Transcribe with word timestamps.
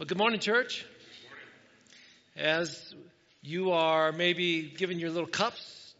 Well, 0.00 0.06
good 0.06 0.16
morning, 0.16 0.40
church. 0.40 0.86
As 2.34 2.94
you 3.42 3.72
are 3.72 4.12
maybe 4.12 4.62
giving 4.62 4.98
your 4.98 5.10
little 5.10 5.28
cups 5.28 5.94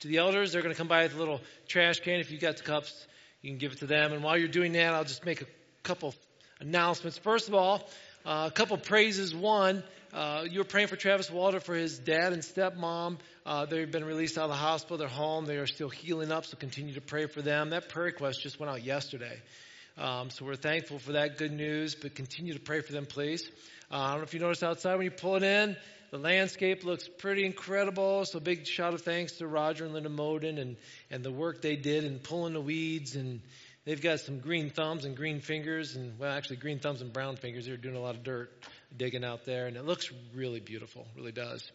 to 0.00 0.08
the 0.08 0.18
elders, 0.18 0.52
they're 0.52 0.60
going 0.60 0.74
to 0.74 0.78
come 0.78 0.88
by 0.88 1.04
with 1.04 1.14
a 1.14 1.18
little 1.18 1.40
trash 1.66 2.00
can. 2.00 2.20
If 2.20 2.30
you've 2.30 2.42
got 2.42 2.58
the 2.58 2.64
cups, 2.64 3.06
you 3.40 3.48
can 3.48 3.56
give 3.56 3.72
it 3.72 3.78
to 3.78 3.86
them. 3.86 4.12
And 4.12 4.22
while 4.22 4.36
you're 4.36 4.48
doing 4.48 4.72
that, 4.72 4.92
I'll 4.92 5.04
just 5.04 5.24
make 5.24 5.40
a 5.40 5.46
couple 5.84 6.14
announcements. 6.60 7.16
First 7.16 7.48
of 7.48 7.54
all, 7.54 7.88
uh, 8.26 8.44
a 8.46 8.50
couple 8.50 8.76
praises. 8.76 9.34
One, 9.34 9.82
uh, 10.12 10.44
you 10.46 10.58
were 10.58 10.66
praying 10.66 10.88
for 10.88 10.96
Travis 10.96 11.30
Walter 11.30 11.58
for 11.58 11.74
his 11.74 11.98
dad 11.98 12.34
and 12.34 12.42
stepmom. 12.42 13.16
Uh, 13.46 13.64
they've 13.64 13.90
been 13.90 14.04
released 14.04 14.36
out 14.36 14.44
of 14.44 14.50
the 14.50 14.56
hospital. 14.56 14.98
They're 14.98 15.08
home. 15.08 15.46
They 15.46 15.56
are 15.56 15.66
still 15.66 15.88
healing 15.88 16.30
up, 16.30 16.44
so 16.44 16.58
continue 16.58 16.92
to 16.92 17.00
pray 17.00 17.24
for 17.24 17.40
them. 17.40 17.70
That 17.70 17.88
prayer 17.88 18.04
request 18.04 18.42
just 18.42 18.60
went 18.60 18.70
out 18.70 18.84
yesterday. 18.84 19.40
Um, 19.98 20.28
so 20.28 20.44
we're 20.44 20.56
thankful 20.56 20.98
for 20.98 21.12
that 21.12 21.38
good 21.38 21.52
news, 21.52 21.94
but 21.94 22.14
continue 22.14 22.52
to 22.52 22.60
pray 22.60 22.82
for 22.82 22.92
them, 22.92 23.06
please. 23.06 23.48
Uh, 23.90 23.96
I 23.96 24.10
don't 24.10 24.18
know 24.18 24.24
if 24.24 24.34
you 24.34 24.40
noticed 24.40 24.62
outside 24.62 24.96
when 24.96 25.04
you 25.04 25.10
pull 25.10 25.36
it 25.36 25.42
in, 25.42 25.74
the 26.10 26.18
landscape 26.18 26.84
looks 26.84 27.08
pretty 27.08 27.46
incredible. 27.46 28.26
So 28.26 28.38
big 28.38 28.66
shout 28.66 28.92
of 28.92 29.00
thanks 29.02 29.32
to 29.38 29.46
Roger 29.46 29.86
and 29.86 29.94
Linda 29.94 30.10
Moden 30.10 30.58
and, 30.58 30.76
and 31.10 31.24
the 31.24 31.32
work 31.32 31.62
they 31.62 31.76
did 31.76 32.04
in 32.04 32.18
pulling 32.18 32.52
the 32.52 32.60
weeds. 32.60 33.16
And 33.16 33.40
they've 33.86 34.00
got 34.00 34.20
some 34.20 34.38
green 34.40 34.68
thumbs 34.68 35.06
and 35.06 35.16
green 35.16 35.40
fingers, 35.40 35.96
and 35.96 36.18
well, 36.18 36.30
actually 36.30 36.56
green 36.56 36.78
thumbs 36.78 37.00
and 37.00 37.10
brown 37.10 37.36
fingers. 37.36 37.64
They're 37.64 37.78
doing 37.78 37.96
a 37.96 38.00
lot 38.00 38.16
of 38.16 38.22
dirt 38.22 38.52
digging 38.94 39.24
out 39.24 39.46
there, 39.46 39.66
and 39.66 39.78
it 39.78 39.86
looks 39.86 40.12
really 40.34 40.60
beautiful, 40.60 41.06
really 41.16 41.32
does. 41.32 41.70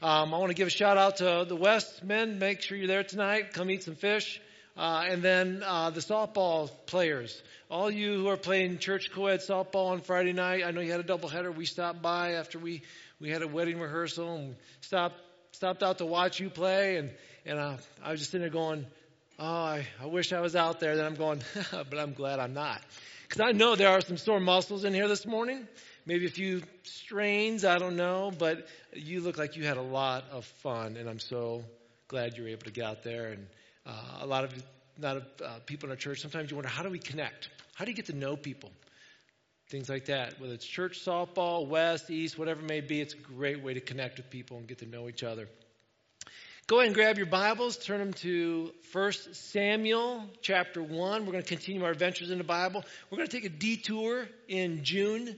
Um, 0.00 0.32
I 0.32 0.38
want 0.38 0.50
to 0.50 0.54
give 0.54 0.68
a 0.68 0.70
shout 0.70 0.96
out 0.96 1.16
to 1.16 1.44
the 1.48 1.56
West 1.56 2.04
men. 2.04 2.38
Make 2.38 2.62
sure 2.62 2.78
you're 2.78 2.86
there 2.86 3.04
tonight. 3.04 3.52
Come 3.52 3.70
eat 3.70 3.82
some 3.82 3.96
fish. 3.96 4.40
Uh, 4.76 5.04
and 5.08 5.22
then 5.22 5.62
uh, 5.64 5.90
the 5.90 6.00
softball 6.00 6.70
players 6.86 7.42
all 7.74 7.90
you 7.90 8.14
who 8.14 8.28
are 8.28 8.36
playing 8.36 8.78
church 8.78 9.10
co-ed 9.10 9.40
softball 9.40 9.90
on 9.90 10.00
Friday 10.00 10.32
night, 10.32 10.62
I 10.64 10.70
know 10.70 10.80
you 10.80 10.92
had 10.92 11.00
a 11.00 11.04
doubleheader. 11.04 11.52
We 11.52 11.66
stopped 11.66 12.02
by 12.02 12.34
after 12.34 12.58
we, 12.58 12.82
we 13.18 13.30
had 13.30 13.42
a 13.42 13.48
wedding 13.48 13.80
rehearsal 13.80 14.36
and 14.36 14.56
stopped, 14.80 15.16
stopped 15.50 15.82
out 15.82 15.98
to 15.98 16.06
watch 16.06 16.38
you 16.38 16.50
play. 16.50 16.98
And, 16.98 17.10
and 17.44 17.58
uh, 17.58 17.76
I 18.00 18.12
was 18.12 18.20
just 18.20 18.30
sitting 18.30 18.42
there 18.42 18.50
going, 18.50 18.86
oh, 19.40 19.44
I, 19.44 19.86
I 20.00 20.06
wish 20.06 20.32
I 20.32 20.40
was 20.40 20.54
out 20.54 20.78
there. 20.78 20.94
Then 20.94 21.04
I'm 21.04 21.16
going, 21.16 21.42
but 21.72 21.98
I'm 21.98 22.12
glad 22.12 22.38
I'm 22.38 22.54
not. 22.54 22.80
Because 23.28 23.40
I 23.40 23.50
know 23.50 23.74
there 23.74 23.90
are 23.90 24.00
some 24.00 24.18
sore 24.18 24.38
muscles 24.38 24.84
in 24.84 24.94
here 24.94 25.08
this 25.08 25.26
morning. 25.26 25.66
Maybe 26.06 26.26
a 26.26 26.30
few 26.30 26.62
strains, 26.84 27.64
I 27.64 27.78
don't 27.78 27.96
know. 27.96 28.30
But 28.38 28.68
you 28.92 29.20
look 29.20 29.36
like 29.36 29.56
you 29.56 29.64
had 29.64 29.78
a 29.78 29.82
lot 29.82 30.26
of 30.30 30.44
fun. 30.62 30.96
And 30.96 31.08
I'm 31.08 31.18
so 31.18 31.64
glad 32.06 32.36
you 32.36 32.44
were 32.44 32.50
able 32.50 32.66
to 32.66 32.72
get 32.72 32.84
out 32.84 33.02
there. 33.02 33.32
And 33.32 33.48
uh, 33.86 33.92
a 34.20 34.26
lot 34.26 34.44
of 34.44 34.52
not 34.98 35.16
of 35.16 35.24
uh, 35.44 35.58
people 35.66 35.88
in 35.88 35.90
our 35.90 35.96
church, 35.96 36.20
sometimes 36.20 36.50
you 36.50 36.56
wonder, 36.56 36.68
how 36.68 36.82
do 36.82 36.90
we 36.90 36.98
connect? 36.98 37.48
How 37.74 37.84
do 37.84 37.90
you 37.90 37.96
get 37.96 38.06
to 38.06 38.16
know 38.16 38.36
people? 38.36 38.70
Things 39.68 39.88
like 39.88 40.06
that. 40.06 40.40
Whether 40.40 40.54
it's 40.54 40.66
church 40.66 41.04
softball, 41.04 41.66
west, 41.66 42.10
east, 42.10 42.38
whatever 42.38 42.60
it 42.60 42.68
may 42.68 42.80
be, 42.80 43.00
it's 43.00 43.14
a 43.14 43.18
great 43.18 43.62
way 43.62 43.74
to 43.74 43.80
connect 43.80 44.18
with 44.18 44.30
people 44.30 44.58
and 44.58 44.68
get 44.68 44.78
to 44.78 44.86
know 44.86 45.08
each 45.08 45.22
other. 45.24 45.48
Go 46.66 46.78
ahead 46.78 46.86
and 46.86 46.94
grab 46.94 47.18
your 47.18 47.26
Bibles, 47.26 47.76
turn 47.76 47.98
them 47.98 48.12
to 48.14 48.72
1 48.92 49.12
Samuel 49.32 50.24
chapter 50.40 50.82
1. 50.82 51.26
We're 51.26 51.32
going 51.32 51.42
to 51.42 51.48
continue 51.48 51.84
our 51.84 51.90
adventures 51.90 52.30
in 52.30 52.38
the 52.38 52.44
Bible. 52.44 52.84
We're 53.10 53.18
going 53.18 53.28
to 53.28 53.36
take 53.36 53.44
a 53.44 53.54
detour 53.54 54.26
in 54.48 54.82
June 54.82 55.36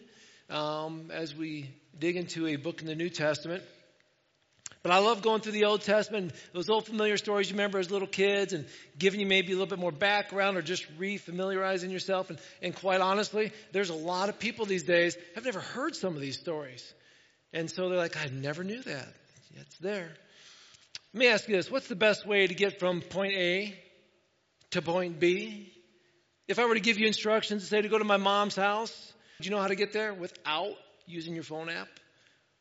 um, 0.51 1.11
as 1.13 1.35
we 1.35 1.71
dig 1.99 2.17
into 2.17 2.47
a 2.47 2.57
book 2.57 2.81
in 2.81 2.87
the 2.87 2.95
New 2.95 3.09
Testament. 3.09 3.65
But 4.87 4.93
I 4.93 4.99
love 4.99 5.21
going 5.21 5.41
through 5.41 5.51
the 5.51 5.65
Old 5.65 5.81
Testament, 5.81 6.33
those 6.53 6.69
old 6.69 6.87
familiar 6.87 7.17
stories 7.17 7.51
you 7.51 7.55
remember 7.55 7.81
as 7.81 7.91
little 7.91 8.07
kids, 8.07 8.53
and 8.53 8.65
giving 8.97 9.19
you 9.19 9.27
maybe 9.27 9.49
a 9.49 9.57
little 9.57 9.67
bit 9.67 9.81
more 9.81 9.91
background 9.91 10.57
or 10.57 10.63
just 10.63 10.87
re-familiarizing 10.97 11.91
yourself. 11.91 12.31
And, 12.31 12.39
and 12.63 12.73
quite 12.73 13.01
honestly, 13.01 13.51
there's 13.73 13.91
a 13.91 13.97
lot 13.97 14.29
of 14.29 14.39
people 14.39 14.65
these 14.65 14.85
days 14.85 15.17
have 15.35 15.45
never 15.45 15.59
heard 15.59 15.97
some 15.97 16.15
of 16.15 16.21
these 16.21 16.39
stories. 16.39 16.95
And 17.53 17.69
so 17.69 17.89
they're 17.89 17.99
like, 17.99 18.17
I 18.17 18.29
never 18.29 18.63
knew 18.63 18.81
that. 18.81 19.09
It's 19.57 19.77
there. 19.79 20.09
Let 21.13 21.19
me 21.19 21.27
ask 21.31 21.49
you 21.49 21.57
this. 21.57 21.69
What's 21.69 21.89
the 21.89 21.97
best 21.97 22.25
way 22.25 22.47
to 22.47 22.55
get 22.55 22.79
from 22.79 23.01
point 23.01 23.35
A 23.35 23.77
to 24.71 24.83
point 24.83 25.19
B? 25.19 25.73
If 26.47 26.61
I 26.61 26.65
were 26.65 26.75
to 26.75 26.81
give 26.81 26.97
you 26.97 27.09
instructions 27.09 27.65
to 27.65 27.69
say 27.69 27.83
to 27.83 27.89
go 27.89 27.99
to 27.99 28.05
my 28.05 28.19
mom's 28.19 28.55
house, 28.55 29.13
do 29.41 29.49
you 29.49 29.51
know 29.51 29.61
how 29.61 29.67
to 29.67 29.75
get 29.75 29.93
there 29.93 30.15
without 30.15 30.77
using 31.07 31.35
your 31.35 31.43
phone 31.43 31.71
app? 31.71 31.89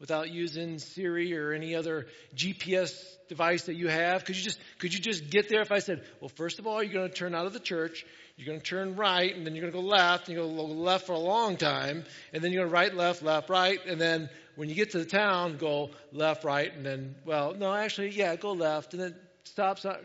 Without 0.05 0.29
using 0.29 0.77
Siri 0.77 1.35
or 1.35 1.51
any 1.51 1.73
other 1.73 2.05
GPS 2.35 2.93
device 3.27 3.63
that 3.63 3.73
you 3.73 3.88
have? 3.88 4.23
Could 4.23 4.38
you 4.38 4.43
just 4.43 4.59
could 4.77 4.93
you 4.93 4.99
just 4.99 5.31
get 5.31 5.49
there 5.49 5.61
if 5.61 5.71
I 5.71 5.79
said, 5.79 6.03
well, 6.21 6.29
first 6.29 6.59
of 6.59 6.67
all, 6.67 6.83
you're 6.83 6.93
going 6.93 7.09
to 7.09 7.16
turn 7.16 7.33
out 7.33 7.47
of 7.47 7.53
the 7.53 7.59
church, 7.59 8.05
you're 8.38 8.45
going 8.45 8.59
to 8.59 8.66
turn 8.66 8.95
right, 8.95 9.35
and 9.35 9.47
then 9.47 9.55
you're 9.55 9.63
going 9.63 9.73
to 9.73 9.79
go 9.79 9.83
left, 9.83 10.27
and 10.27 10.38
you're 10.38 10.45
going 10.45 10.55
to 10.55 10.75
go 10.75 10.79
left 10.79 11.07
for 11.07 11.13
a 11.13 11.17
long 11.17 11.57
time, 11.57 12.05
and 12.33 12.43
then 12.43 12.51
you're 12.51 12.61
going 12.61 12.69
to 12.69 12.73
right, 12.75 12.93
left, 12.93 13.23
left, 13.23 13.49
right, 13.49 13.79
and 13.88 13.99
then 13.99 14.29
when 14.55 14.69
you 14.69 14.75
get 14.75 14.91
to 14.91 14.99
the 14.99 15.05
town, 15.05 15.57
go 15.57 15.89
left, 16.11 16.43
right, 16.43 16.72
and 16.72 16.85
then 16.85 17.16
well, 17.25 17.55
no, 17.55 17.73
actually, 17.73 18.09
yeah, 18.09 18.35
go 18.35 18.51
left, 18.51 18.93
and 18.93 19.01
then 19.01 19.16
stop. 19.45 19.79
stop. 19.79 19.99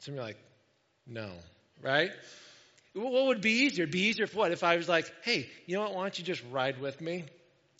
So 0.00 0.12
you're 0.12 0.22
like, 0.22 0.36
no, 1.06 1.30
right? 1.82 2.10
What 2.92 3.26
would 3.28 3.40
be 3.40 3.64
easier? 3.64 3.84
It'd 3.84 3.92
be 3.92 4.08
easier 4.08 4.26
for 4.26 4.36
what? 4.36 4.52
If 4.52 4.62
I 4.62 4.76
was 4.76 4.86
like, 4.86 5.10
hey, 5.22 5.48
you 5.64 5.76
know 5.76 5.82
what? 5.82 5.94
Why 5.94 6.02
don't 6.02 6.18
you 6.18 6.24
just 6.26 6.42
ride 6.50 6.78
with 6.78 7.00
me? 7.00 7.24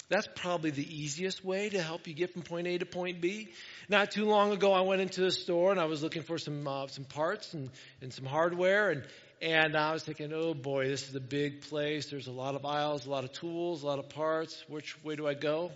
That's 0.08 0.28
probably 0.36 0.70
the 0.70 0.86
easiest 0.86 1.44
way 1.44 1.68
to 1.68 1.82
help 1.82 2.06
you 2.06 2.14
get 2.14 2.32
from 2.32 2.42
point 2.42 2.68
A 2.68 2.78
to 2.78 2.86
point 2.86 3.20
B. 3.20 3.48
Not 3.88 4.12
too 4.12 4.24
long 4.24 4.52
ago, 4.52 4.72
I 4.72 4.82
went 4.82 5.00
into 5.00 5.26
a 5.26 5.32
store 5.32 5.72
and 5.72 5.80
I 5.80 5.86
was 5.86 6.02
looking 6.02 6.22
for 6.22 6.38
some 6.38 6.66
uh, 6.66 6.86
some 6.86 7.04
parts 7.04 7.54
and, 7.54 7.70
and 8.00 8.12
some 8.12 8.24
hardware, 8.24 8.90
and 8.90 9.02
and 9.42 9.76
I 9.76 9.92
was 9.92 10.04
thinking, 10.04 10.32
oh 10.32 10.54
boy, 10.54 10.86
this 10.86 11.08
is 11.08 11.14
a 11.16 11.20
big 11.20 11.62
place. 11.62 12.06
There's 12.06 12.28
a 12.28 12.32
lot 12.32 12.54
of 12.54 12.64
aisles, 12.64 13.06
a 13.06 13.10
lot 13.10 13.24
of 13.24 13.32
tools, 13.32 13.82
a 13.82 13.86
lot 13.86 13.98
of 13.98 14.08
parts. 14.08 14.64
Which 14.68 15.02
way 15.02 15.16
do 15.16 15.26
I 15.26 15.34
go? 15.34 15.72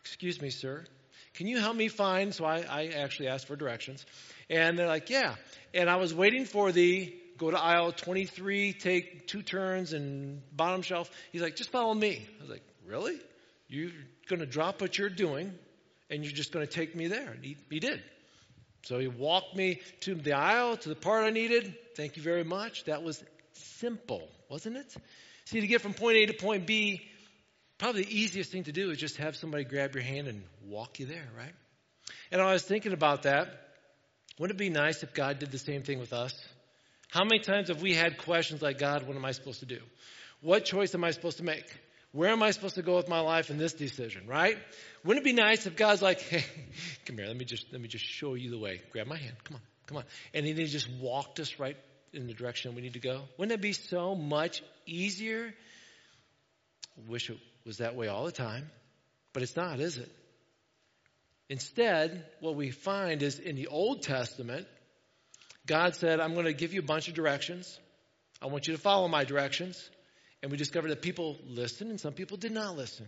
Excuse 0.00 0.42
me, 0.42 0.50
sir. 0.50 0.84
Can 1.34 1.46
you 1.46 1.60
help 1.60 1.76
me 1.76 1.86
find? 1.86 2.34
So 2.34 2.44
I, 2.44 2.64
I 2.68 2.86
actually 2.88 3.28
asked 3.28 3.46
for 3.46 3.54
directions, 3.54 4.04
and 4.50 4.76
they're 4.76 4.88
like, 4.88 5.10
yeah. 5.10 5.36
And 5.72 5.88
I 5.88 5.96
was 5.96 6.12
waiting 6.12 6.44
for 6.44 6.72
the 6.72 7.14
go 7.38 7.52
to 7.52 7.58
aisle 7.58 7.92
23, 7.92 8.72
take 8.72 9.28
two 9.28 9.42
turns, 9.42 9.92
and 9.92 10.42
bottom 10.54 10.82
shelf. 10.82 11.08
He's 11.30 11.40
like, 11.40 11.54
just 11.54 11.70
follow 11.70 11.94
me. 11.94 12.26
I 12.38 12.42
was 12.42 12.50
like, 12.50 12.62
Really? 12.86 13.18
You're 13.68 13.90
going 14.28 14.40
to 14.40 14.46
drop 14.46 14.80
what 14.80 14.98
you're 14.98 15.08
doing 15.08 15.52
and 16.10 16.24
you're 16.24 16.32
just 16.32 16.52
going 16.52 16.66
to 16.66 16.72
take 16.72 16.94
me 16.94 17.06
there? 17.08 17.30
And 17.30 17.44
he, 17.44 17.56
he 17.70 17.80
did. 17.80 18.02
So 18.84 18.98
he 18.98 19.06
walked 19.06 19.56
me 19.56 19.80
to 20.00 20.14
the 20.14 20.32
aisle, 20.32 20.76
to 20.76 20.88
the 20.88 20.94
part 20.94 21.24
I 21.24 21.30
needed. 21.30 21.74
Thank 21.96 22.16
you 22.16 22.22
very 22.22 22.44
much. 22.44 22.84
That 22.84 23.02
was 23.02 23.22
simple, 23.52 24.28
wasn't 24.48 24.76
it? 24.76 24.94
See, 25.44 25.60
to 25.60 25.66
get 25.66 25.80
from 25.80 25.94
point 25.94 26.16
A 26.16 26.26
to 26.26 26.34
point 26.34 26.66
B, 26.66 27.02
probably 27.78 28.02
the 28.02 28.18
easiest 28.18 28.50
thing 28.50 28.64
to 28.64 28.72
do 28.72 28.90
is 28.90 28.98
just 28.98 29.16
have 29.18 29.36
somebody 29.36 29.64
grab 29.64 29.94
your 29.94 30.04
hand 30.04 30.28
and 30.28 30.42
walk 30.66 30.98
you 30.98 31.06
there, 31.06 31.28
right? 31.36 31.54
And 32.30 32.40
I 32.40 32.52
was 32.52 32.62
thinking 32.62 32.92
about 32.92 33.22
that. 33.22 33.48
Wouldn't 34.38 34.58
it 34.58 34.62
be 34.62 34.70
nice 34.70 35.02
if 35.02 35.14
God 35.14 35.38
did 35.38 35.50
the 35.50 35.58
same 35.58 35.82
thing 35.82 35.98
with 35.98 36.12
us? 36.12 36.34
How 37.10 37.24
many 37.24 37.40
times 37.40 37.68
have 37.68 37.82
we 37.82 37.94
had 37.94 38.18
questions 38.18 38.62
like, 38.62 38.78
God, 38.78 39.06
what 39.06 39.16
am 39.16 39.24
I 39.24 39.32
supposed 39.32 39.60
to 39.60 39.66
do? 39.66 39.78
What 40.40 40.64
choice 40.64 40.94
am 40.94 41.04
I 41.04 41.10
supposed 41.10 41.36
to 41.36 41.44
make? 41.44 41.66
Where 42.12 42.30
am 42.30 42.42
I 42.42 42.50
supposed 42.50 42.74
to 42.74 42.82
go 42.82 42.96
with 42.96 43.08
my 43.08 43.20
life 43.20 43.50
in 43.50 43.56
this 43.56 43.72
decision, 43.72 44.26
right? 44.26 44.58
Wouldn't 45.02 45.26
it 45.26 45.28
be 45.28 45.32
nice 45.32 45.66
if 45.66 45.76
God's 45.76 46.02
like, 46.02 46.20
hey, 46.28 46.44
come 47.06 47.16
here, 47.16 47.26
let 47.26 47.36
me 47.36 47.44
just 47.44 47.66
let 47.72 47.80
me 47.80 47.88
just 47.88 48.04
show 48.04 48.34
you 48.34 48.50
the 48.50 48.58
way. 48.58 48.82
Grab 48.90 49.06
my 49.06 49.16
hand. 49.16 49.34
Come 49.44 49.56
on, 49.56 49.62
come 49.86 49.96
on. 49.98 50.04
And 50.34 50.46
then 50.46 50.56
he 50.56 50.66
just 50.66 50.90
walked 51.00 51.40
us 51.40 51.58
right 51.58 51.76
in 52.12 52.26
the 52.26 52.34
direction 52.34 52.74
we 52.74 52.82
need 52.82 52.92
to 52.92 53.00
go. 53.00 53.22
Wouldn't 53.38 53.52
it 53.52 53.62
be 53.62 53.72
so 53.72 54.14
much 54.14 54.62
easier? 54.86 55.54
Wish 57.08 57.30
it 57.30 57.38
was 57.64 57.78
that 57.78 57.96
way 57.96 58.08
all 58.08 58.24
the 58.24 58.32
time, 58.32 58.70
but 59.32 59.42
it's 59.42 59.56
not, 59.56 59.80
is 59.80 59.96
it? 59.96 60.10
Instead, 61.48 62.24
what 62.40 62.54
we 62.54 62.70
find 62.70 63.22
is 63.22 63.38
in 63.38 63.56
the 63.56 63.68
Old 63.68 64.02
Testament, 64.02 64.66
God 65.66 65.94
said, 65.94 66.20
I'm 66.20 66.34
going 66.34 66.46
to 66.46 66.52
give 66.52 66.74
you 66.74 66.80
a 66.80 66.84
bunch 66.84 67.08
of 67.08 67.14
directions. 67.14 67.78
I 68.40 68.46
want 68.46 68.66
you 68.66 68.74
to 68.74 68.80
follow 68.80 69.08
my 69.08 69.24
directions. 69.24 69.90
And 70.42 70.50
we 70.50 70.56
discovered 70.56 70.88
that 70.88 71.02
people 71.02 71.38
listened 71.46 71.90
and 71.90 72.00
some 72.00 72.12
people 72.12 72.36
did 72.36 72.52
not 72.52 72.76
listen. 72.76 73.06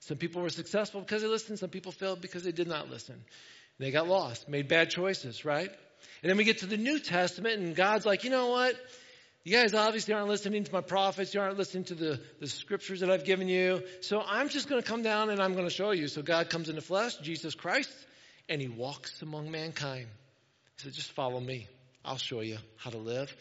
Some 0.00 0.16
people 0.16 0.42
were 0.42 0.50
successful 0.50 1.00
because 1.00 1.22
they 1.22 1.28
listened, 1.28 1.58
some 1.58 1.70
people 1.70 1.92
failed 1.92 2.20
because 2.20 2.42
they 2.42 2.52
did 2.52 2.66
not 2.66 2.90
listen. 2.90 3.22
They 3.78 3.90
got 3.90 4.08
lost, 4.08 4.48
made 4.48 4.68
bad 4.68 4.90
choices, 4.90 5.44
right? 5.44 5.70
And 6.22 6.30
then 6.30 6.36
we 6.36 6.44
get 6.44 6.58
to 6.58 6.66
the 6.66 6.76
New 6.76 6.98
Testament 6.98 7.60
and 7.60 7.76
God's 7.76 8.06
like, 8.06 8.24
you 8.24 8.30
know 8.30 8.48
what? 8.48 8.74
You 9.44 9.52
guys 9.52 9.74
obviously 9.74 10.14
aren't 10.14 10.28
listening 10.28 10.62
to 10.62 10.72
my 10.72 10.80
prophets. 10.80 11.34
You 11.34 11.40
aren't 11.40 11.58
listening 11.58 11.84
to 11.84 11.94
the, 11.94 12.20
the 12.40 12.46
scriptures 12.46 13.00
that 13.00 13.10
I've 13.10 13.24
given 13.24 13.48
you. 13.48 13.82
So 14.00 14.22
I'm 14.24 14.48
just 14.48 14.68
going 14.68 14.80
to 14.80 14.86
come 14.86 15.02
down 15.02 15.30
and 15.30 15.40
I'm 15.40 15.54
going 15.54 15.66
to 15.66 15.74
show 15.74 15.90
you. 15.90 16.06
So 16.06 16.22
God 16.22 16.48
comes 16.48 16.68
in 16.68 16.76
the 16.76 16.80
flesh, 16.80 17.16
Jesus 17.18 17.54
Christ, 17.54 17.90
and 18.48 18.60
he 18.60 18.68
walks 18.68 19.20
among 19.20 19.50
mankind. 19.50 20.06
He 20.76 20.84
said, 20.84 20.92
just 20.92 21.10
follow 21.12 21.40
me. 21.40 21.66
I'll 22.04 22.18
show 22.18 22.40
you 22.40 22.58
how 22.76 22.90
to 22.90 22.98
live. 22.98 23.34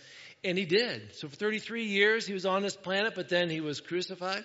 And 0.44 0.58
he 0.58 0.66
did. 0.66 1.16
So 1.16 1.28
for 1.28 1.36
33 1.36 1.86
years, 1.86 2.26
he 2.26 2.34
was 2.34 2.46
on 2.46 2.64
this 2.64 2.76
planet, 2.76 3.14
but 3.16 3.30
then 3.30 3.50
he 3.50 3.62
was 3.62 3.80
crucified, 3.80 4.44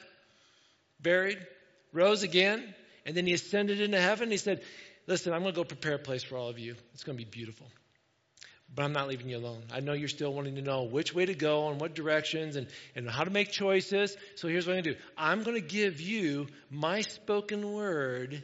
buried, 1.00 1.38
rose 1.92 2.22
again, 2.22 2.74
and 3.06 3.16
then 3.16 3.26
he 3.26 3.32
ascended 3.32 3.80
into 3.80 4.00
heaven. 4.00 4.30
He 4.30 4.36
said, 4.36 4.62
Listen, 5.06 5.32
I'm 5.32 5.42
going 5.42 5.54
to 5.54 5.60
go 5.60 5.64
prepare 5.64 5.94
a 5.94 5.98
place 5.98 6.24
for 6.24 6.36
all 6.36 6.48
of 6.48 6.58
you. 6.58 6.74
It's 6.92 7.04
going 7.04 7.16
to 7.16 7.24
be 7.24 7.30
beautiful. 7.30 7.68
but 8.74 8.82
I'm 8.84 8.92
not 8.92 9.06
leaving 9.06 9.28
you 9.28 9.36
alone. 9.36 9.62
I 9.72 9.78
know 9.78 9.92
you're 9.92 10.08
still 10.08 10.32
wanting 10.34 10.56
to 10.56 10.62
know 10.62 10.82
which 10.82 11.14
way 11.14 11.24
to 11.24 11.34
go 11.34 11.68
and 11.68 11.80
what 11.80 11.94
directions 11.94 12.56
and, 12.56 12.66
and 12.96 13.08
how 13.08 13.22
to 13.22 13.30
make 13.30 13.52
choices. 13.52 14.16
So 14.34 14.48
here's 14.48 14.66
what 14.66 14.76
I'm 14.76 14.82
going 14.82 14.94
to 14.94 15.00
do 15.00 15.06
I'm 15.16 15.42
going 15.44 15.60
to 15.60 15.66
give 15.66 16.00
you 16.00 16.48
my 16.70 17.02
spoken 17.02 17.72
word 17.72 18.42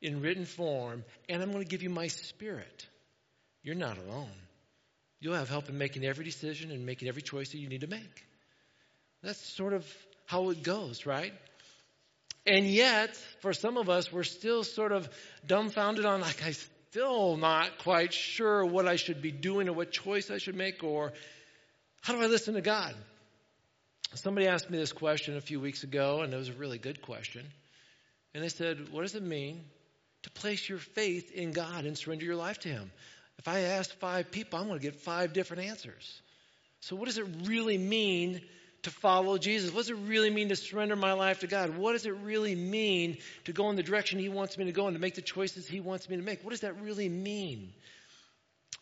in 0.00 0.20
written 0.20 0.44
form, 0.44 1.04
and 1.28 1.42
I'm 1.42 1.50
going 1.50 1.64
to 1.64 1.68
give 1.68 1.82
you 1.82 1.90
my 1.90 2.06
spirit. 2.06 2.86
You're 3.62 3.74
not 3.74 3.98
alone. 3.98 4.30
You'll 5.20 5.34
have 5.34 5.50
help 5.50 5.68
in 5.68 5.76
making 5.76 6.04
every 6.04 6.24
decision 6.24 6.70
and 6.70 6.86
making 6.86 7.08
every 7.08 7.22
choice 7.22 7.50
that 7.50 7.58
you 7.58 7.68
need 7.68 7.82
to 7.82 7.86
make. 7.86 8.26
That's 9.22 9.38
sort 9.38 9.74
of 9.74 9.86
how 10.26 10.50
it 10.50 10.62
goes, 10.62 11.04
right? 11.04 11.32
And 12.46 12.66
yet, 12.66 13.16
for 13.40 13.52
some 13.52 13.76
of 13.76 13.90
us, 13.90 14.10
we're 14.10 14.22
still 14.22 14.64
sort 14.64 14.92
of 14.92 15.08
dumbfounded 15.46 16.06
on, 16.06 16.22
like, 16.22 16.42
I'm 16.44 16.54
still 16.90 17.36
not 17.36 17.78
quite 17.78 18.14
sure 18.14 18.64
what 18.64 18.88
I 18.88 18.96
should 18.96 19.20
be 19.20 19.30
doing 19.30 19.68
or 19.68 19.74
what 19.74 19.92
choice 19.92 20.30
I 20.30 20.38
should 20.38 20.56
make 20.56 20.82
or 20.82 21.12
how 22.00 22.14
do 22.14 22.22
I 22.22 22.26
listen 22.26 22.54
to 22.54 22.62
God? 22.62 22.94
Somebody 24.14 24.48
asked 24.48 24.70
me 24.70 24.78
this 24.78 24.92
question 24.92 25.36
a 25.36 25.40
few 25.40 25.60
weeks 25.60 25.84
ago, 25.84 26.22
and 26.22 26.32
it 26.32 26.36
was 26.36 26.48
a 26.48 26.54
really 26.54 26.78
good 26.78 27.02
question. 27.02 27.46
And 28.34 28.42
they 28.42 28.48
said, 28.48 28.90
What 28.90 29.02
does 29.02 29.14
it 29.14 29.22
mean 29.22 29.62
to 30.22 30.30
place 30.30 30.68
your 30.68 30.78
faith 30.78 31.30
in 31.30 31.52
God 31.52 31.84
and 31.84 31.96
surrender 31.96 32.24
your 32.24 32.36
life 32.36 32.58
to 32.60 32.68
Him? 32.68 32.90
If 33.40 33.48
I 33.48 33.60
ask 33.60 33.90
five 34.00 34.30
people, 34.30 34.58
I'm 34.58 34.66
going 34.66 34.78
to 34.78 34.82
get 34.82 34.96
five 34.96 35.32
different 35.32 35.62
answers. 35.62 36.20
So, 36.80 36.94
what 36.94 37.06
does 37.06 37.16
it 37.16 37.24
really 37.44 37.78
mean 37.78 38.42
to 38.82 38.90
follow 38.90 39.38
Jesus? 39.38 39.72
What 39.72 39.80
does 39.80 39.88
it 39.88 39.96
really 39.96 40.28
mean 40.28 40.50
to 40.50 40.56
surrender 40.56 40.94
my 40.94 41.14
life 41.14 41.40
to 41.40 41.46
God? 41.46 41.78
What 41.78 41.92
does 41.92 42.04
it 42.04 42.14
really 42.22 42.54
mean 42.54 43.16
to 43.46 43.54
go 43.54 43.70
in 43.70 43.76
the 43.76 43.82
direction 43.82 44.18
He 44.18 44.28
wants 44.28 44.58
me 44.58 44.66
to 44.66 44.72
go 44.72 44.88
and 44.88 44.94
to 44.94 45.00
make 45.00 45.14
the 45.14 45.22
choices 45.22 45.66
He 45.66 45.80
wants 45.80 46.06
me 46.06 46.18
to 46.18 46.22
make? 46.22 46.44
What 46.44 46.50
does 46.50 46.60
that 46.60 46.82
really 46.82 47.08
mean? 47.08 47.72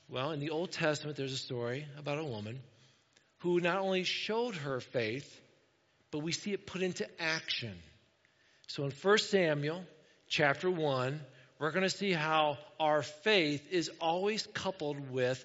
Well, 0.08 0.32
in 0.32 0.40
the 0.40 0.50
Old 0.50 0.72
Testament, 0.72 1.16
there's 1.16 1.32
a 1.32 1.36
story 1.36 1.86
about 1.96 2.18
a 2.18 2.24
woman 2.24 2.58
who 3.42 3.60
not 3.60 3.78
only 3.78 4.02
showed 4.02 4.56
her 4.56 4.80
faith, 4.80 5.40
but 6.10 6.18
we 6.18 6.32
see 6.32 6.52
it 6.52 6.66
put 6.66 6.82
into 6.82 7.06
action. 7.20 7.76
So 8.66 8.82
in 8.86 8.90
1 8.90 9.18
Samuel 9.18 9.84
chapter 10.26 10.68
1, 10.68 11.20
we're 11.58 11.72
going 11.72 11.84
to 11.84 11.90
see 11.90 12.12
how 12.12 12.58
our 12.78 13.02
faith 13.02 13.66
is 13.70 13.90
always 14.00 14.46
coupled 14.54 15.10
with 15.10 15.44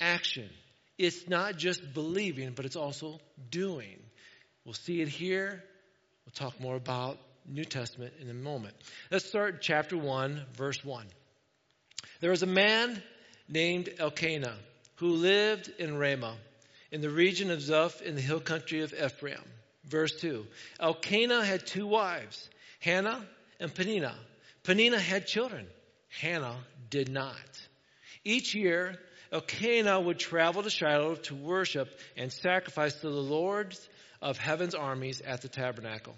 action. 0.00 0.48
It's 0.98 1.28
not 1.28 1.56
just 1.56 1.94
believing, 1.94 2.52
but 2.54 2.64
it's 2.64 2.76
also 2.76 3.20
doing. 3.50 3.98
We'll 4.64 4.74
see 4.74 5.00
it 5.00 5.08
here. 5.08 5.62
We'll 6.26 6.48
talk 6.50 6.60
more 6.60 6.76
about 6.76 7.18
New 7.46 7.64
Testament 7.64 8.14
in 8.20 8.28
a 8.30 8.34
moment. 8.34 8.74
Let's 9.10 9.24
start 9.24 9.62
chapter 9.62 9.96
1, 9.96 10.42
verse 10.54 10.84
1. 10.84 11.06
There 12.20 12.30
was 12.30 12.42
a 12.42 12.46
man 12.46 13.02
named 13.48 13.88
Elkanah 13.98 14.56
who 14.96 15.08
lived 15.08 15.70
in 15.78 15.96
Ramah 15.96 16.36
in 16.92 17.00
the 17.00 17.10
region 17.10 17.50
of 17.50 17.58
Zuph 17.58 18.00
in 18.02 18.14
the 18.14 18.20
hill 18.20 18.40
country 18.40 18.82
of 18.82 18.94
Ephraim. 18.94 19.42
Verse 19.84 20.12
2. 20.20 20.46
Elkanah 20.78 21.44
had 21.44 21.66
two 21.66 21.86
wives, 21.86 22.48
Hannah 22.78 23.26
and 23.58 23.74
Peninnah. 23.74 24.16
Peninnah 24.64 25.00
had 25.00 25.26
children. 25.26 25.66
Hannah 26.20 26.58
did 26.90 27.08
not. 27.08 27.36
Each 28.24 28.54
year, 28.54 28.98
Elkanah 29.32 30.00
would 30.00 30.18
travel 30.18 30.62
to 30.62 30.70
Shiloh 30.70 31.16
to 31.16 31.34
worship 31.34 31.88
and 32.16 32.32
sacrifice 32.32 32.94
to 32.94 33.08
the 33.08 33.22
Lord 33.22 33.76
of 34.20 34.38
heaven's 34.38 34.74
armies 34.74 35.20
at 35.20 35.40
the 35.42 35.48
tabernacle. 35.48 36.14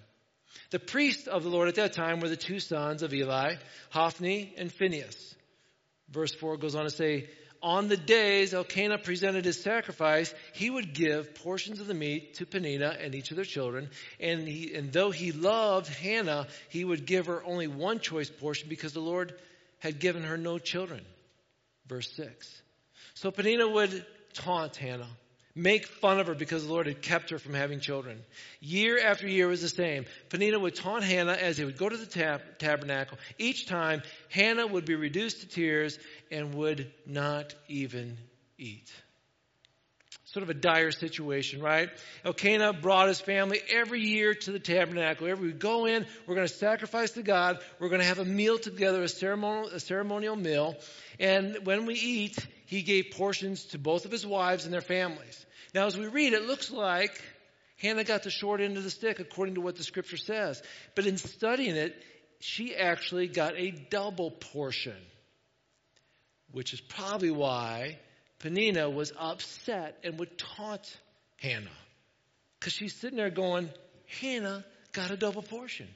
The 0.70 0.78
priests 0.78 1.26
of 1.26 1.42
the 1.42 1.48
Lord 1.48 1.68
at 1.68 1.76
that 1.76 1.92
time 1.92 2.20
were 2.20 2.28
the 2.28 2.36
two 2.36 2.60
sons 2.60 3.02
of 3.02 3.14
Eli, 3.14 3.54
Hophni 3.90 4.54
and 4.56 4.72
Phinehas. 4.72 5.34
Verse 6.10 6.34
4 6.34 6.58
goes 6.58 6.74
on 6.74 6.84
to 6.84 6.90
say, 6.90 7.28
On 7.64 7.88
the 7.88 7.96
days 7.96 8.52
Elkanah 8.52 8.98
presented 8.98 9.46
his 9.46 9.62
sacrifice, 9.62 10.34
he 10.52 10.68
would 10.68 10.92
give 10.92 11.34
portions 11.34 11.80
of 11.80 11.86
the 11.86 11.94
meat 11.94 12.34
to 12.34 12.44
Peninnah 12.44 12.94
and 13.00 13.14
each 13.14 13.30
of 13.30 13.36
their 13.36 13.46
children. 13.46 13.88
And, 14.20 14.46
he, 14.46 14.74
and 14.74 14.92
though 14.92 15.10
he 15.10 15.32
loved 15.32 15.88
Hannah, 15.88 16.46
he 16.68 16.84
would 16.84 17.06
give 17.06 17.24
her 17.24 17.42
only 17.42 17.66
one 17.66 18.00
choice 18.00 18.28
portion 18.28 18.68
because 18.68 18.92
the 18.92 19.00
Lord 19.00 19.34
had 19.78 19.98
given 19.98 20.24
her 20.24 20.36
no 20.36 20.58
children. 20.58 21.06
Verse 21.86 22.12
6. 22.12 22.62
So 23.14 23.30
Peninnah 23.30 23.68
would 23.68 24.04
taunt 24.34 24.76
Hannah, 24.76 25.08
make 25.54 25.86
fun 25.86 26.18
of 26.18 26.26
her 26.26 26.34
because 26.34 26.66
the 26.66 26.72
Lord 26.72 26.86
had 26.86 27.00
kept 27.00 27.30
her 27.30 27.38
from 27.38 27.54
having 27.54 27.80
children. 27.80 28.22
Year 28.60 28.98
after 28.98 29.28
year 29.28 29.46
was 29.46 29.62
the 29.62 29.68
same. 29.68 30.04
Peninnah 30.28 30.58
would 30.58 30.74
taunt 30.74 31.04
Hannah 31.04 31.32
as 31.32 31.56
they 31.56 31.64
would 31.64 31.78
go 31.78 31.88
to 31.88 31.96
the 31.96 32.06
tab- 32.06 32.58
tabernacle. 32.58 33.18
Each 33.38 33.66
time, 33.66 34.02
Hannah 34.30 34.66
would 34.66 34.84
be 34.84 34.96
reduced 34.96 35.40
to 35.40 35.48
tears 35.48 35.98
and 36.30 36.54
would 36.54 36.92
not 37.06 37.54
even 37.68 38.16
eat. 38.58 38.92
Sort 40.24 40.42
of 40.42 40.50
a 40.50 40.54
dire 40.54 40.90
situation, 40.90 41.62
right? 41.62 41.90
Elkanah 42.24 42.72
brought 42.72 43.06
his 43.06 43.20
family 43.20 43.60
every 43.70 44.00
year 44.00 44.34
to 44.34 44.50
the 44.50 44.58
tabernacle. 44.58 45.28
Every 45.28 45.48
we 45.48 45.52
go 45.52 45.86
in, 45.86 46.04
we're 46.26 46.34
going 46.34 46.48
to 46.48 46.52
sacrifice 46.52 47.12
to 47.12 47.22
God. 47.22 47.60
We're 47.78 47.90
going 47.90 48.00
to 48.00 48.06
have 48.06 48.18
a 48.18 48.24
meal 48.24 48.58
together, 48.58 49.04
a 49.04 49.08
ceremonial, 49.08 49.68
a 49.68 49.78
ceremonial 49.78 50.34
meal. 50.34 50.74
And 51.20 51.58
when 51.62 51.86
we 51.86 51.94
eat, 51.94 52.44
he 52.66 52.82
gave 52.82 53.12
portions 53.12 53.64
to 53.66 53.78
both 53.78 54.04
of 54.04 54.10
his 54.10 54.26
wives 54.26 54.64
and 54.64 54.72
their 54.72 54.80
families. 54.80 55.46
Now, 55.74 55.86
as 55.86 55.96
we 55.96 56.06
read, 56.06 56.32
it 56.32 56.46
looks 56.46 56.70
like 56.70 57.20
Hannah 57.78 58.04
got 58.04 58.22
the 58.22 58.30
short 58.30 58.60
end 58.60 58.76
of 58.76 58.84
the 58.84 58.90
stick 58.90 59.20
according 59.20 59.56
to 59.56 59.60
what 59.60 59.76
the 59.76 59.82
scripture 59.82 60.16
says. 60.16 60.62
But 60.94 61.06
in 61.06 61.16
studying 61.16 61.76
it, 61.76 61.94
she 62.40 62.74
actually 62.74 63.26
got 63.28 63.54
a 63.56 63.70
double 63.70 64.30
portion, 64.30 64.96
which 66.52 66.72
is 66.72 66.80
probably 66.80 67.30
why 67.30 67.98
Peninnah 68.38 68.90
was 68.90 69.12
upset 69.18 69.98
and 70.04 70.18
would 70.18 70.38
taunt 70.38 70.96
Hannah. 71.36 71.70
Because 72.60 72.72
she's 72.72 72.94
sitting 72.94 73.16
there 73.16 73.30
going, 73.30 73.70
Hannah 74.20 74.64
got 74.92 75.10
a 75.10 75.16
double 75.16 75.42
portion. 75.42 75.88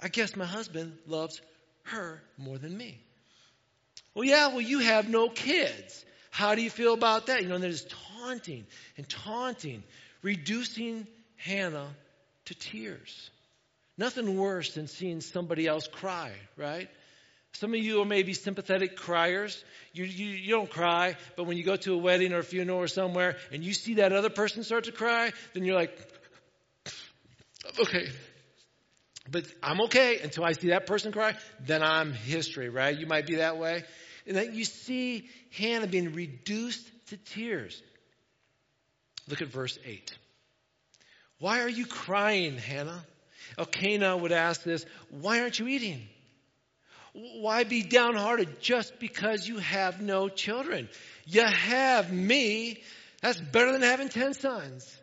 I 0.00 0.08
guess 0.08 0.36
my 0.36 0.44
husband 0.44 0.98
loves 1.06 1.40
her 1.84 2.22
more 2.36 2.58
than 2.58 2.76
me. 2.76 3.00
Well, 4.16 4.24
yeah, 4.24 4.46
well, 4.48 4.62
you 4.62 4.78
have 4.78 5.10
no 5.10 5.28
kids. 5.28 6.02
How 6.30 6.54
do 6.54 6.62
you 6.62 6.70
feel 6.70 6.94
about 6.94 7.26
that? 7.26 7.42
You 7.42 7.50
know, 7.50 7.58
there's 7.58 7.86
taunting 8.18 8.64
and 8.96 9.06
taunting, 9.06 9.82
reducing 10.22 11.06
Hannah 11.36 11.94
to 12.46 12.54
tears. 12.54 13.30
Nothing 13.98 14.38
worse 14.38 14.72
than 14.72 14.88
seeing 14.88 15.20
somebody 15.20 15.66
else 15.66 15.86
cry, 15.86 16.32
right? 16.56 16.88
Some 17.52 17.74
of 17.74 17.80
you 17.80 18.00
are 18.00 18.06
maybe 18.06 18.32
sympathetic 18.32 18.96
criers. 18.96 19.62
You, 19.92 20.04
you, 20.04 20.28
you 20.28 20.50
don't 20.50 20.70
cry, 20.70 21.16
but 21.36 21.44
when 21.44 21.58
you 21.58 21.62
go 21.64 21.76
to 21.76 21.92
a 21.92 21.98
wedding 21.98 22.32
or 22.32 22.38
a 22.38 22.42
funeral 22.42 22.78
or 22.78 22.88
somewhere 22.88 23.36
and 23.52 23.62
you 23.62 23.74
see 23.74 23.94
that 23.94 24.14
other 24.14 24.30
person 24.30 24.64
start 24.64 24.84
to 24.84 24.92
cry, 24.92 25.30
then 25.52 25.62
you're 25.62 25.76
like, 25.76 25.94
okay, 27.80 28.08
but 29.30 29.44
I'm 29.62 29.82
okay 29.82 30.20
until 30.20 30.44
I 30.44 30.52
see 30.52 30.68
that 30.68 30.86
person 30.86 31.12
cry, 31.12 31.34
then 31.60 31.82
I'm 31.82 32.14
history, 32.14 32.70
right? 32.70 32.98
You 32.98 33.06
might 33.06 33.26
be 33.26 33.36
that 33.36 33.58
way. 33.58 33.84
And 34.26 34.36
then 34.36 34.54
you 34.54 34.64
see 34.64 35.28
Hannah 35.52 35.86
being 35.86 36.12
reduced 36.12 36.84
to 37.08 37.16
tears. 37.16 37.82
Look 39.28 39.42
at 39.42 39.48
verse 39.48 39.78
8. 39.84 40.12
Why 41.38 41.60
are 41.60 41.68
you 41.68 41.86
crying, 41.86 42.56
Hannah? 42.56 43.04
Elkanah 43.58 44.16
would 44.16 44.32
ask 44.32 44.62
this, 44.62 44.84
why 45.10 45.40
aren't 45.40 45.58
you 45.58 45.68
eating? 45.68 46.02
Why 47.12 47.64
be 47.64 47.82
downhearted 47.82 48.60
just 48.60 48.98
because 48.98 49.48
you 49.48 49.58
have 49.58 50.02
no 50.02 50.28
children? 50.28 50.88
You 51.24 51.42
have 51.42 52.12
me. 52.12 52.82
That's 53.22 53.40
better 53.40 53.72
than 53.72 53.82
having 53.82 54.08
10 54.08 54.34
sons. 54.34 55.00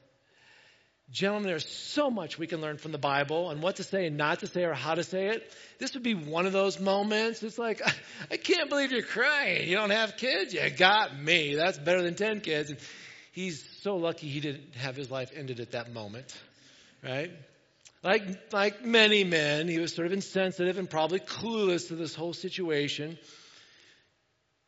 Gentlemen, 1.13 1.47
there's 1.47 1.69
so 1.69 2.09
much 2.09 2.39
we 2.39 2.47
can 2.47 2.59
learn 2.59 2.79
from 2.79 2.91
the 2.91 2.97
Bible 2.97 3.51
and 3.51 3.61
what 3.61 3.75
to 3.75 3.83
say 3.83 4.07
and 4.07 4.17
not 4.17 4.39
to 4.39 4.47
say 4.47 4.63
or 4.63 4.73
how 4.73 4.95
to 4.95 5.03
say 5.03 5.27
it. 5.27 5.47
This 5.77 5.93
would 5.93 6.01
be 6.01 6.15
one 6.15 6.47
of 6.47 6.53
those 6.53 6.79
moments. 6.79 7.43
It's 7.43 7.59
like, 7.59 7.83
I 8.31 8.37
can't 8.37 8.67
believe 8.67 8.91
you're 8.91 9.03
crying. 9.03 9.69
You 9.69 9.75
don't 9.75 9.91
have 9.91 10.17
kids? 10.17 10.55
You 10.55 10.67
got 10.71 11.15
me. 11.15 11.53
That's 11.53 11.77
better 11.77 12.01
than 12.01 12.15
10 12.15 12.41
kids. 12.41 12.71
And 12.71 12.79
he's 13.31 13.63
so 13.81 13.97
lucky 13.97 14.27
he 14.27 14.39
didn't 14.39 14.73
have 14.73 14.95
his 14.95 15.11
life 15.11 15.29
ended 15.35 15.59
at 15.59 15.73
that 15.73 15.93
moment, 15.93 16.35
right? 17.03 17.29
Like, 18.01 18.51
like 18.51 18.83
many 18.83 19.23
men, 19.23 19.67
he 19.67 19.77
was 19.77 19.93
sort 19.93 20.07
of 20.07 20.13
insensitive 20.13 20.79
and 20.79 20.89
probably 20.89 21.19
clueless 21.19 21.89
to 21.89 21.95
this 21.95 22.15
whole 22.15 22.33
situation. 22.33 23.19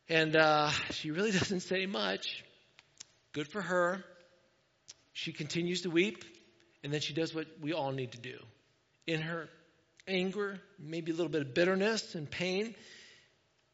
And 0.08 0.36
uh, 0.36 0.70
she 0.92 1.10
really 1.10 1.32
doesn't 1.40 1.60
say 1.60 1.86
much. 1.86 2.44
Good 3.32 3.48
for 3.48 3.62
her. 3.62 4.04
She 5.12 5.32
continues 5.32 5.82
to 5.82 5.90
weep 5.90 6.22
and 6.86 6.92
then 6.94 7.00
she 7.00 7.14
does 7.14 7.34
what 7.34 7.48
we 7.60 7.72
all 7.72 7.90
need 7.90 8.12
to 8.12 8.18
do. 8.18 8.38
In 9.08 9.20
her 9.20 9.48
anger, 10.06 10.60
maybe 10.78 11.10
a 11.10 11.14
little 11.16 11.32
bit 11.32 11.42
of 11.42 11.52
bitterness 11.52 12.14
and 12.14 12.30
pain, 12.30 12.76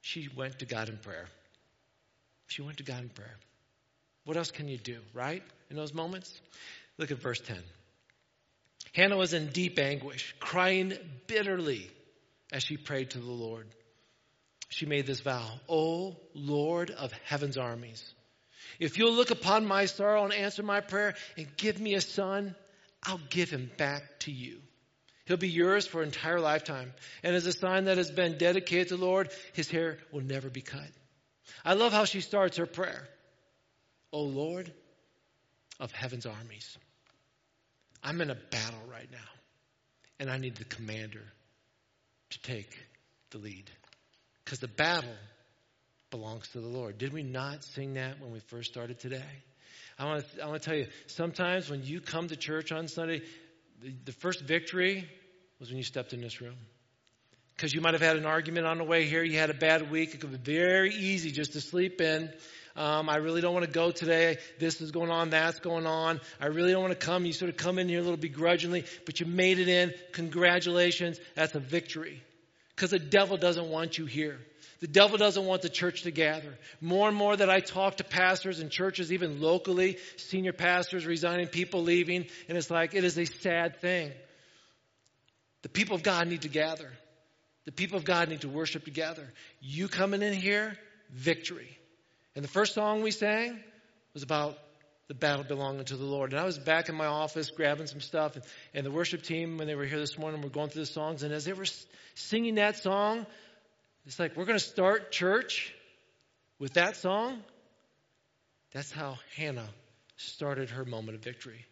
she 0.01 0.31
went 0.35 0.61
to 0.61 0.65
God 0.65 0.89
in 0.89 0.97
prayer. 0.97 1.27
She 2.47 2.63
went 2.63 2.79
to 2.79 2.85
God 2.85 3.03
in 3.03 3.11
prayer. 3.11 3.37
What 4.25 4.39
else 4.39 4.51
can 4.51 4.67
you 4.67 4.79
do, 4.79 4.97
right? 5.13 5.43
In 5.69 5.77
those 5.77 5.93
moments? 5.93 6.41
Look 6.97 7.11
at 7.11 7.19
verse 7.19 7.39
10. 7.39 7.59
Hannah 8.95 9.19
was 9.19 9.35
in 9.35 9.49
deep 9.49 9.79
anguish, 9.79 10.35
crying 10.41 10.95
bitterly 11.27 11.91
as 12.51 12.63
she 12.63 12.79
prayed 12.79 13.11
to 13.11 13.19
the 13.19 13.31
Lord. 13.31 13.67
She 14.71 14.87
made 14.87 15.07
this 15.07 15.21
vow, 15.21 15.61
O 15.69 16.17
Lord 16.33 16.91
of 16.91 17.13
heaven's 17.27 17.59
armies, 17.59 18.03
If 18.79 18.97
you'll 18.97 19.13
look 19.13 19.31
upon 19.31 19.67
my 19.67 19.85
sorrow 19.85 20.25
and 20.25 20.33
answer 20.33 20.63
my 20.63 20.81
prayer 20.81 21.15
and 21.37 21.47
give 21.59 21.79
me 21.79 21.93
a 21.93 22.01
son, 22.01 22.55
I'll 23.03 23.21
give 23.31 23.51
him 23.51 23.71
back 23.77 24.21
to 24.21 24.33
you. 24.33 24.61
He'll 25.25 25.37
be 25.37 25.49
yours 25.49 25.87
for 25.87 26.03
an 26.03 26.09
entire 26.09 26.41
lifetime. 26.41 26.93
And 27.23 27.35
as 27.35 27.47
a 27.47 27.53
sign 27.53 27.85
that 27.85 27.97
has 27.97 28.11
been 28.11 28.39
dedicated 28.39 28.89
to 28.89 28.97
the 28.97 29.05
Lord, 29.05 29.31
his 29.53 29.71
hair 29.71 29.99
will 30.11 30.23
never 30.23 30.51
be 30.51 30.63
cut. 30.63 30.89
I 31.65 31.75
love 31.75 31.93
how 31.93 32.05
she 32.05 32.21
starts 32.21 32.57
her 32.57 32.67
prayer. 32.67 33.09
O 34.13 34.23
Lord 34.23 34.73
of 35.81 35.91
heaven's 35.93 36.27
armies, 36.27 36.77
I'm 38.03 38.21
in 38.21 38.31
a 38.31 38.35
battle 38.35 38.83
right 38.91 39.09
now, 39.11 39.19
and 40.19 40.31
I 40.31 40.39
need 40.39 40.57
the 40.57 40.65
commander 40.65 41.23
to 42.31 42.43
take 42.43 42.77
the 43.31 43.39
lead. 43.39 43.71
Because 44.45 44.59
the 44.59 44.69
battle 44.69 45.15
belongs 46.11 46.49
to 46.49 46.61
the 46.61 46.69
Lord. 46.69 46.99
Did 46.99 47.13
we 47.13 47.23
not 47.23 47.65
sing 47.65 47.95
that 47.95 48.21
when 48.21 48.33
we 48.33 48.41
first 48.41 48.71
started 48.71 48.99
today? 48.99 49.23
I 49.99 50.05
want 50.05 50.25
to, 50.35 50.43
I 50.43 50.47
want 50.47 50.63
to 50.63 50.69
tell 50.69 50.79
you, 50.79 50.87
sometimes 51.07 51.71
when 51.71 51.85
you 51.85 52.01
come 52.01 52.29
to 52.29 52.37
church 52.37 52.73
on 52.73 52.89
Sunday, 52.89 53.23
the, 53.83 53.95
the 54.05 54.13
first 54.13 54.41
victory 54.41 55.09
was 55.61 55.69
when 55.69 55.79
you 55.79 55.85
stepped 55.85 56.13
in 56.13 56.21
this 56.21 56.41
room. 56.41 56.57
Because 57.57 57.75
you 57.75 57.81
might 57.81 57.95
have 57.95 58.03
had 58.03 58.17
an 58.17 58.27
argument 58.27 58.67
on 58.67 58.79
the 58.79 58.85
way 58.85 59.05
here, 59.05 59.23
you 59.23 59.39
had 59.39 59.51
a 59.51 59.55
bad 59.55 59.91
week. 59.91 60.15
It 60.15 60.21
could 60.21 60.33
be 60.33 60.53
very 60.53 60.95
easy 60.95 61.31
just 61.31 61.53
to 61.53 61.61
sleep 61.61 62.01
in. 62.01 62.33
Um, 62.75 63.11
I 63.11 63.17
really 63.17 63.41
don't 63.43 63.53
want 63.53 63.67
to 63.67 63.71
go 63.71 63.91
today. 63.91 64.39
This 64.59 64.81
is 64.81 64.91
going 64.91 65.11
on, 65.11 65.31
that's 65.31 65.61
going 65.61 65.87
on. 65.87 66.21
I 66.41 66.47
really 66.47 66.73
don't 66.73 66.83
want 66.83 66.99
to 66.99 67.07
come. 67.07 67.27
You 67.27 67.33
sort 67.33 67.51
of 67.51 67.57
come 67.57 67.79
in 67.79 67.89
here 67.89 68.01
a 68.01 68.03
little 68.03 68.17
begrudgingly, 68.17 68.85
but 69.05 69.21
you 69.21 69.27
made 69.27 69.59
it 69.59 69.69
in. 69.69 69.93
Congratulations. 70.13 71.21
That's 71.35 71.55
a 71.55 71.61
victory. 71.61 72.23
Because 72.75 72.91
the 72.91 72.99
devil 72.99 73.37
doesn't 73.37 73.69
want 73.69 73.99
you 73.99 74.07
here. 74.07 74.41
The 74.83 74.89
devil 74.89 75.17
doesn't 75.17 75.47
want 75.47 75.63
the 75.63 75.69
church 75.69 76.03
to 76.03 76.11
gather. 76.11 76.59
More 76.81 77.07
and 77.07 77.17
more 77.17 77.37
that 77.37 77.49
I 77.49 77.61
talk 77.61 77.99
to 77.99 78.05
pastors 78.05 78.59
and 78.59 78.69
churches, 78.69 79.13
even 79.13 79.41
locally, 79.41 79.99
senior 80.17 80.53
pastors 80.53 81.07
resigning, 81.07 81.47
people 81.47 81.85
leaving, 81.85 82.27
and 82.49 82.59
it's 82.59 82.69
like, 82.69 82.93
it 82.93 83.05
is 83.05 83.17
a 83.17 83.25
sad 83.25 83.77
thing. 83.77 84.11
The 85.63 85.69
people 85.69 85.95
of 85.95 86.03
God 86.03 86.27
need 86.27 86.43
to 86.43 86.49
gather. 86.49 86.91
The 87.65 87.71
people 87.71 87.97
of 87.97 88.05
God 88.05 88.29
need 88.29 88.41
to 88.41 88.49
worship 88.49 88.85
together. 88.85 89.33
You 89.61 89.87
coming 89.87 90.21
in 90.21 90.33
here, 90.33 90.77
victory. 91.13 91.79
And 92.35 92.43
the 92.43 92.49
first 92.49 92.75
song 92.75 93.03
we 93.03 93.13
sang 93.13 93.61
was 94.15 94.25
about 94.25 94.59
the 95.07 95.15
battle 95.15 95.45
belonging 95.45 95.85
to 95.85 95.97
the 95.97 96.05
Lord. 96.05 96.33
And 96.33 96.41
I 96.41 96.45
was 96.45 96.59
back 96.59 96.89
in 96.89 96.97
my 96.97 97.07
office 97.07 97.53
grabbing 97.53 97.87
some 97.87 98.01
stuff, 98.01 98.35
and, 98.35 98.45
and 98.75 98.85
the 98.85 98.91
worship 98.91 99.23
team, 99.23 99.59
when 99.59 99.69
they 99.69 99.77
were 99.77 99.85
here 99.85 100.01
this 100.01 100.19
morning, 100.19 100.43
were 100.43 100.49
going 100.49 100.71
through 100.71 100.83
the 100.83 100.87
songs. 100.87 101.23
And 101.23 101.33
as 101.33 101.45
they 101.45 101.53
were 101.53 101.67
singing 102.17 102.57
that 102.57 102.79
song, 102.79 103.27
it's 104.07 104.19
like, 104.19 104.37
we're 104.37 104.45
going 104.45 104.59
to 104.59 104.65
start 104.65 105.13
church 105.13 105.75
with 106.59 106.75
that 106.75 106.97
song. 106.97 107.39
That's 108.73 108.91
how 108.91 109.19
Hannah 109.37 109.69
started 110.17 110.71
her 110.71 110.85
moment 110.85 111.17
of 111.17 111.23
victory 111.23 111.65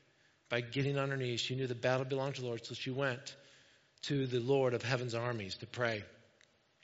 by 0.48 0.60
getting 0.60 0.98
on 0.98 1.10
her 1.10 1.16
knees. 1.16 1.40
She 1.40 1.54
knew 1.54 1.66
the 1.66 1.74
battle 1.74 2.04
belonged 2.04 2.36
to 2.36 2.42
the 2.42 2.46
Lord, 2.46 2.64
so 2.64 2.74
she 2.74 2.90
went 2.90 3.34
to 4.02 4.26
the 4.26 4.40
Lord 4.40 4.74
of 4.74 4.82
heaven's 4.82 5.14
armies 5.14 5.56
to 5.56 5.66
pray. 5.66 6.04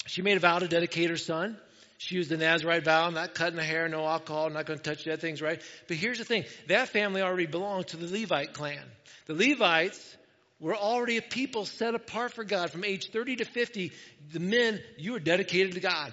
She 0.06 0.22
made 0.22 0.36
a 0.36 0.40
vow 0.40 0.58
to 0.58 0.68
dedicate 0.68 1.10
her 1.10 1.16
son. 1.16 1.58
She 1.98 2.16
used 2.16 2.30
the 2.30 2.36
Nazarite 2.36 2.84
vow, 2.84 3.08
not 3.10 3.34
cutting 3.34 3.56
the 3.56 3.64
hair, 3.64 3.88
no 3.88 4.06
alcohol, 4.06 4.50
not 4.50 4.66
going 4.66 4.78
to 4.78 4.82
touch 4.82 5.04
that 5.04 5.20
things, 5.20 5.40
right? 5.40 5.62
But 5.88 5.96
here's 5.96 6.18
the 6.18 6.24
thing 6.24 6.44
that 6.68 6.88
family 6.88 7.22
already 7.22 7.46
belonged 7.46 7.88
to 7.88 7.96
the 7.96 8.06
Levite 8.06 8.52
clan. 8.52 8.82
The 9.26 9.34
Levites 9.34 10.16
were 10.58 10.76
already 10.76 11.18
a 11.18 11.22
people 11.22 11.64
set 11.64 11.94
apart 11.94 12.32
for 12.32 12.44
God. 12.44 12.70
From 12.70 12.84
age 12.84 13.10
30 13.10 13.36
to 13.36 13.44
50, 13.44 13.92
the 14.32 14.40
men, 14.40 14.80
you 14.96 15.14
are 15.14 15.20
dedicated 15.20 15.74
to 15.74 15.80
God. 15.80 16.12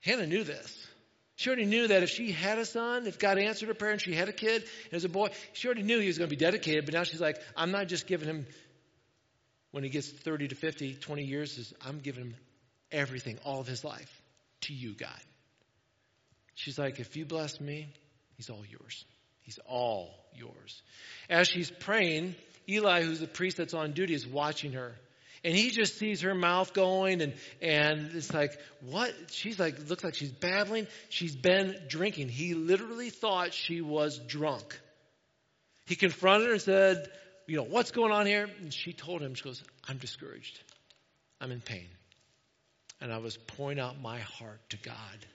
Hannah 0.00 0.26
knew 0.26 0.44
this. 0.44 0.86
She 1.36 1.50
already 1.50 1.66
knew 1.66 1.88
that 1.88 2.02
if 2.02 2.08
she 2.08 2.32
had 2.32 2.58
a 2.58 2.64
son, 2.64 3.06
if 3.06 3.18
God 3.18 3.38
answered 3.38 3.68
her 3.68 3.74
prayer 3.74 3.92
and 3.92 4.00
she 4.00 4.14
had 4.14 4.28
a 4.28 4.32
kid 4.32 4.64
and 4.84 4.94
as 4.94 5.04
a 5.04 5.08
boy, 5.08 5.28
she 5.52 5.68
already 5.68 5.82
knew 5.82 5.98
he 5.98 6.06
was 6.06 6.16
going 6.16 6.30
to 6.30 6.34
be 6.34 6.42
dedicated. 6.42 6.86
But 6.86 6.94
now 6.94 7.04
she's 7.04 7.20
like, 7.20 7.38
I'm 7.56 7.70
not 7.72 7.88
just 7.88 8.06
giving 8.06 8.28
him, 8.28 8.46
when 9.70 9.84
he 9.84 9.90
gets 9.90 10.08
30 10.08 10.48
to 10.48 10.54
50, 10.54 10.94
20 10.94 11.24
years, 11.24 11.74
I'm 11.84 11.98
giving 11.98 12.24
him 12.24 12.34
everything, 12.90 13.38
all 13.44 13.60
of 13.60 13.66
his 13.66 13.84
life, 13.84 14.22
to 14.62 14.72
you, 14.72 14.94
God. 14.94 15.10
She's 16.54 16.78
like, 16.78 16.98
if 17.00 17.16
you 17.16 17.26
bless 17.26 17.60
me, 17.60 17.88
he's 18.36 18.48
all 18.48 18.64
yours. 18.66 19.04
He's 19.46 19.58
all 19.64 20.14
yours. 20.34 20.82
As 21.30 21.48
she's 21.48 21.70
praying, 21.70 22.34
Eli, 22.68 23.02
who's 23.02 23.20
the 23.20 23.26
priest 23.26 23.56
that's 23.56 23.74
on 23.74 23.92
duty, 23.92 24.12
is 24.12 24.26
watching 24.26 24.72
her. 24.72 24.92
And 25.44 25.54
he 25.54 25.70
just 25.70 25.96
sees 25.96 26.22
her 26.22 26.34
mouth 26.34 26.72
going 26.72 27.22
and, 27.22 27.32
and 27.62 28.10
it's 28.14 28.34
like, 28.34 28.58
what? 28.80 29.14
She's 29.30 29.60
like, 29.60 29.88
looks 29.88 30.02
like 30.02 30.16
she's 30.16 30.32
babbling. 30.32 30.88
She's 31.08 31.36
been 31.36 31.76
drinking. 31.88 32.28
He 32.28 32.54
literally 32.54 33.10
thought 33.10 33.54
she 33.54 33.80
was 33.80 34.18
drunk. 34.18 34.78
He 35.86 35.94
confronted 35.94 36.48
her 36.48 36.54
and 36.54 36.62
said, 36.62 37.08
you 37.46 37.56
know, 37.56 37.62
what's 37.62 37.92
going 37.92 38.10
on 38.10 38.26
here? 38.26 38.50
And 38.60 38.74
she 38.74 38.92
told 38.92 39.22
him, 39.22 39.34
she 39.34 39.44
goes, 39.44 39.62
I'm 39.88 39.98
discouraged. 39.98 40.58
I'm 41.40 41.52
in 41.52 41.60
pain. 41.60 41.86
And 43.00 43.12
I 43.12 43.18
was 43.18 43.36
pouring 43.36 43.78
out 43.78 44.00
my 44.00 44.18
heart 44.18 44.58
to 44.70 44.78
God. 44.78 45.26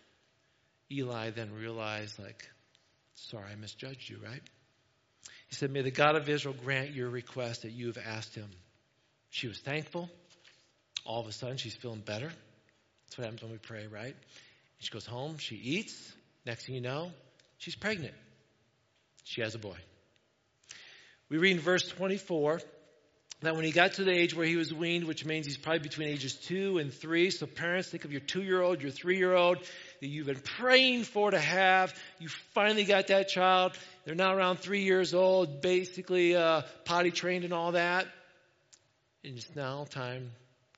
Eli 0.92 1.30
then 1.30 1.54
realized, 1.54 2.20
like, 2.20 2.50
sorry, 3.30 3.52
I 3.52 3.56
misjudged 3.56 4.10
you, 4.10 4.18
right? 4.24 4.42
He 5.48 5.56
said, 5.56 5.72
May 5.72 5.82
the 5.82 5.92
God 5.92 6.16
of 6.16 6.28
Israel 6.30 6.56
grant 6.64 6.92
your 6.92 7.10
request 7.10 7.64
that 7.64 7.72
you 7.72 7.88
have 7.88 7.98
asked 7.98 8.36
him. 8.36 8.50
She 9.30 9.48
was 9.48 9.60
thankful. 9.60 10.10
All 11.06 11.20
of 11.22 11.28
a 11.28 11.32
sudden, 11.32 11.58
she's 11.58 11.76
feeling 11.76 12.00
better. 12.00 12.32
That's 13.06 13.18
what 13.18 13.26
happens 13.26 13.42
when 13.42 13.52
we 13.52 13.58
pray, 13.58 13.88
right? 13.88 14.16
She 14.80 14.92
goes 14.92 15.06
home, 15.06 15.38
she 15.38 15.56
eats. 15.56 16.14
Next 16.46 16.66
thing 16.66 16.76
you 16.76 16.82
know, 16.82 17.12
she's 17.58 17.76
pregnant. 17.76 18.14
She 19.24 19.42
has 19.42 19.56
a 19.56 19.60
boy. 19.60 19.78
We 21.30 21.38
read 21.38 21.52
in 21.52 21.60
verse 21.60 21.88
24 21.88 22.62
that 23.42 23.56
when 23.56 23.66
he 23.66 23.72
got 23.72 23.94
to 23.94 24.04
the 24.04 24.12
age 24.12 24.36
where 24.36 24.46
he 24.46 24.56
was 24.56 24.72
weaned, 24.72 25.06
which 25.06 25.26
means 25.26 25.48
he's 25.48 25.58
probably 25.58 25.80
between 25.80 26.08
ages 26.08 26.36
two 26.36 26.78
and 26.78 26.94
three. 26.94 27.32
So 27.32 27.48
parents, 27.48 27.90
think 27.90 28.06
of 28.06 28.12
your 28.12 28.22
two 28.22 28.44
year 28.44 28.62
old, 28.62 28.82
your 28.82 28.92
three 28.92 29.18
year 29.18 29.34
old 29.34 29.58
that 30.00 30.08
you've 30.08 30.28
been 30.28 30.42
praying 30.58 31.04
for 31.04 31.32
to 31.32 31.40
have. 31.40 31.94
You 32.20 32.30
finally 32.54 32.84
got 32.84 33.08
that 33.08 33.30
child. 33.30 33.74
They're 34.06 34.16
now 34.16 34.36
around 34.36 34.60
three 34.60 34.84
years 34.84 35.14
old, 35.14 35.62
basically 35.62 36.36
uh, 36.36 36.62
potty 36.86 37.10
trained 37.10 37.44
and 37.44 37.54
all 37.54 37.72
that. 37.72 38.06
And 39.24 39.38
it's 39.38 39.56
now 39.56 39.86
time 39.90 40.32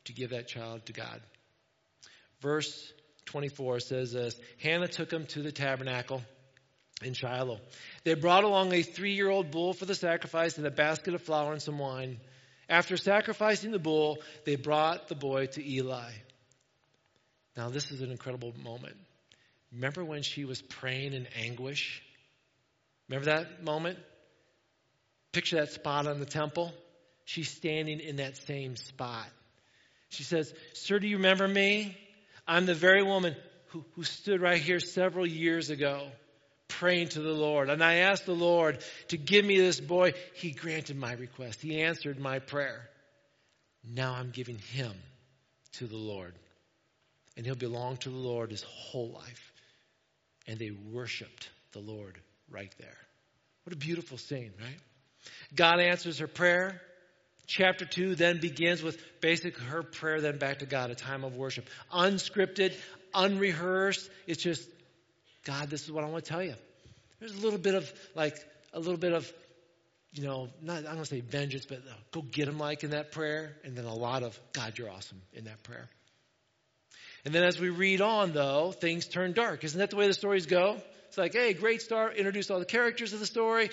to 0.06 0.14
give 0.14 0.30
that 0.30 0.48
child 0.48 0.86
to 0.86 0.94
God. 0.94 1.22
Verse 2.42 2.94
24 3.26 3.82
says 3.82 4.14
this 4.14 4.36
Hannah 4.62 4.88
took 4.88 5.12
him 5.12 5.26
to 5.28 5.42
the 5.42 5.52
tabernacle 5.52 6.22
in 7.02 7.14
Shiloh. 7.14 7.60
They 8.06 8.14
brought 8.14 8.46
along 8.46 8.74
a 8.74 8.84
three 8.84 9.16
year 9.16 9.30
old 9.30 9.52
bull 9.52 9.74
for 9.74 9.84
the 9.84 9.96
sacrifice 9.96 10.58
and 10.58 10.66
a 10.66 10.72
basket 10.72 11.14
of 11.14 11.22
flour 11.22 11.52
and 11.52 11.62
some 11.62 11.78
wine. 11.78 12.20
After 12.70 12.98
sacrificing 12.98 13.72
the 13.72 13.80
bull, 13.80 14.20
they 14.46 14.56
brought 14.56 15.08
the 15.08 15.16
boy 15.16 15.48
to 15.48 15.68
Eli. 15.68 16.12
Now, 17.56 17.70
this 17.70 17.92
is 17.92 18.02
an 18.02 18.12
incredible 18.12 18.54
moment. 18.64 18.96
Remember 19.72 20.04
when 20.04 20.24
she 20.24 20.46
was 20.46 20.62
praying 20.62 21.14
in 21.14 21.28
anguish? 21.36 22.02
Remember 23.10 23.26
that 23.32 23.64
moment? 23.64 24.00
Picture 25.32 25.58
that 25.58 25.72
spot 25.72 26.08
on 26.08 26.20
the 26.20 26.26
temple. 26.26 26.72
She's 27.26 27.50
standing 27.50 28.00
in 28.00 28.18
that 28.18 28.38
same 28.38 28.76
spot. 28.76 29.28
She 30.10 30.24
says, 30.24 30.54
Sir, 30.74 31.00
do 31.00 31.08
you 31.08 31.18
remember 31.18 31.48
me? 31.48 31.98
I'm 32.48 32.66
the 32.66 32.76
very 32.76 33.04
woman 33.04 33.36
who, 33.68 33.84
who 33.96 34.04
stood 34.04 34.42
right 34.42 34.62
here 34.62 34.80
several 34.80 35.26
years 35.26 35.70
ago 35.70 36.08
praying 36.80 37.10
to 37.10 37.22
the 37.22 37.34
Lord. 37.34 37.70
And 37.70 37.84
I 37.84 37.96
asked 37.96 38.26
the 38.26 38.34
Lord 38.34 38.84
to 39.10 39.18
give 39.18 39.46
me 39.46 39.58
this 39.58 39.80
boy. 39.80 40.14
He 40.34 40.52
granted 40.52 40.98
my 40.98 41.14
request, 41.14 41.62
He 41.62 41.82
answered 41.82 42.20
my 42.20 42.40
prayer. 42.40 42.90
Now 43.84 44.14
I'm 44.14 44.32
giving 44.32 44.58
him 44.58 44.94
to 45.74 45.88
the 45.88 45.98
Lord. 45.98 46.34
And 47.36 47.46
he'll 47.46 47.56
belong 47.56 47.98
to 47.98 48.10
the 48.10 48.16
Lord 48.16 48.52
his 48.52 48.64
whole 48.64 49.10
life. 49.10 49.54
And 50.48 50.60
they 50.60 50.72
worshiped 50.72 51.50
the 51.72 51.80
Lord 51.80 52.18
right 52.50 52.74
there. 52.80 52.98
What 53.64 53.74
a 53.74 53.78
beautiful 53.78 54.18
scene, 54.18 54.52
right? 54.60 54.78
God 55.56 55.80
answers 55.80 56.20
her 56.20 56.28
prayer. 56.28 56.82
Chapter 57.48 57.86
2 57.86 58.16
then 58.16 58.40
begins 58.40 58.84
with 58.84 59.02
basically 59.20 59.66
her 59.66 59.84
prayer 59.84 60.22
then 60.22 60.38
back 60.38 60.60
to 60.60 60.66
God, 60.66 60.92
a 60.92 60.96
time 60.96 61.24
of 61.24 61.36
worship. 61.36 61.68
Unscripted, 61.92 62.74
unrehearsed. 63.14 64.10
It's 64.28 64.44
just, 64.44 64.68
God, 65.46 65.70
this 65.70 65.84
is 65.84 65.92
what 65.92 66.04
I 66.04 66.10
want 66.10 66.26
to 66.26 66.30
tell 66.30 66.44
you. 66.44 66.56
There's 67.20 67.34
a 67.34 67.42
little 67.42 67.60
bit 67.60 67.76
of, 67.76 67.92
like, 68.16 68.38
a 68.74 68.80
little 68.80 68.98
bit 68.98 69.14
of, 69.14 69.32
you 70.14 70.24
know, 70.24 70.50
not, 70.62 70.80
I 70.80 70.82
don't 70.82 70.96
want 70.96 71.08
to 71.08 71.16
say 71.16 71.22
vengeance, 71.22 71.66
but 71.66 71.80
uh, 71.80 71.94
go 72.12 72.22
get 72.22 72.48
him 72.48 72.60
like 72.60 72.84
in 72.84 72.92
that 72.92 73.12
prayer. 73.12 73.56
And 73.64 73.76
then 73.76 73.86
a 73.86 73.94
lot 73.94 74.24
of, 74.24 74.40
God, 74.54 74.78
you're 74.78 74.90
awesome 74.90 75.22
in 75.34 75.46
that 75.46 75.64
prayer. 75.64 75.90
And 77.26 77.34
then 77.34 77.44
as 77.44 77.60
we 77.60 77.70
read 77.70 78.02
on, 78.02 78.34
though, 78.34 78.72
things 78.72 79.08
turn 79.08 79.34
dark. 79.34 79.64
Isn't 79.64 79.80
that 79.80 79.90
the 79.90 79.96
way 79.96 80.08
the 80.08 80.14
stories 80.14 80.46
go? 80.46 80.78
It's 81.08 81.18
like, 81.18 81.34
hey, 81.34 81.54
great 81.54 81.82
start, 81.82 82.18
introduce 82.18 82.50
all 82.50 82.60
the 82.60 82.66
characters 82.66 83.14
of 83.14 83.20
the 83.20 83.28
story, 83.28 83.70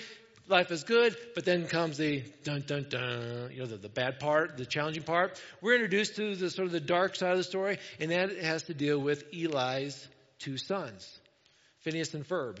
life 0.47 0.71
is 0.71 0.83
good, 0.83 1.15
but 1.33 1.43
then 1.43 1.67
comes 1.67 1.97
the 1.97 2.23
dun 2.43 2.63
dun 2.67 2.85
dun, 2.87 3.49
you 3.51 3.61
know, 3.61 3.65
the, 3.65 3.77
the 3.77 3.89
bad 3.89 4.19
part, 4.19 4.57
the 4.57 4.65
challenging 4.65 5.01
part. 5.03 5.41
We're 5.59 5.73
introduced 5.73 6.17
to 6.17 6.35
the 6.35 6.51
sort 6.51 6.67
of 6.67 6.71
the 6.71 6.79
dark 6.79 7.15
side 7.15 7.31
of 7.31 7.37
the 7.37 7.43
story, 7.43 7.79
and 7.99 8.11
that 8.11 8.37
has 8.37 8.63
to 8.63 8.75
deal 8.75 8.99
with 8.99 9.23
Eli's 9.33 10.07
two 10.37 10.57
sons. 10.57 11.19
Phineas 11.81 12.13
and 12.13 12.27
Ferb. 12.27 12.59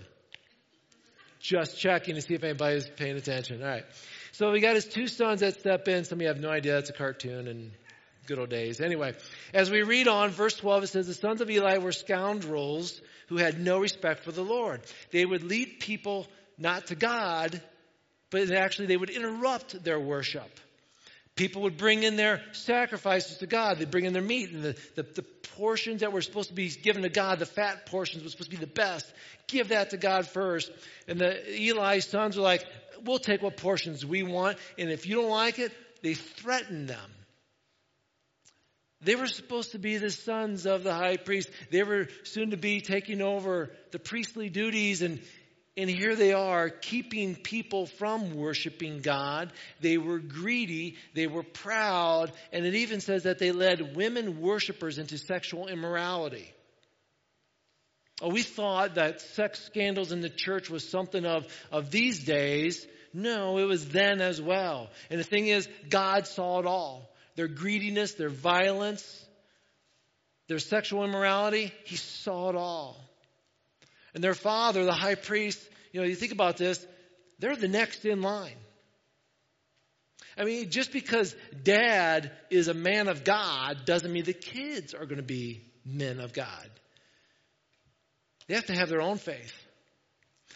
Just 1.39 1.79
checking 1.79 2.15
to 2.15 2.21
see 2.21 2.35
if 2.35 2.43
anybody 2.43 2.75
anybody's 2.75 2.97
paying 2.97 3.17
attention. 3.17 3.63
All 3.63 3.67
right. 3.67 3.85
So 4.31 4.51
we 4.51 4.59
got 4.59 4.75
his 4.75 4.85
two 4.85 5.07
sons 5.07 5.39
that 5.39 5.59
step 5.59 5.87
in. 5.87 6.03
Some 6.03 6.19
of 6.19 6.21
you 6.21 6.27
have 6.27 6.39
no 6.39 6.49
idea 6.49 6.73
that's 6.73 6.89
a 6.89 6.93
cartoon 6.93 7.47
and 7.47 7.71
good 8.27 8.39
old 8.39 8.49
days. 8.49 8.79
Anyway, 8.79 9.13
as 9.53 9.69
we 9.69 9.81
read 9.81 10.07
on, 10.07 10.29
verse 10.29 10.55
12, 10.55 10.83
it 10.83 10.87
says, 10.87 11.07
The 11.07 11.13
sons 11.13 11.41
of 11.41 11.49
Eli 11.49 11.77
were 11.79 11.91
scoundrels 11.91 13.01
who 13.27 13.37
had 13.37 13.59
no 13.59 13.79
respect 13.79 14.23
for 14.23 14.31
the 14.31 14.43
Lord. 14.43 14.81
They 15.11 15.25
would 15.25 15.43
lead 15.43 15.79
people 15.79 16.27
not 16.57 16.87
to 16.87 16.95
God, 16.95 17.59
but 18.29 18.51
actually 18.51 18.87
they 18.87 18.97
would 18.97 19.09
interrupt 19.09 19.83
their 19.83 19.99
worship. 19.99 20.49
People 21.41 21.63
would 21.63 21.75
bring 21.75 22.03
in 22.03 22.17
their 22.17 22.39
sacrifices 22.51 23.39
to 23.39 23.47
God. 23.47 23.79
They'd 23.79 23.89
bring 23.89 24.05
in 24.05 24.13
their 24.13 24.21
meat 24.21 24.51
and 24.51 24.61
the, 24.61 24.77
the, 24.93 25.01
the, 25.01 25.25
portions 25.55 26.01
that 26.01 26.13
were 26.13 26.21
supposed 26.21 26.49
to 26.49 26.55
be 26.55 26.69
given 26.69 27.01
to 27.01 27.09
God, 27.09 27.39
the 27.39 27.47
fat 27.47 27.87
portions 27.87 28.23
were 28.23 28.29
supposed 28.29 28.51
to 28.51 28.57
be 28.57 28.63
the 28.63 28.71
best. 28.71 29.11
Give 29.47 29.69
that 29.69 29.89
to 29.89 29.97
God 29.97 30.27
first. 30.27 30.71
And 31.07 31.19
the 31.19 31.67
Eli's 31.67 32.05
sons 32.05 32.37
were 32.37 32.43
like, 32.43 32.63
we'll 33.03 33.17
take 33.17 33.41
what 33.41 33.57
portions 33.57 34.05
we 34.05 34.21
want. 34.21 34.59
And 34.77 34.91
if 34.91 35.07
you 35.07 35.15
don't 35.15 35.31
like 35.31 35.57
it, 35.57 35.71
they 36.03 36.13
threatened 36.13 36.87
them. 36.87 37.11
They 39.01 39.15
were 39.15 39.25
supposed 39.25 39.71
to 39.71 39.79
be 39.79 39.97
the 39.97 40.11
sons 40.11 40.67
of 40.67 40.83
the 40.83 40.93
high 40.93 41.17
priest. 41.17 41.49
They 41.71 41.81
were 41.81 42.07
soon 42.23 42.51
to 42.51 42.57
be 42.57 42.81
taking 42.81 43.19
over 43.19 43.71
the 43.89 43.97
priestly 43.97 44.49
duties 44.49 45.01
and 45.01 45.19
and 45.77 45.89
here 45.89 46.15
they 46.15 46.33
are 46.33 46.69
keeping 46.69 47.35
people 47.35 47.85
from 47.85 48.35
worshiping 48.35 48.99
God. 48.99 49.53
They 49.79 49.97
were 49.97 50.19
greedy. 50.19 50.97
They 51.13 51.27
were 51.27 51.43
proud. 51.43 52.33
And 52.51 52.65
it 52.65 52.75
even 52.75 52.99
says 52.99 53.23
that 53.23 53.39
they 53.39 53.53
led 53.53 53.95
women 53.95 54.41
worshipers 54.41 54.97
into 54.97 55.17
sexual 55.17 55.67
immorality. 55.67 56.51
Oh, 58.21 58.29
we 58.29 58.43
thought 58.43 58.95
that 58.95 59.21
sex 59.21 59.63
scandals 59.63 60.11
in 60.11 60.19
the 60.19 60.29
church 60.29 60.69
was 60.69 60.87
something 60.87 61.25
of, 61.25 61.47
of 61.71 61.89
these 61.89 62.19
days. 62.19 62.85
No, 63.13 63.57
it 63.57 63.63
was 63.65 63.87
then 63.87 64.21
as 64.21 64.41
well. 64.41 64.89
And 65.09 65.19
the 65.19 65.23
thing 65.23 65.47
is, 65.47 65.67
God 65.89 66.27
saw 66.27 66.59
it 66.59 66.65
all. 66.65 67.09
Their 67.35 67.47
greediness, 67.47 68.13
their 68.15 68.29
violence, 68.29 69.25
their 70.47 70.59
sexual 70.59 71.05
immorality, 71.05 71.73
He 71.85 71.95
saw 71.95 72.49
it 72.49 72.55
all. 72.55 72.97
And 74.13 74.23
their 74.23 74.33
father, 74.33 74.85
the 74.85 74.93
high 74.93 75.15
priest, 75.15 75.59
you 75.91 76.01
know, 76.01 76.07
you 76.07 76.15
think 76.15 76.31
about 76.31 76.57
this, 76.57 76.85
they're 77.39 77.55
the 77.55 77.67
next 77.67 78.05
in 78.05 78.21
line. 78.21 78.57
I 80.37 80.43
mean, 80.43 80.69
just 80.69 80.91
because 80.91 81.35
dad 81.63 82.31
is 82.49 82.67
a 82.67 82.73
man 82.73 83.07
of 83.07 83.23
God 83.23 83.85
doesn't 83.85 84.11
mean 84.11 84.23
the 84.23 84.33
kids 84.33 84.93
are 84.93 85.05
going 85.05 85.17
to 85.17 85.23
be 85.23 85.61
men 85.85 86.19
of 86.19 86.33
God. 86.33 86.69
They 88.47 88.55
have 88.55 88.65
to 88.67 88.73
have 88.73 88.89
their 88.89 89.01
own 89.01 89.17
faith. 89.17 89.53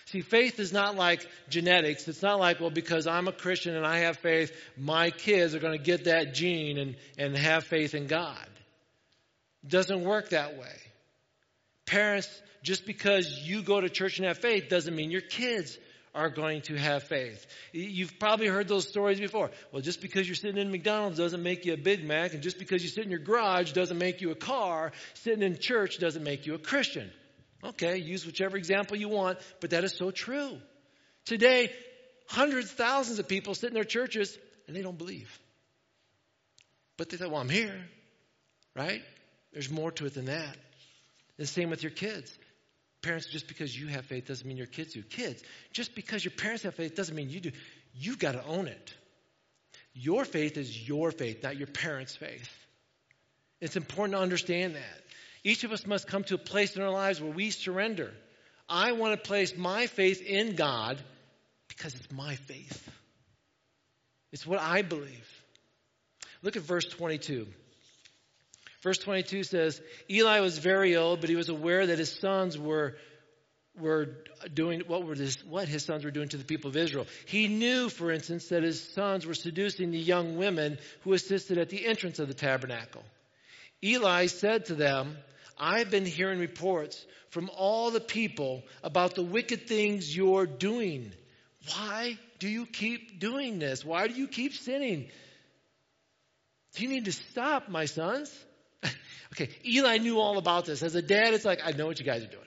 See, 0.07 0.21
faith 0.21 0.59
is 0.59 0.71
not 0.71 0.95
like 0.95 1.27
genetics. 1.50 2.07
It's 2.07 2.21
not 2.21 2.39
like, 2.39 2.59
well, 2.59 2.69
because 2.69 3.07
I'm 3.07 3.27
a 3.27 3.31
Christian 3.31 3.75
and 3.75 3.85
I 3.85 4.00
have 4.00 4.17
faith, 4.17 4.55
my 4.77 5.09
kids 5.09 5.55
are 5.55 5.59
going 5.59 5.77
to 5.77 5.83
get 5.83 6.05
that 6.05 6.33
gene 6.33 6.77
and, 6.77 6.95
and 7.17 7.35
have 7.35 7.63
faith 7.63 7.95
in 7.95 8.07
God. 8.07 8.47
It 9.63 9.69
doesn't 9.69 10.03
work 10.03 10.29
that 10.29 10.57
way. 10.57 10.75
Parents 11.85 12.29
just 12.65 12.86
because 12.86 13.41
you 13.43 13.62
go 13.62 13.79
to 13.79 13.89
church 13.89 14.17
and 14.17 14.27
have 14.27 14.39
faith 14.39 14.69
doesn't 14.69 14.95
mean 14.95 15.12
your 15.12 15.22
kids 15.22 15.77
are 16.15 16.29
going 16.29 16.62
to 16.62 16.75
have 16.75 17.03
faith. 17.03 17.45
You've 17.74 18.17
probably 18.19 18.48
heard 18.48 18.67
those 18.67 18.88
stories 18.88 19.19
before. 19.19 19.51
Well, 19.72 19.81
just 19.81 20.01
because 20.01 20.27
you're 20.27 20.36
sitting 20.36 20.57
in 20.57 20.72
McDonald's 20.72 21.17
doesn't 21.17 21.43
make 21.43 21.65
you 21.65 21.74
a 21.74 21.77
Big 21.77 22.03
Mac, 22.03 22.34
and 22.34 22.41
just 22.41 22.57
because 22.57 22.81
you 22.81 22.89
sit 22.89 23.03
in 23.03 23.12
your 23.12 23.19
garage 23.19 23.74
doesn't 23.74 23.98
make 23.98 24.22
you 24.22 24.31
a 24.31 24.36
car. 24.36 24.93
Sitting 25.13 25.43
in 25.43 25.60
church 25.60 26.00
doesn't 26.00 26.24
make 26.24 26.48
you 26.48 26.55
a 26.55 26.57
Christian. 26.57 27.12
Okay, 27.63 27.98
use 27.98 28.25
whichever 28.25 28.57
example 28.57 28.98
you 28.98 29.10
want, 29.10 29.38
but 29.60 29.72
that 29.72 29.84
is 29.84 29.95
so 29.95 30.10
true. 30.10 30.57
Today, 31.25 31.72
hundreds, 32.27 32.72
thousands 32.72 33.19
of 33.19 33.27
people 33.27 33.53
sit 33.53 33.67
in 33.67 33.74
their 33.75 33.84
churches 33.84 34.38
and 34.67 34.75
they 34.75 34.81
don't 34.81 34.98
believe. 34.98 35.39
But 36.98 37.10
they 37.10 37.17
thought, 37.17 37.29
well, 37.29 37.41
I'm 37.41 37.50
here, 37.50 37.79
right? 38.75 39.01
There's 39.51 39.69
more 39.69 39.91
to 39.91 40.05
it 40.05 40.13
than 40.13 40.25
that. 40.25 40.58
The 41.38 41.45
same 41.45 41.69
with 41.69 41.84
your 41.84 41.91
kids. 41.91 42.36
Parents, 43.01 43.27
just 43.27 43.47
because 43.47 43.77
you 43.77 43.88
have 43.88 44.05
faith 44.05 44.27
doesn't 44.27 44.47
mean 44.47 44.58
your 44.58 44.67
kids 44.67 44.93
do. 44.93 45.03
Kids, 45.03 45.43
just 45.71 45.95
because 45.95 46.25
your 46.25 46.31
parents 46.31 46.63
have 46.63 46.75
faith 46.75 46.95
doesn't 46.95 47.15
mean 47.15 47.29
you 47.29 47.39
do. 47.39 47.51
You've 47.93 48.19
got 48.19 48.34
to 48.34 48.43
own 48.45 48.67
it. 48.67 48.93
Your 49.93 50.25
faith 50.25 50.58
is 50.58 50.88
your 50.88 51.12
faith, 51.12 51.43
not 51.43 51.58
your 51.58 51.67
parents' 51.67 52.15
faith. 52.15 52.49
It's 53.62 53.75
important 53.75 54.17
to 54.17 54.21
understand 54.21 54.75
that. 54.75 55.01
Each 55.43 55.63
of 55.63 55.71
us 55.71 55.86
must 55.86 56.08
come 56.08 56.23
to 56.25 56.36
a 56.36 56.39
place 56.39 56.75
in 56.75 56.81
our 56.81 56.89
lives 56.89 57.21
where 57.21 57.31
we 57.31 57.51
surrender. 57.51 58.12
I 58.67 58.93
want 58.93 59.13
to 59.13 59.27
place 59.27 59.55
my 59.55 59.88
faith 59.88 60.21
in 60.21 60.55
God 60.55 61.01
because 61.67 61.93
it's 61.93 62.12
my 62.12 62.36
faith. 62.36 62.89
It's 64.31 64.45
what 64.45 64.60
I 64.60 64.81
believe. 64.81 65.43
Look 66.41 66.58
at 66.58 66.63
verse 66.63 66.86
22. 66.86 67.47
Verse 68.86 69.00
22 69.00 69.41
says, 69.45 69.82
Eli 70.12 70.41
was 70.41 70.60
very 70.60 70.95
old, 70.95 71.19
but 71.19 71.28
he 71.28 71.36
was 71.36 71.50
aware 71.50 71.88
that 71.88 71.98
his 71.98 72.12
sons 72.12 72.56
were, 72.56 72.95
were 73.76 74.17
doing 74.54 74.84
what, 74.86 75.04
were 75.04 75.15
this, 75.15 75.43
what 75.43 75.67
his 75.67 75.84
sons 75.84 76.06
were 76.06 76.12
doing 76.12 76.30
to 76.30 76.38
the 76.38 76.43
people 76.43 76.69
of 76.69 76.78
Israel. 76.78 77.08
He 77.26 77.48
knew, 77.48 77.89
for 77.89 78.12
instance, 78.12 78.50
that 78.50 78.62
his 78.62 78.80
sons 78.93 79.26
were 79.26 79.34
seducing 79.34 79.89
the 79.89 79.98
young 79.98 80.38
women 80.38 80.78
who 81.02 81.13
assisted 81.13 81.58
at 81.58 81.69
the 81.69 81.84
entrance 81.84 82.19
of 82.19 82.28
the 82.28 82.36
tabernacle. 82.36 83.02
Eli 83.84 84.28
said 84.28 84.65
to 84.67 84.76
them, 84.76 85.17
I've 85.58 85.89
been 85.89 86.06
hearing 86.06 86.38
reports 86.38 87.04
from 87.32 87.50
all 87.58 87.89
the 87.89 88.00
people 88.00 88.62
about 88.84 89.15
the 89.15 89.24
wicked 89.24 89.67
things 89.67 90.15
you're 90.15 90.45
doing. 90.45 91.12
Why 91.74 92.19
do 92.38 92.48
you 92.48 92.67
keep 92.67 93.19
doing 93.19 93.58
this? 93.58 93.84
Why 93.84 94.08
do 94.08 94.13
you 94.13 94.28
keep 94.28 94.54
sinning? 94.54 95.10
You 96.76 96.88
need 96.88 97.06
to 97.06 97.13
stop, 97.13 97.67
my 97.67 97.86
sons. 97.86 98.32
Okay, 99.36 99.50
Eli 99.65 99.98
knew 99.98 100.19
all 100.19 100.38
about 100.38 100.65
this. 100.65 100.82
As 100.82 100.95
a 100.95 101.02
dad, 101.02 101.34
it's 101.34 101.45
like, 101.45 101.62
I 101.63 101.71
know 101.71 101.88
what 101.88 102.00
you 102.00 102.06
guys 102.06 102.24
are 102.24 102.28
doing. 102.28 102.43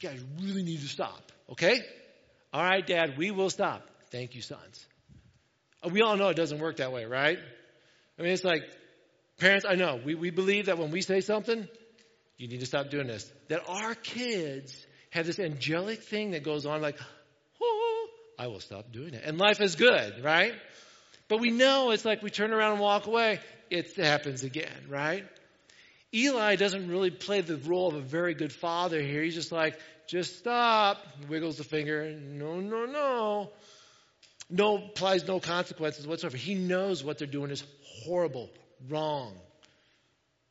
You 0.00 0.08
guys 0.08 0.22
really 0.40 0.62
need 0.62 0.80
to 0.80 0.88
stop, 0.88 1.32
okay? 1.52 1.80
All 2.52 2.62
right, 2.62 2.86
dad, 2.86 3.16
we 3.16 3.30
will 3.30 3.50
stop. 3.50 3.86
Thank 4.10 4.34
you, 4.34 4.42
sons. 4.42 4.86
Uh, 5.82 5.88
we 5.88 6.02
all 6.02 6.16
know 6.16 6.28
it 6.28 6.36
doesn't 6.36 6.58
work 6.58 6.76
that 6.76 6.92
way, 6.92 7.04
right? 7.06 7.38
I 8.18 8.22
mean, 8.22 8.32
it's 8.32 8.44
like, 8.44 8.62
parents, 9.38 9.64
I 9.68 9.74
know, 9.74 9.98
we, 10.02 10.14
we 10.14 10.30
believe 10.30 10.66
that 10.66 10.78
when 10.78 10.90
we 10.90 11.00
say 11.00 11.20
something, 11.20 11.66
you 12.36 12.48
need 12.48 12.60
to 12.60 12.66
stop 12.66 12.90
doing 12.90 13.06
this. 13.06 13.30
That 13.48 13.62
our 13.68 13.94
kids 13.94 14.86
have 15.10 15.26
this 15.26 15.38
angelic 15.38 16.02
thing 16.02 16.32
that 16.32 16.44
goes 16.44 16.66
on 16.66 16.82
like, 16.82 16.98
oh, 17.62 18.08
I 18.38 18.48
will 18.48 18.60
stop 18.60 18.92
doing 18.92 19.14
it. 19.14 19.22
And 19.24 19.38
life 19.38 19.60
is 19.60 19.76
good, 19.76 20.22
right? 20.22 20.52
But 21.28 21.40
we 21.40 21.50
know 21.50 21.90
it's 21.90 22.04
like 22.04 22.22
we 22.22 22.30
turn 22.30 22.52
around 22.52 22.72
and 22.72 22.80
walk 22.80 23.06
away 23.06 23.40
it 23.70 23.96
happens 23.96 24.44
again, 24.44 24.86
right? 24.88 25.24
Eli 26.14 26.56
doesn't 26.56 26.88
really 26.88 27.10
play 27.10 27.40
the 27.40 27.56
role 27.56 27.88
of 27.88 27.94
a 27.94 28.00
very 28.00 28.34
good 28.34 28.52
father 28.52 29.00
here. 29.00 29.22
He's 29.22 29.34
just 29.34 29.52
like, 29.52 29.78
just 30.08 30.38
stop. 30.38 30.98
Wiggles 31.28 31.56
the 31.56 31.64
finger. 31.64 32.10
No, 32.12 32.60
no, 32.60 32.86
no. 32.86 33.50
No, 34.48 34.76
applies 34.76 35.26
no 35.26 35.40
consequences 35.40 36.06
whatsoever. 36.06 36.36
He 36.36 36.54
knows 36.54 37.02
what 37.02 37.18
they're 37.18 37.26
doing 37.26 37.50
is 37.50 37.64
horrible, 38.04 38.48
wrong. 38.88 39.34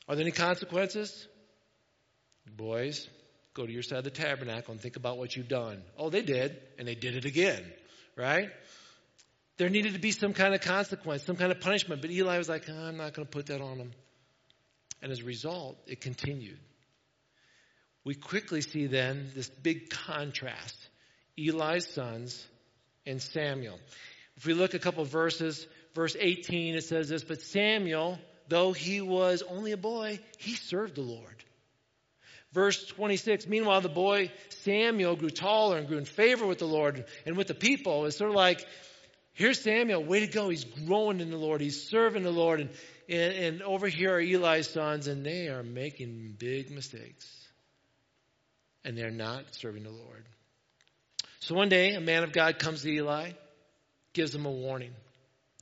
Are 0.08 0.16
there 0.16 0.24
any 0.24 0.32
consequences? 0.32 1.28
Boys, 2.58 3.08
go 3.54 3.66
to 3.66 3.72
your 3.72 3.82
side 3.82 4.00
of 4.00 4.04
the 4.04 4.10
tabernacle 4.12 4.74
and 4.74 4.82
think 4.82 4.98
about 4.98 5.18
what 5.18 5.36
you've 5.36 5.48
done. 5.48 5.82
Oh, 5.98 6.10
they 6.10 6.22
did, 6.22 6.58
and 6.78 6.88
they 6.88 6.96
did 6.96 7.16
it 7.16 7.26
again, 7.26 7.64
right? 8.18 8.50
There 9.58 9.70
needed 9.70 9.94
to 9.94 10.00
be 10.00 10.12
some 10.12 10.34
kind 10.34 10.54
of 10.54 10.62
consequence, 10.62 11.24
some 11.24 11.38
kind 11.38 11.52
of 11.52 11.62
punishment. 11.62 12.02
But 12.02 12.12
Eli 12.12 12.38
was 12.38 12.50
like, 12.50 12.66
oh, 12.70 12.74
I'm 12.74 12.98
not 12.98 13.14
going 13.14 13.26
to 13.26 13.32
put 13.32 13.46
that 13.48 13.62
on 13.62 13.78
them. 13.78 13.92
And 15.06 15.12
as 15.12 15.20
a 15.20 15.26
result, 15.26 15.78
it 15.86 16.02
continued. 16.02 16.58
We 18.04 18.16
quickly 18.16 18.62
see 18.62 18.88
then 18.88 19.30
this 19.36 19.52
big 19.52 19.92
contrast 19.92 20.76
Eli's 21.38 21.86
sons 21.86 22.44
and 23.06 23.22
Samuel. 23.22 23.78
If 24.36 24.48
we 24.48 24.56
look 24.56 24.74
a 24.74 24.80
couple 24.80 25.06
verses, 25.06 25.68
verse 25.94 26.16
18, 26.20 26.74
it 26.74 26.86
says 26.86 27.08
this 27.08 27.24
But 27.24 27.44
Samuel, 27.44 28.18
though 28.48 28.72
he 28.74 29.00
was 29.00 29.44
only 29.48 29.74
a 29.74 29.78
boy, 29.78 30.18
he 30.40 30.56
served 30.56 30.96
the 30.96 31.02
Lord. 31.02 31.36
Verse 32.52 32.84
26, 32.88 33.46
meanwhile, 33.46 33.82
the 33.82 33.90
boy 33.90 34.32
Samuel 34.64 35.16
grew 35.18 35.30
taller 35.30 35.78
and 35.78 35.88
grew 35.88 36.00
in 36.00 36.06
favor 36.06 36.48
with 36.48 36.58
the 36.58 36.66
Lord 36.66 37.06
and 37.28 37.38
with 37.38 37.46
the 37.46 37.54
people. 37.54 38.08
It's 38.08 38.18
sort 38.18 38.32
of 38.32 38.36
like 38.36 38.66
Here's 39.36 39.60
Samuel, 39.60 40.02
way 40.02 40.22
to 40.22 40.28
go. 40.28 40.48
He's 40.48 40.64
growing 40.64 41.20
in 41.20 41.30
the 41.30 41.38
Lord. 41.38 41.60
He's 41.60 41.90
serving 41.90 42.24
the 42.24 42.32
Lord. 42.32 42.62
And, 42.62 42.70
and, 43.10 43.34
and 43.34 43.62
over 43.62 43.88
here 43.88 44.16
are 44.16 44.22
Eli's 44.22 44.70
sons, 44.70 45.08
and 45.08 45.26
they 45.26 45.48
are 45.48 45.64
making 45.64 46.36
big 46.38 46.72
mistakes. 46.72 47.28
And 48.84 48.98
they're 48.98 49.12
not 49.12 49.54
serving 49.56 49.84
the 49.84 49.92
Lord. 49.92 50.26
So 51.40 51.56
one 51.56 51.70
day, 51.70 51.94
a 51.94 52.02
man 52.02 52.24
of 52.24 52.32
God 52.32 52.60
comes 52.60 52.82
to 52.84 52.90
Eli, 52.90 53.32
gives 54.14 54.34
him 54.34 54.46
a 54.46 54.52
warning. 54.52 54.94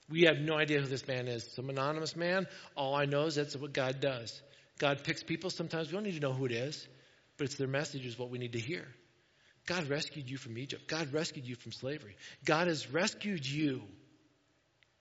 We 0.10 0.24
have 0.24 0.38
no 0.38 0.56
idea 0.56 0.82
who 0.82 0.88
this 0.88 1.08
man 1.08 1.28
is. 1.28 1.44
Some 1.56 1.70
anonymous 1.70 2.16
man. 2.16 2.48
All 2.76 2.96
I 2.96 3.06
know 3.06 3.26
is 3.26 3.36
that's 3.36 3.56
what 3.56 3.74
God 3.74 4.00
does. 4.00 4.42
God 4.78 5.04
picks 5.04 5.24
people. 5.24 5.50
Sometimes 5.50 5.88
we 5.88 5.94
don't 5.94 6.04
need 6.04 6.16
to 6.16 6.20
know 6.20 6.34
who 6.34 6.46
it 6.46 6.52
is, 6.52 6.88
but 7.38 7.46
it's 7.46 7.56
their 7.56 7.68
message 7.68 8.06
is 8.06 8.20
what 8.20 8.30
we 8.30 8.38
need 8.38 8.54
to 8.54 8.60
hear. 8.60 8.86
God 9.66 9.88
rescued 9.88 10.30
you 10.30 10.38
from 10.38 10.58
Egypt. 10.58 10.88
God 10.88 11.14
rescued 11.14 11.46
you 11.46 11.56
from 11.56 11.72
slavery. 11.72 12.16
God 12.44 12.68
has 12.68 12.92
rescued 12.92 13.46
you. 13.46 13.82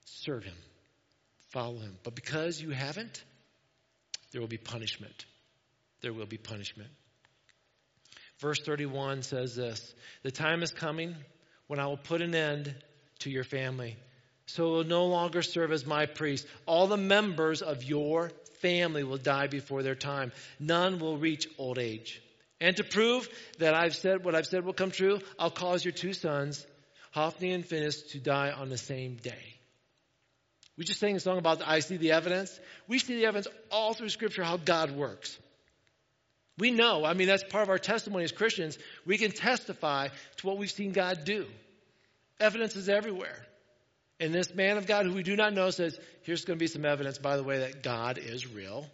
Serve 0.05 0.43
Him, 0.43 0.55
follow 1.53 1.79
Him. 1.79 1.97
But 2.03 2.15
because 2.15 2.61
you 2.61 2.71
haven't, 2.71 3.23
there 4.31 4.41
will 4.41 4.49
be 4.49 4.57
punishment. 4.57 5.25
There 6.01 6.11
will 6.11 6.25
be 6.25 6.37
punishment. 6.37 6.89
Verse 8.39 8.59
31 8.59 9.21
says 9.21 9.55
this 9.55 9.93
The 10.23 10.31
time 10.31 10.63
is 10.63 10.71
coming 10.71 11.15
when 11.67 11.79
I 11.79 11.87
will 11.87 11.97
put 11.97 12.21
an 12.21 12.35
end 12.35 12.75
to 13.19 13.29
your 13.29 13.45
family. 13.45 13.95
So 14.45 14.65
it 14.65 14.71
will 14.71 14.83
no 14.83 15.05
longer 15.05 15.41
serve 15.41 15.71
as 15.71 15.85
my 15.85 16.05
priest. 16.05 16.45
All 16.65 16.87
the 16.87 16.97
members 16.97 17.61
of 17.61 17.83
your 17.83 18.31
family 18.59 19.03
will 19.03 19.17
die 19.17 19.47
before 19.47 19.83
their 19.83 19.95
time. 19.95 20.33
None 20.59 20.99
will 20.99 21.17
reach 21.17 21.47
old 21.57 21.79
age. 21.79 22.21
And 22.59 22.75
to 22.77 22.83
prove 22.83 23.29
that 23.59 23.73
I've 23.73 23.95
said 23.95 24.25
what 24.25 24.35
I've 24.35 24.45
said 24.45 24.65
will 24.65 24.73
come 24.73 24.91
true, 24.91 25.19
I'll 25.39 25.51
cause 25.51 25.85
your 25.85 25.93
two 25.93 26.13
sons, 26.13 26.65
Hophni 27.11 27.53
and 27.53 27.65
Phinehas, 27.65 28.01
to 28.11 28.19
die 28.19 28.51
on 28.51 28.69
the 28.69 28.77
same 28.77 29.15
day. 29.15 29.52
We 30.77 30.85
just 30.85 30.99
sang 30.99 31.15
a 31.15 31.19
song 31.19 31.37
about 31.37 31.61
I 31.65 31.79
see 31.79 31.97
the 31.97 32.13
evidence. 32.13 32.59
We 32.87 32.99
see 32.99 33.15
the 33.15 33.25
evidence 33.25 33.47
all 33.71 33.93
through 33.93 34.09
Scripture 34.09 34.43
how 34.43 34.57
God 34.57 34.91
works. 34.91 35.37
We 36.57 36.71
know, 36.71 37.03
I 37.03 37.13
mean, 37.13 37.27
that's 37.27 37.43
part 37.43 37.63
of 37.63 37.69
our 37.69 37.79
testimony 37.79 38.23
as 38.23 38.31
Christians. 38.31 38.77
We 39.05 39.17
can 39.17 39.31
testify 39.31 40.09
to 40.37 40.47
what 40.47 40.57
we've 40.57 40.71
seen 40.71 40.91
God 40.91 41.25
do. 41.25 41.47
Evidence 42.39 42.75
is 42.75 42.89
everywhere. 42.89 43.45
And 44.19 44.33
this 44.33 44.53
man 44.53 44.77
of 44.77 44.85
God 44.85 45.05
who 45.05 45.13
we 45.13 45.23
do 45.23 45.35
not 45.35 45.53
know 45.53 45.69
says, 45.71 45.97
here's 46.21 46.45
going 46.45 46.57
to 46.57 46.63
be 46.63 46.67
some 46.67 46.85
evidence, 46.85 47.17
by 47.17 47.37
the 47.37 47.43
way, 47.43 47.59
that 47.59 47.81
God 47.81 48.19
is 48.19 48.47
real, 48.47 48.87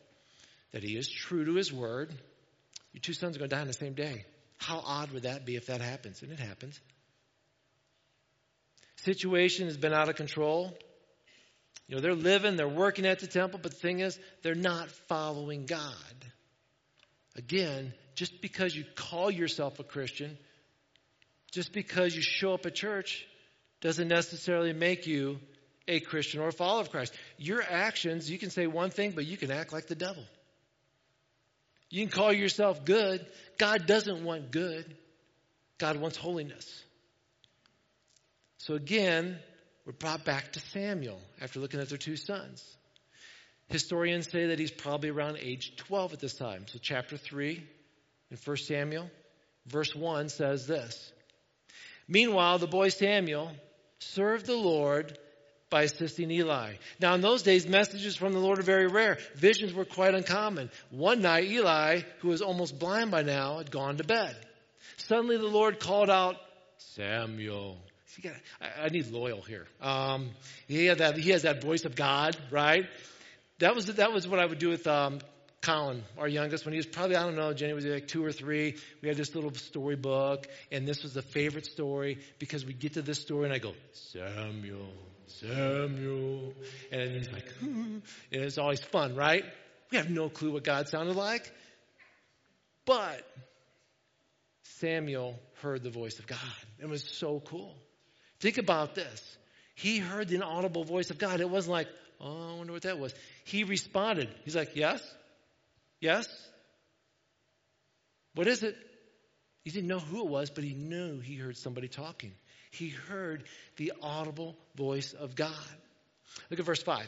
that 0.72 0.84
he 0.84 0.96
is 0.96 1.10
true 1.10 1.46
to 1.46 1.56
his 1.56 1.72
word. 1.72 2.14
Your 2.94 3.02
two 3.02 3.14
sons 3.14 3.36
are 3.36 3.40
going 3.40 3.50
to 3.50 3.56
die 3.56 3.62
on 3.62 3.68
the 3.68 3.74
same 3.74 3.94
day. 3.94 4.26
How 4.58 4.82
odd 4.84 5.12
would 5.12 5.24
that 5.24 5.46
be 5.46 5.56
if 5.56 5.68
that 5.68 5.82
happens? 5.82 6.22
And 6.22 6.32
it 6.32 6.40
happens. 6.40 6.80
Situation 9.04 9.68
has 9.68 9.78
been 9.78 9.94
out 9.94 10.10
of 10.10 10.16
control. 10.16 10.78
You 11.90 11.96
know, 11.96 12.02
they're 12.02 12.14
living, 12.14 12.56
they're 12.56 12.68
working 12.68 13.08
at 13.08 13.18
the 13.18 13.26
temple, 13.26 13.60
but 13.64 13.72
the 13.72 13.78
thing 13.78 14.00
is, 14.00 14.20
they're 14.44 14.54
not 14.54 14.92
following 15.08 15.66
God. 15.66 15.96
Again, 17.36 17.94
just 18.14 18.44
because 18.44 18.76
you 18.76 18.86
call 18.96 19.32
yourself 19.32 19.80
a 19.80 19.84
Christian, 19.84 20.38
just 21.52 21.74
because 21.74 22.16
you 22.16 22.22
show 22.22 22.54
up 22.54 22.68
at 22.68 22.76
church, 22.76 23.26
doesn't 23.82 24.08
necessarily 24.08 24.72
make 24.72 25.08
you 25.08 25.40
a 25.88 26.00
Christian 26.00 26.42
or 26.42 26.50
a 26.50 26.54
follower 26.54 26.82
of 26.82 26.92
Christ. 26.92 27.12
Your 27.40 27.64
actions, 27.64 28.30
you 28.30 28.38
can 28.38 28.52
say 28.52 28.68
one 28.68 28.92
thing, 28.92 29.14
but 29.16 29.26
you 29.26 29.36
can 29.36 29.50
act 29.50 29.74
like 29.74 29.88
the 29.88 29.96
devil. 29.96 30.24
You 31.90 32.06
can 32.06 32.12
call 32.12 32.32
yourself 32.32 32.86
good. 32.86 33.26
God 33.58 33.88
doesn't 33.88 34.24
want 34.24 34.52
good, 34.52 34.96
God 35.80 35.96
wants 35.96 36.18
holiness. 36.18 36.84
So 38.60 38.76
again, 38.76 39.40
we're 39.90 39.94
brought 39.94 40.24
back 40.24 40.52
to 40.52 40.60
Samuel 40.60 41.20
after 41.42 41.60
looking 41.60 41.80
at 41.80 41.90
their 41.90 41.98
two 41.98 42.16
sons. 42.16 42.64
Historians 43.70 44.30
say 44.30 44.46
that 44.50 44.60
he's 44.60 44.70
probably 44.70 45.10
around 45.10 45.40
age 45.42 45.76
12 45.78 46.14
at 46.14 46.20
this 46.20 46.36
time. 46.36 46.68
So, 46.68 46.78
chapter 46.80 47.18
3 47.18 47.64
in 48.30 48.38
1 48.38 48.58
Samuel, 48.58 49.10
verse 49.66 49.96
1 49.96 50.30
says 50.30 50.68
this 50.68 51.12
Meanwhile, 52.08 52.60
the 52.60 52.68
boy 52.68 52.90
Samuel 52.90 53.52
served 53.98 54.46
the 54.46 54.56
Lord 54.56 55.18
by 55.72 55.82
assisting 55.82 56.30
Eli. 56.30 56.74
Now, 57.00 57.16
in 57.16 57.22
those 57.22 57.42
days, 57.42 57.68
messages 57.68 58.16
from 58.16 58.34
the 58.34 58.40
Lord 58.40 58.60
are 58.60 58.62
very 58.62 58.86
rare. 58.86 59.18
Visions 59.34 59.74
were 59.74 59.86
quite 59.86 60.14
uncommon. 60.14 60.70
One 60.92 61.24
night, 61.24 61.46
Eli, 61.46 62.02
who 62.20 62.28
was 62.28 62.44
almost 62.44 62.78
blind 62.78 63.10
by 63.10 63.24
now, 63.24 63.58
had 63.58 63.72
gone 63.72 63.98
to 63.98 64.04
bed. 64.04 64.36
Suddenly, 64.98 65.38
the 65.38 65.48
Lord 65.48 65.80
called 65.80 66.12
out, 66.12 66.36
Samuel. 66.78 67.80
See, 68.16 68.28
I, 68.60 68.86
I 68.86 68.90
need 68.90 69.12
loyal 69.12 69.42
here. 69.42 69.68
Um, 69.82 70.32
he, 70.68 70.86
had 70.86 70.98
that, 70.98 71.18
he 71.18 71.30
has 71.30 71.44
that 71.44 71.62
voice 71.62 71.86
of 71.86 71.96
God, 71.96 72.36
right? 72.50 72.86
That 73.60 73.76
was, 73.76 73.86
that 73.86 74.12
was 74.12 74.28
what 74.28 74.40
I 74.40 74.46
would 74.46 74.58
do 74.58 74.70
with 74.70 74.88
um, 74.88 75.20
Colin, 75.62 76.04
our 76.18 76.28
youngest, 76.28 76.66
when 76.66 76.74
he 76.74 76.78
was 76.78 76.88
probably, 76.88 77.18
I 77.18 77.24
don't 77.24 77.36
know, 77.36 77.54
Jenny 77.54 77.74
was 77.74 77.86
like 77.86 78.08
two 78.08 78.26
or 78.26 78.32
three. 78.32 78.78
We 79.02 79.10
had 79.10 79.18
this 79.18 79.36
little 79.36 79.54
storybook, 79.54 80.48
and 80.72 80.88
this 80.88 81.04
was 81.04 81.18
a 81.18 81.22
favorite 81.22 81.66
story 81.66 82.20
because 82.40 82.66
we 82.66 82.74
get 82.74 82.94
to 82.94 83.02
this 83.02 83.20
story, 83.20 83.46
and 83.46 83.54
I 83.54 83.60
go, 83.60 83.74
Samuel, 83.92 84.94
Samuel. 85.28 86.54
And 86.92 87.12
he's 87.12 87.32
like, 87.32 87.52
hmm. 87.60 88.00
and 88.32 88.42
it's 88.42 88.58
always 88.58 88.82
fun, 88.82 89.16
right? 89.16 89.44
We 89.92 89.98
have 89.98 90.10
no 90.10 90.30
clue 90.30 90.52
what 90.52 90.64
God 90.64 90.88
sounded 90.88 91.16
like. 91.16 91.52
But 92.86 93.24
Samuel 94.64 95.38
heard 95.62 95.84
the 95.84 95.92
voice 95.92 96.18
of 96.18 96.26
God. 96.26 96.40
It 96.80 96.88
was 96.88 97.04
so 97.04 97.40
cool. 97.40 97.76
Think 98.40 98.58
about 98.58 98.96
this. 98.96 99.38
He 99.76 99.98
heard 100.00 100.28
the 100.28 100.36
inaudible 100.36 100.84
voice 100.84 101.10
of 101.10 101.18
God. 101.18 101.40
It 101.40 101.50
wasn't 101.50 101.74
like, 101.74 101.88
oh, 102.20 102.54
I 102.54 102.58
wonder 102.58 102.74
what 102.74 102.84
that 102.84 103.00
was. 103.00 103.14
He 103.46 103.64
responded. 103.64 104.30
He's 104.44 104.56
like, 104.56 104.76
yes, 104.76 105.02
Yes? 106.00 106.28
What 108.36 108.48
is 108.48 108.64
it? 108.64 108.76
He 109.64 109.72
didn't 109.72 109.88
know 109.88 110.00
who 110.00 110.20
it 110.20 110.28
was, 110.28 110.50
but 110.50 110.64
he 110.64 110.74
knew 110.74 111.20
he 111.20 111.36
heard 111.36 111.58
somebody 111.58 111.88
talking. 111.88 112.32
He 112.72 112.90
heard 112.90 113.44
the 113.76 113.94
audible 114.02 114.56
voice 114.76 115.14
of 115.14 115.36
God. 115.36 115.54
Look 116.50 116.60
at 116.60 116.66
verse 116.66 116.84
5. 116.84 117.06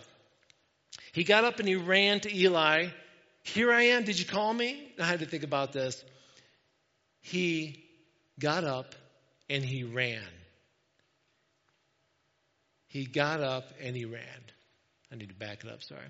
He 1.14 1.24
got 1.24 1.46
up 1.46 1.60
and 1.60 1.68
he 1.68 1.76
ran 1.76 2.20
to 2.22 2.36
Eli. 2.36 2.88
Here 3.44 3.72
I 3.72 3.84
am. 3.84 4.04
Did 4.04 4.20
you 4.20 4.26
call 4.26 4.54
me? 4.54 4.92
I 5.00 5.06
had 5.06 5.20
to 5.20 5.26
think 5.26 5.44
about 5.44 5.72
this. 5.72 6.04
He 7.22 7.84
got 8.40 8.64
up 8.64 8.94
and 9.50 9.64
he 9.64 9.84
ran. 9.84 10.22
He 12.92 13.06
got 13.06 13.40
up 13.40 13.72
and 13.82 13.96
he 13.96 14.04
ran. 14.04 14.22
I 15.12 15.16
need 15.16 15.30
to 15.30 15.36
back 15.36 15.64
it 15.64 15.72
up, 15.72 15.82
sorry. 15.82 16.02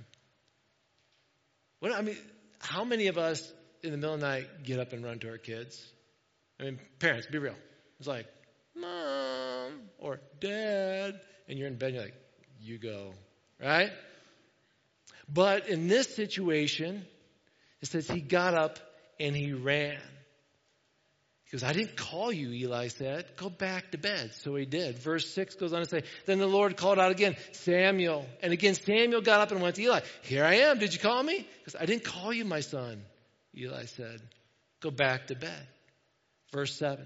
What 1.79 1.91
I 1.91 2.01
mean, 2.01 2.17
how 2.59 2.83
many 2.83 3.05
of 3.05 3.19
us 3.19 3.53
in 3.83 3.91
the 3.91 3.97
middle 3.97 4.15
of 4.15 4.19
the 4.19 4.25
night 4.25 4.63
get 4.63 4.79
up 4.79 4.91
and 4.91 5.03
run 5.03 5.19
to 5.19 5.29
our 5.29 5.37
kids? 5.37 5.79
I 6.59 6.63
mean, 6.63 6.79
parents, 6.97 7.27
be 7.27 7.37
real. 7.37 7.55
It's 7.99 8.07
like, 8.07 8.25
mom 8.75 9.73
or 9.99 10.21
dad, 10.39 11.21
and 11.47 11.59
you're 11.59 11.67
in 11.67 11.77
bed 11.77 11.89
and 11.89 11.95
you're 11.95 12.03
like, 12.05 12.15
you 12.59 12.79
go, 12.79 13.13
right? 13.61 13.91
But 15.31 15.69
in 15.69 15.87
this 15.87 16.15
situation, 16.15 17.05
it 17.81 17.89
says 17.89 18.07
he 18.07 18.21
got 18.21 18.55
up 18.55 18.79
and 19.19 19.35
he 19.35 19.53
ran. 19.53 19.99
He 21.51 21.57
goes, 21.57 21.63
I 21.63 21.73
didn't 21.73 21.97
call 21.97 22.31
you, 22.31 22.51
Eli 22.51 22.87
said. 22.87 23.25
Go 23.35 23.49
back 23.49 23.91
to 23.91 23.97
bed. 23.97 24.33
So 24.35 24.55
he 24.55 24.65
did. 24.65 24.97
Verse 24.99 25.29
6 25.33 25.55
goes 25.55 25.73
on 25.73 25.81
to 25.81 25.85
say, 25.85 26.03
Then 26.25 26.39
the 26.39 26.47
Lord 26.47 26.77
called 26.77 26.97
out 26.97 27.11
again, 27.11 27.35
Samuel. 27.51 28.25
And 28.41 28.53
again, 28.53 28.73
Samuel 28.73 29.19
got 29.19 29.41
up 29.41 29.51
and 29.51 29.61
went 29.61 29.75
to 29.75 29.81
Eli. 29.81 29.99
Here 30.21 30.45
I 30.45 30.55
am. 30.55 30.79
Did 30.79 30.93
you 30.93 30.99
call 30.99 31.21
me? 31.21 31.45
Because 31.59 31.75
I 31.75 31.85
didn't 31.85 32.05
call 32.05 32.31
you, 32.31 32.45
my 32.45 32.61
son. 32.61 33.03
Eli 33.53 33.83
said, 33.83 34.21
Go 34.79 34.91
back 34.91 35.27
to 35.27 35.35
bed. 35.35 35.67
Verse 36.53 36.73
7 36.77 37.05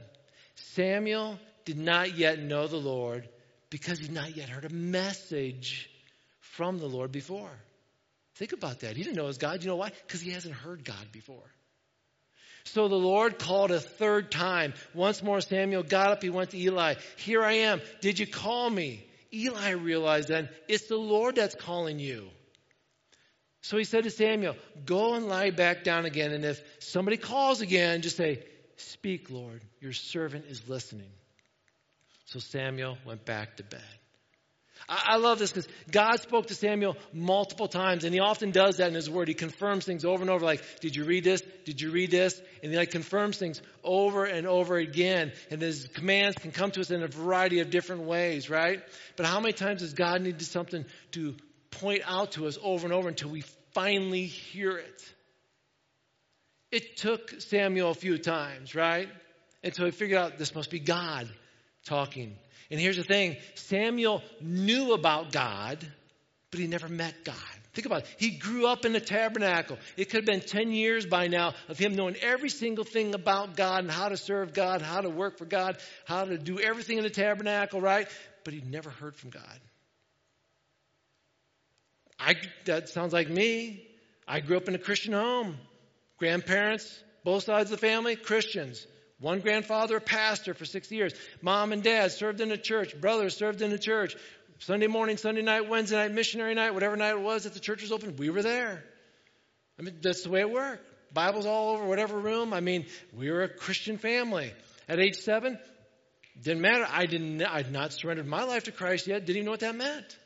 Samuel 0.56 1.40
did 1.66 1.80
not 1.80 2.16
yet 2.16 2.40
know 2.40 2.68
the 2.68 2.78
Lord 2.78 3.28
because 3.72 3.98
he 3.98 4.10
not 4.10 4.38
yet 4.38 4.48
heard 4.48 4.66
a 4.66 4.70
message 4.70 5.90
from 6.40 6.78
the 6.78 6.86
Lord 6.86 7.12
before. 7.12 7.52
Think 8.36 8.54
about 8.54 8.82
that. 8.82 8.96
He 8.96 9.04
didn't 9.04 9.16
know 9.16 9.28
his 9.28 9.40
God. 9.40 9.64
You 9.64 9.70
know 9.70 9.76
why? 9.76 9.92
Because 10.06 10.22
he 10.22 10.32
hasn't 10.32 10.54
heard 10.54 10.86
God 10.86 11.12
before. 11.12 11.52
So 12.66 12.88
the 12.88 12.96
Lord 12.96 13.40
called 13.40 13.72
a 13.72 13.80
third 13.80 14.32
time. 14.32 14.74
Once 14.94 15.22
more, 15.22 15.40
Samuel 15.40 15.84
got 15.84 16.12
up. 16.12 16.24
He 16.24 16.30
went 16.30 16.50
to 16.52 16.58
Eli. 16.60 16.96
Here 17.18 17.44
I 17.44 17.54
am. 17.54 17.82
Did 18.02 18.20
you 18.20 18.28
call 18.28 18.70
me? 18.70 19.06
Eli 19.32 19.72
realized 19.72 20.30
then 20.30 20.50
it's 20.68 20.88
the 20.88 20.98
Lord 20.98 21.36
that's 21.36 21.56
calling 21.56 22.00
you. 22.00 22.30
So 23.62 23.78
he 23.78 23.84
said 23.84 24.04
to 24.04 24.12
Samuel, 24.12 24.56
Go 24.86 25.16
and 25.16 25.28
lie 25.28 25.52
back 25.52 25.84
down 25.84 26.06
again. 26.06 26.32
And 26.32 26.46
if 26.46 26.62
somebody 26.80 27.18
calls 27.18 27.62
again, 27.62 28.02
just 28.02 28.18
say, 28.18 28.44
Speak, 28.78 29.30
Lord. 29.30 29.62
Your 29.80 29.94
servant 29.94 30.46
is 30.50 30.68
listening. 30.68 31.12
So 32.26 32.40
Samuel 32.40 32.98
went 33.06 33.26
back 33.26 33.58
to 33.58 33.64
bed. 33.64 33.82
I, 34.88 35.18
love 35.18 35.40
this 35.40 35.52
because 35.52 35.68
God 35.90 36.22
spoke 36.22 36.48
to 36.48 36.54
Samuel 36.54 36.96
multiple 37.12 37.68
times, 37.68 38.04
and 38.04 38.14
he 38.14 38.20
often 38.20 38.52
does 38.52 38.78
that 38.78 38.88
in 38.88 38.94
his 38.94 39.10
word. 39.10 39.28
He 39.28 39.34
confirms 39.34 39.84
things 39.84 40.06
over 40.06 40.22
and 40.22 40.30
over, 40.30 40.46
like, 40.46 40.62
Did 40.80 40.96
you 40.96 41.06
read 41.06 41.24
this? 41.24 41.42
Did 41.66 41.82
you 41.82 41.90
read 41.90 42.12
this? 42.12 42.40
And 42.62 42.72
he 42.72 42.78
like 42.78 42.92
confirms 42.92 43.38
things 43.38 43.62
over 43.84 44.26
and 44.26 44.46
over 44.46 44.78
again. 44.78 45.32
And 45.50 45.62
his 45.62 45.88
commands 45.88 46.38
can 46.38 46.52
come 46.52 46.70
to 46.72 46.82
us 46.82 46.92
in 46.92 47.02
a 47.02 47.08
variety 47.08 47.62
of 47.62 47.72
different 47.72 48.04
ways, 48.04 48.50
right? 48.50 48.84
But 49.16 49.26
how 49.26 49.40
many 49.40 49.54
times 49.54 49.82
does 49.82 49.94
God 49.94 50.22
need 50.22 50.40
something 50.42 50.86
to 51.14 51.36
point 51.72 52.04
out 52.06 52.34
to 52.34 52.46
us 52.46 52.60
over 52.62 52.86
and 52.86 52.94
over 52.94 53.10
until 53.10 53.30
we 53.30 53.42
finally 53.74 54.26
hear 54.26 54.78
it? 54.78 55.14
It 56.72 56.98
took 56.98 57.42
Samuel 57.42 57.90
a 57.90 57.96
few 57.96 58.20
times, 58.20 58.76
right? 58.76 59.10
Until 59.64 59.86
he 59.86 59.92
figured 59.92 60.20
out 60.20 60.38
this 60.38 60.54
must 60.54 60.70
be 60.70 60.80
God 60.80 61.28
talking 61.86 62.36
and 62.72 62.80
here's 62.80 62.98
the 62.98 63.04
thing 63.04 63.38
Samuel 63.56 64.24
knew 64.42 64.94
about 64.94 65.32
God, 65.32 65.86
but 66.52 66.60
he 66.60 66.68
never 66.68 66.88
met 66.88 67.24
God. 67.24 67.36
Think 67.74 67.86
about 67.88 68.04
it. 68.04 68.08
He 68.18 68.32
grew 68.32 68.68
up 68.68 68.86
in 68.86 68.94
the 68.94 69.02
tabernacle. 69.02 69.78
It 69.98 70.06
could 70.06 70.20
have 70.20 70.26
been 70.26 70.40
10 70.40 70.72
years 70.72 71.06
by 71.06 71.28
now 71.28 71.54
of 71.68 71.78
him 71.78 71.96
knowing 71.96 72.16
every 72.22 72.48
single 72.50 72.86
thing 72.86 73.14
about 73.14 73.58
God 73.58 73.84
and 73.84 73.92
how 73.92 74.08
to 74.08 74.16
serve 74.16 74.54
God, 74.54 74.82
how 74.82 75.02
to 75.02 75.10
work 75.10 75.38
for 75.38 75.44
God, 75.44 75.78
how 76.06 76.24
to 76.24 76.38
do 76.38 76.58
everything 76.58 76.98
in 76.98 77.04
the 77.04 77.10
tabernacle, 77.10 77.82
right? 77.82 78.08
But 78.46 78.54
he 78.54 78.62
never 78.62 78.90
heard 78.90 79.18
from 79.18 79.32
God. 79.32 79.60
I, 82.18 82.36
that 82.64 82.88
sounds 82.88 83.12
like 83.12 83.30
me. 83.30 83.86
I 84.26 84.40
grew 84.40 84.56
up 84.56 84.70
in 84.70 84.76
a 84.76 84.80
Christian 84.80 85.12
home. 85.12 85.58
Grandparents, 86.18 87.04
both 87.26 87.44
sides 87.44 87.72
of 87.72 87.82
the 87.82 87.86
family, 87.86 88.16
Christians. 88.16 88.88
One 89.26 89.40
grandfather, 89.40 89.98
a 89.98 90.02
pastor 90.02 90.54
for 90.54 90.66
six 90.66 90.92
years. 90.92 91.12
Mom 91.42 91.72
and 91.72 91.82
dad 91.82 92.12
served 92.12 92.42
in 92.42 92.50
the 92.50 92.60
church. 92.60 92.96
Brothers 93.02 93.36
served 93.36 93.64
in 93.64 93.72
the 93.72 93.80
church. 93.80 94.16
Sunday 94.60 94.86
morning, 94.86 95.18
Sunday 95.18 95.42
night, 95.42 95.68
Wednesday 95.68 95.96
night, 95.96 96.12
missionary 96.12 96.54
night, 96.54 96.76
whatever 96.76 96.96
night 96.96 97.16
it 97.16 97.22
was 97.22 97.46
that 97.46 97.56
the 97.56 97.60
church 97.60 97.82
was 97.82 97.92
open, 97.92 98.18
we 98.18 98.30
were 98.30 98.44
there. 98.44 98.84
I 99.80 99.82
mean, 99.82 99.96
that's 100.00 100.22
the 100.22 100.30
way 100.30 100.42
it 100.42 100.52
worked. 100.52 100.86
Bibles 101.12 101.48
all 101.48 101.72
over 101.72 101.86
whatever 101.88 102.20
room. 102.20 102.54
I 102.54 102.60
mean, 102.60 102.86
we 103.18 103.32
were 103.32 103.42
a 103.42 103.50
Christian 103.50 103.98
family. 103.98 104.54
At 104.88 105.00
age 105.00 105.16
seven, 105.16 105.58
didn't 106.40 106.62
matter. 106.62 106.86
I 106.88 107.08
didn't. 107.08 107.42
I 107.42 107.58
had 107.58 107.72
not 107.72 107.94
surrendered 107.94 108.28
my 108.28 108.44
life 108.44 108.66
to 108.66 108.72
Christ 108.72 109.08
yet. 109.08 109.26
Didn't 109.26 109.38
even 109.38 109.46
know 109.46 109.52
what 109.52 109.62
that 109.62 109.76
meant. 109.76 110.20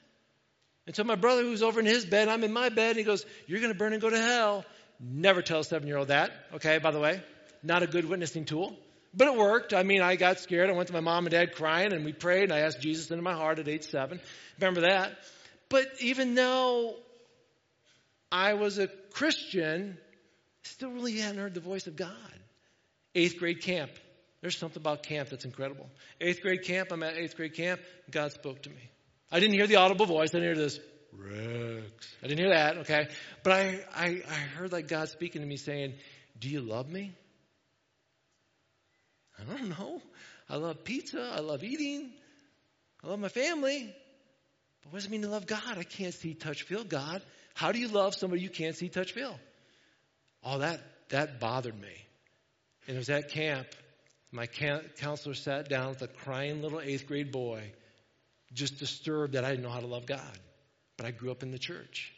And 0.87 0.93
so 0.93 1.05
my 1.05 1.15
brother, 1.15 1.43
who's 1.43 1.63
over 1.63 1.79
in 1.79 1.85
his 1.85 2.05
bed, 2.05 2.27
I'm 2.27 2.43
in 2.43 2.51
my 2.51 2.67
bed, 2.67 2.89
and 2.89 2.97
he 2.97 3.05
goes, 3.05 3.25
"You're 3.47 3.61
going 3.61 3.71
to 3.71 3.79
burn 3.79 3.93
and 3.93 4.01
go 4.01 4.09
to 4.09 4.19
hell." 4.19 4.65
Never 4.99 5.41
tell 5.41 5.61
a 5.61 5.63
seven-year-old 5.63 6.09
that. 6.09 6.33
Okay, 6.55 6.79
by 6.79 6.91
the 6.91 6.99
way, 6.99 7.23
not 7.63 7.81
a 7.81 7.87
good 7.87 8.03
witnessing 8.03 8.43
tool. 8.43 8.77
But 9.13 9.27
it 9.27 9.35
worked. 9.35 9.73
I 9.73 9.83
mean, 9.83 10.01
I 10.01 10.15
got 10.15 10.39
scared. 10.39 10.69
I 10.69 10.73
went 10.73 10.87
to 10.87 10.93
my 10.93 10.99
mom 10.99 11.25
and 11.25 11.31
dad 11.31 11.55
crying, 11.55 11.93
and 11.93 12.05
we 12.05 12.13
prayed, 12.13 12.43
and 12.43 12.53
I 12.53 12.59
asked 12.59 12.79
Jesus 12.79 13.09
into 13.09 13.23
my 13.23 13.33
heart 13.33 13.59
at 13.59 13.67
age 13.67 13.83
seven. 13.83 14.19
Remember 14.59 14.81
that? 14.81 15.17
But 15.69 15.87
even 15.99 16.35
though 16.35 16.95
I 18.31 18.53
was 18.53 18.77
a 18.77 18.87
Christian, 18.87 19.97
I 19.99 20.67
still 20.67 20.91
really 20.91 21.17
hadn't 21.17 21.39
heard 21.39 21.53
the 21.53 21.59
voice 21.59 21.87
of 21.87 21.95
God. 21.95 22.13
Eighth 23.15 23.37
grade 23.39 23.61
camp. 23.61 23.91
There's 24.41 24.57
something 24.57 24.81
about 24.81 25.03
camp 25.03 25.29
that's 25.29 25.45
incredible. 25.45 25.87
Eighth 26.21 26.41
grade 26.41 26.63
camp, 26.63 26.91
I'm 26.91 27.03
at 27.03 27.17
eighth 27.17 27.35
grade 27.35 27.55
camp, 27.55 27.81
God 28.09 28.31
spoke 28.31 28.61
to 28.63 28.69
me. 28.69 28.89
I 29.31 29.39
didn't 29.39 29.55
hear 29.55 29.67
the 29.67 29.75
audible 29.75 30.05
voice. 30.05 30.29
I 30.33 30.39
didn't 30.39 30.55
hear 30.55 30.63
this, 30.63 30.79
Rex. 31.13 32.15
I 32.23 32.27
didn't 32.27 32.39
hear 32.39 32.49
that, 32.49 32.77
okay? 32.79 33.07
But 33.43 33.53
I, 33.53 33.79
I, 33.93 34.05
I 34.27 34.33
heard 34.33 34.71
like 34.71 34.87
God 34.87 35.09
speaking 35.09 35.41
to 35.41 35.47
me 35.47 35.57
saying, 35.57 35.95
Do 36.39 36.49
you 36.49 36.61
love 36.61 36.89
me? 36.89 37.13
I 39.39 39.57
don't 39.57 39.69
know. 39.69 40.01
I 40.49 40.57
love 40.57 40.83
pizza. 40.83 41.31
I 41.35 41.39
love 41.39 41.63
eating. 41.63 42.11
I 43.03 43.07
love 43.07 43.19
my 43.19 43.29
family. 43.29 43.93
But 44.83 44.91
what 44.91 44.99
does 44.99 45.05
it 45.05 45.11
mean 45.11 45.21
to 45.21 45.29
love 45.29 45.45
God? 45.45 45.77
I 45.77 45.83
can't 45.83 46.13
see, 46.13 46.33
touch, 46.33 46.63
feel 46.63 46.83
God. 46.83 47.21
How 47.53 47.71
do 47.71 47.79
you 47.79 47.87
love 47.87 48.15
somebody 48.15 48.41
you 48.41 48.49
can't 48.49 48.75
see, 48.75 48.89
touch, 48.89 49.13
feel? 49.13 49.37
All 50.43 50.59
that, 50.59 50.81
that 51.09 51.39
bothered 51.39 51.79
me. 51.79 51.95
And 52.87 52.95
it 52.95 52.99
was 52.99 53.09
at 53.09 53.31
camp. 53.31 53.67
My 54.31 54.47
counselor 54.47 55.35
sat 55.35 55.69
down 55.69 55.89
with 55.89 56.01
a 56.01 56.07
crying 56.07 56.61
little 56.61 56.79
eighth 56.79 57.07
grade 57.07 57.31
boy, 57.31 57.63
just 58.53 58.79
disturbed 58.79 59.33
that 59.33 59.43
I 59.43 59.49
didn't 59.49 59.63
know 59.63 59.71
how 59.71 59.79
to 59.79 59.87
love 59.87 60.05
God. 60.05 60.39
But 60.97 61.07
I 61.07 61.11
grew 61.11 61.31
up 61.31 61.43
in 61.43 61.51
the 61.51 61.59
church. 61.59 62.13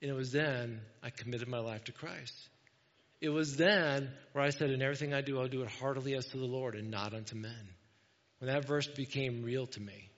And 0.00 0.10
it 0.10 0.14
was 0.14 0.30
then 0.30 0.80
I 1.02 1.10
committed 1.10 1.48
my 1.48 1.58
life 1.58 1.84
to 1.84 1.92
Christ. 1.92 2.34
It 3.20 3.30
was 3.30 3.56
then 3.56 4.10
where 4.32 4.44
I 4.44 4.50
said, 4.50 4.70
In 4.70 4.82
everything 4.82 5.12
I 5.12 5.20
do, 5.20 5.40
I'll 5.40 5.48
do 5.48 5.62
it 5.62 5.70
heartily 5.70 6.14
as 6.14 6.26
to 6.26 6.38
the 6.38 6.46
Lord 6.46 6.74
and 6.74 6.90
not 6.90 7.14
unto 7.14 7.36
men. 7.36 7.68
When 8.38 8.52
that 8.52 8.66
verse 8.66 8.86
became 8.86 9.42
real 9.42 9.66
to 9.66 9.80
me. 9.80 10.08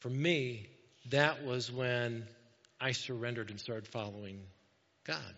For 0.00 0.10
me, 0.10 0.68
that 1.10 1.44
was 1.44 1.72
when 1.72 2.26
I 2.80 2.92
surrendered 2.92 3.50
and 3.50 3.58
started 3.58 3.86
following 3.86 4.40
God. 5.04 5.34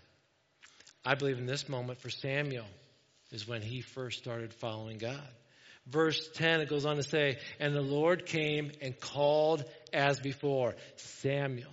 I 1.05 1.15
believe 1.15 1.39
in 1.39 1.47
this 1.47 1.69
moment 1.69 2.01
for 2.01 2.11
Samuel 2.11 2.67
is 3.31 3.47
when 3.47 3.63
he 3.63 3.83
first 3.83 4.19
started 4.19 4.55
following 4.55 4.99
God. 4.99 5.29
Verse 5.87 6.29
10, 6.35 6.63
it 6.63 6.71
goes 6.71 6.87
on 6.87 6.97
to 6.97 7.03
say, 7.03 7.39
And 7.61 7.75
the 7.75 7.83
Lord 7.83 8.25
came 8.25 8.73
and 8.81 8.99
called 8.99 9.65
as 9.93 10.19
before, 10.19 10.75
Samuel. 10.97 11.71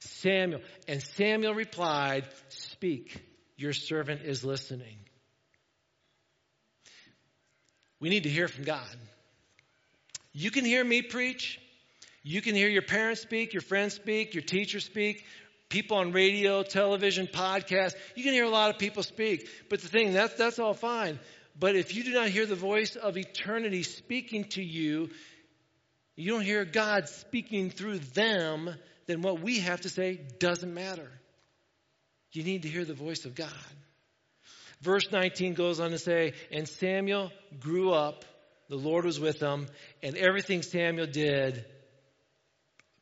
Samuel. 0.00 0.60
And 0.88 1.00
Samuel 1.00 1.54
replied, 1.54 2.26
Speak, 2.82 3.16
your 3.56 3.72
servant 3.72 4.22
is 4.24 4.42
listening. 4.42 4.96
We 8.00 8.08
need 8.08 8.24
to 8.24 8.28
hear 8.28 8.48
from 8.48 8.64
God. 8.64 8.96
You 10.32 10.50
can 10.50 10.64
hear 10.64 10.82
me 10.82 11.00
preach. 11.00 11.60
You 12.24 12.42
can 12.42 12.56
hear 12.56 12.68
your 12.68 12.82
parents 12.82 13.20
speak, 13.20 13.52
your 13.52 13.60
friends 13.60 13.94
speak, 13.94 14.34
your 14.34 14.42
teachers 14.42 14.84
speak, 14.84 15.24
people 15.68 15.98
on 15.98 16.10
radio, 16.10 16.64
television, 16.64 17.28
podcast. 17.28 17.94
You 18.16 18.24
can 18.24 18.32
hear 18.32 18.46
a 18.46 18.50
lot 18.50 18.70
of 18.70 18.80
people 18.80 19.04
speak. 19.04 19.48
But 19.70 19.80
the 19.80 19.86
thing, 19.86 20.12
that's, 20.12 20.34
that's 20.34 20.58
all 20.58 20.74
fine. 20.74 21.20
But 21.56 21.76
if 21.76 21.94
you 21.94 22.02
do 22.02 22.12
not 22.12 22.30
hear 22.30 22.46
the 22.46 22.56
voice 22.56 22.96
of 22.96 23.16
eternity 23.16 23.84
speaking 23.84 24.46
to 24.56 24.60
you, 24.60 25.08
you 26.16 26.32
don't 26.32 26.42
hear 26.42 26.64
God 26.64 27.08
speaking 27.08 27.70
through 27.70 28.00
them, 28.00 28.74
then 29.06 29.22
what 29.22 29.40
we 29.40 29.60
have 29.60 29.82
to 29.82 29.88
say 29.88 30.18
doesn't 30.40 30.74
matter. 30.74 31.12
You 32.32 32.44
need 32.44 32.62
to 32.62 32.68
hear 32.68 32.84
the 32.84 32.94
voice 32.94 33.24
of 33.24 33.34
God. 33.34 33.48
Verse 34.80 35.10
19 35.12 35.54
goes 35.54 35.80
on 35.80 35.90
to 35.90 35.98
say, 35.98 36.32
And 36.50 36.68
Samuel 36.68 37.30
grew 37.60 37.92
up, 37.92 38.24
the 38.68 38.76
Lord 38.76 39.04
was 39.04 39.20
with 39.20 39.40
him, 39.40 39.68
and 40.02 40.16
everything 40.16 40.62
Samuel 40.62 41.06
did 41.06 41.64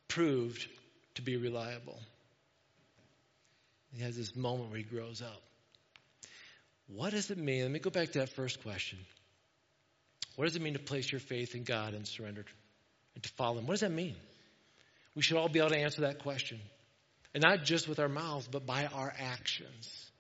proved 0.09 0.66
to 1.14 1.23
be 1.23 1.37
reliable. 1.37 1.99
He 3.93 4.03
has 4.03 4.16
this 4.16 4.37
moment 4.37 4.71
where 4.71 4.79
he 4.79 4.85
grows 4.85 5.23
up. 5.23 5.40
What 6.88 7.11
does 7.11 7.31
it 7.31 7.38
mean? 7.38 7.62
Let 7.62 7.71
me 7.71 7.79
go 7.79 7.90
back 7.90 8.12
to 8.12 8.19
that 8.21 8.31
first 8.31 8.62
question. 8.62 8.99
What 10.37 10.47
does 10.47 10.57
it 10.57 10.62
mean 10.62 10.75
to 10.75 10.81
place 10.81 11.11
your 11.11 11.21
faith 11.21 11.55
in 11.55 11.64
God 11.64 11.95
and 11.95 12.07
surrender 12.07 12.45
and 13.14 13.23
to 13.23 13.29
follow 13.31 13.59
Him? 13.59 13.66
What 13.66 13.75
does 13.75 13.81
that 13.81 13.93
mean? 13.93 14.16
We 15.14 15.23
should 15.23 15.37
all 15.37 15.49
be 15.49 15.59
able 15.59 15.71
to 15.71 15.79
answer 15.79 16.03
that 16.03 16.21
question. 16.21 16.61
And 17.35 17.43
not 17.43 17.64
just 17.64 17.88
with 17.88 17.99
our 18.01 18.09
mouths, 18.09 18.49
but 18.51 18.66
by 18.66 18.87
our 18.87 19.12
actions. 19.19 20.11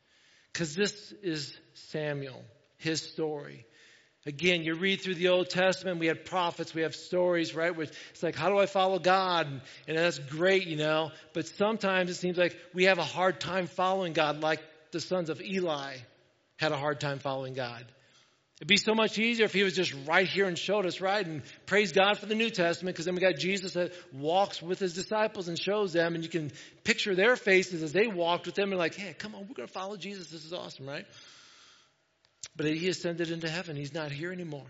Because 0.52 0.74
this 0.74 1.12
is 1.22 1.56
Samuel, 1.74 2.42
his 2.78 3.02
story. 3.02 3.66
Again, 4.26 4.62
you 4.62 4.74
read 4.74 5.00
through 5.00 5.14
the 5.14 5.28
Old 5.28 5.48
Testament, 5.48 5.98
we 5.98 6.08
have 6.08 6.26
prophets, 6.26 6.74
we 6.74 6.82
have 6.82 6.94
stories, 6.94 7.54
right? 7.54 7.74
Where 7.74 7.86
it's 8.10 8.22
like, 8.22 8.36
how 8.36 8.50
do 8.50 8.58
I 8.58 8.66
follow 8.66 8.98
God? 8.98 9.46
And 9.88 9.96
that's 9.96 10.18
great, 10.18 10.66
you 10.66 10.76
know. 10.76 11.10
But 11.32 11.46
sometimes 11.46 12.10
it 12.10 12.16
seems 12.16 12.36
like 12.36 12.56
we 12.74 12.84
have 12.84 12.98
a 12.98 13.04
hard 13.04 13.40
time 13.40 13.66
following 13.66 14.12
God, 14.12 14.42
like 14.42 14.60
the 14.92 15.00
sons 15.00 15.30
of 15.30 15.40
Eli 15.40 15.96
had 16.58 16.72
a 16.72 16.76
hard 16.76 17.00
time 17.00 17.18
following 17.18 17.54
God. 17.54 17.86
It'd 18.60 18.68
be 18.68 18.76
so 18.76 18.94
much 18.94 19.18
easier 19.18 19.46
if 19.46 19.54
he 19.54 19.62
was 19.62 19.74
just 19.74 19.94
right 20.06 20.28
here 20.28 20.44
and 20.44 20.58
showed 20.58 20.84
us, 20.84 21.00
right? 21.00 21.26
And 21.26 21.40
praise 21.64 21.92
God 21.92 22.18
for 22.18 22.26
the 22.26 22.34
New 22.34 22.50
Testament, 22.50 22.94
because 22.94 23.06
then 23.06 23.14
we 23.14 23.20
got 23.22 23.36
Jesus 23.36 23.72
that 23.72 23.94
walks 24.12 24.60
with 24.60 24.78
his 24.78 24.92
disciples 24.92 25.48
and 25.48 25.58
shows 25.58 25.94
them, 25.94 26.14
and 26.14 26.22
you 26.22 26.28
can 26.28 26.52
picture 26.84 27.14
their 27.14 27.36
faces 27.36 27.82
as 27.82 27.92
they 27.92 28.06
walked 28.06 28.44
with 28.44 28.54
them 28.54 28.70
and 28.70 28.78
like, 28.78 28.94
hey, 28.94 29.14
come 29.16 29.34
on, 29.34 29.48
we're 29.48 29.54
going 29.54 29.66
to 29.66 29.72
follow 29.72 29.96
Jesus. 29.96 30.28
This 30.28 30.44
is 30.44 30.52
awesome, 30.52 30.86
right? 30.86 31.06
But 32.54 32.66
he 32.66 32.86
ascended 32.88 33.30
into 33.30 33.48
heaven. 33.48 33.76
He's 33.76 33.94
not 33.94 34.12
here 34.12 34.30
anymore. 34.30 34.66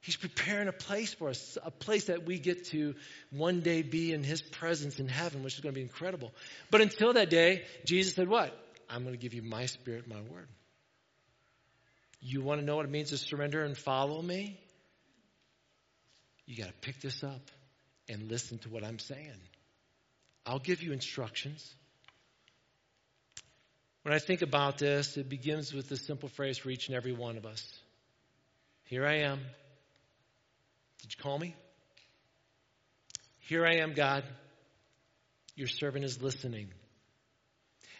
He's 0.00 0.16
preparing 0.16 0.66
a 0.66 0.72
place 0.72 1.14
for 1.14 1.28
us, 1.28 1.58
a 1.62 1.70
place 1.70 2.06
that 2.06 2.26
we 2.26 2.40
get 2.40 2.64
to 2.70 2.96
one 3.30 3.60
day 3.60 3.82
be 3.82 4.12
in 4.12 4.24
his 4.24 4.42
presence 4.42 4.98
in 4.98 5.06
heaven, 5.06 5.44
which 5.44 5.54
is 5.54 5.60
going 5.60 5.74
to 5.74 5.78
be 5.78 5.82
incredible. 5.82 6.32
But 6.72 6.80
until 6.80 7.12
that 7.12 7.30
day, 7.30 7.66
Jesus 7.84 8.14
said, 8.14 8.28
What? 8.28 8.52
I'm 8.88 9.02
going 9.02 9.14
to 9.14 9.20
give 9.20 9.34
you 9.34 9.42
my 9.42 9.66
spirit, 9.66 10.08
my 10.08 10.20
word. 10.22 10.48
You 12.20 12.42
want 12.42 12.60
to 12.60 12.66
know 12.66 12.76
what 12.76 12.84
it 12.84 12.90
means 12.90 13.10
to 13.10 13.16
surrender 13.16 13.64
and 13.64 13.76
follow 13.76 14.20
me? 14.20 14.60
You 16.46 16.56
got 16.56 16.66
to 16.66 16.74
pick 16.80 17.00
this 17.00 17.22
up 17.22 17.50
and 18.08 18.30
listen 18.30 18.58
to 18.58 18.68
what 18.68 18.84
I'm 18.84 18.98
saying. 18.98 19.40
I'll 20.44 20.58
give 20.58 20.82
you 20.82 20.92
instructions. 20.92 21.74
When 24.02 24.14
I 24.14 24.18
think 24.18 24.42
about 24.42 24.78
this, 24.78 25.16
it 25.16 25.28
begins 25.28 25.72
with 25.72 25.88
this 25.88 26.06
simple 26.06 26.28
phrase 26.28 26.58
for 26.58 26.70
each 26.70 26.88
and 26.88 26.96
every 26.96 27.12
one 27.12 27.36
of 27.36 27.46
us 27.46 27.62
Here 28.84 29.06
I 29.06 29.20
am. 29.20 29.40
Did 31.02 31.14
you 31.14 31.22
call 31.22 31.38
me? 31.38 31.54
Here 33.38 33.64
I 33.64 33.76
am, 33.76 33.94
God. 33.94 34.24
Your 35.54 35.68
servant 35.68 36.04
is 36.04 36.20
listening. 36.22 36.68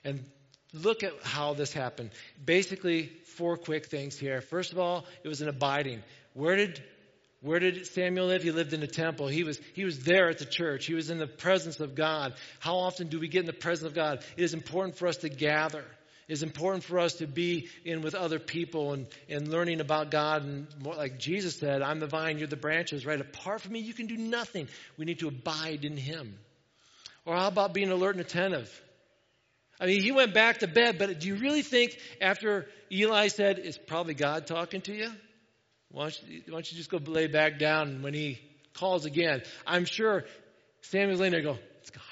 And 0.04 0.24
look 0.72 1.02
at 1.02 1.12
how 1.22 1.54
this 1.54 1.72
happened. 1.72 2.10
Basically, 2.44 3.06
four 3.36 3.56
quick 3.56 3.86
things 3.86 4.18
here. 4.18 4.40
First 4.40 4.72
of 4.72 4.78
all, 4.78 5.04
it 5.24 5.28
was 5.28 5.40
an 5.40 5.48
abiding. 5.48 6.02
Where 6.34 6.56
did 6.56 6.82
where 7.42 7.58
did 7.58 7.86
Samuel 7.86 8.26
live? 8.26 8.42
He 8.42 8.50
lived 8.50 8.74
in 8.74 8.80
the 8.80 8.86
temple. 8.86 9.26
He 9.26 9.44
was, 9.44 9.58
he 9.72 9.86
was 9.86 10.00
there 10.04 10.28
at 10.28 10.38
the 10.38 10.44
church. 10.44 10.84
He 10.84 10.92
was 10.92 11.08
in 11.08 11.18
the 11.18 11.26
presence 11.26 11.80
of 11.80 11.94
God. 11.94 12.34
How 12.58 12.76
often 12.76 13.08
do 13.08 13.18
we 13.18 13.28
get 13.28 13.40
in 13.40 13.46
the 13.46 13.54
presence 13.54 13.86
of 13.86 13.94
God? 13.94 14.22
It 14.36 14.42
is 14.42 14.52
important 14.52 14.98
for 14.98 15.06
us 15.06 15.16
to 15.18 15.30
gather. 15.30 15.84
It 16.28 16.34
is 16.34 16.42
important 16.42 16.84
for 16.84 16.98
us 16.98 17.14
to 17.14 17.26
be 17.26 17.68
in 17.82 18.02
with 18.02 18.14
other 18.14 18.38
people 18.38 18.92
and, 18.92 19.06
and 19.28 19.48
learning 19.48 19.80
about 19.80 20.10
God. 20.10 20.44
And 20.44 20.66
more, 20.78 20.94
like 20.94 21.18
Jesus 21.18 21.56
said, 21.56 21.80
I'm 21.80 21.98
the 21.98 22.06
vine, 22.06 22.38
you're 22.38 22.46
the 22.46 22.56
branches, 22.56 23.06
right? 23.06 23.20
Apart 23.20 23.62
from 23.62 23.72
me, 23.72 23.80
you 23.80 23.94
can 23.94 24.06
do 24.06 24.18
nothing. 24.18 24.68
We 24.98 25.06
need 25.06 25.20
to 25.20 25.28
abide 25.28 25.86
in 25.86 25.96
Him. 25.96 26.38
Or 27.24 27.34
how 27.36 27.48
about 27.48 27.72
being 27.72 27.90
alert 27.90 28.16
and 28.16 28.24
attentive? 28.24 28.70
I 29.80 29.86
mean, 29.86 30.02
he 30.02 30.12
went 30.12 30.34
back 30.34 30.58
to 30.58 30.68
bed, 30.68 30.98
but 30.98 31.20
do 31.20 31.28
you 31.28 31.36
really 31.36 31.62
think 31.62 31.98
after 32.20 32.66
Eli 32.92 33.28
said, 33.28 33.58
it's 33.58 33.78
probably 33.78 34.14
God 34.14 34.46
talking 34.46 34.82
to 34.82 34.94
you? 34.94 35.10
Why 35.90 36.04
don't 36.04 36.22
you, 36.28 36.42
why 36.46 36.52
don't 36.52 36.70
you 36.70 36.76
just 36.76 36.90
go 36.90 36.98
lay 36.98 37.26
back 37.26 37.58
down 37.58 37.88
and 37.88 38.02
when 38.02 38.12
he 38.12 38.38
calls 38.74 39.06
again? 39.06 39.42
I'm 39.66 39.86
sure 39.86 40.24
Samuel's 40.82 41.20
laying 41.20 41.32
there 41.32 41.42
go, 41.42 41.58
it's 41.80 41.90
God. 41.90 42.02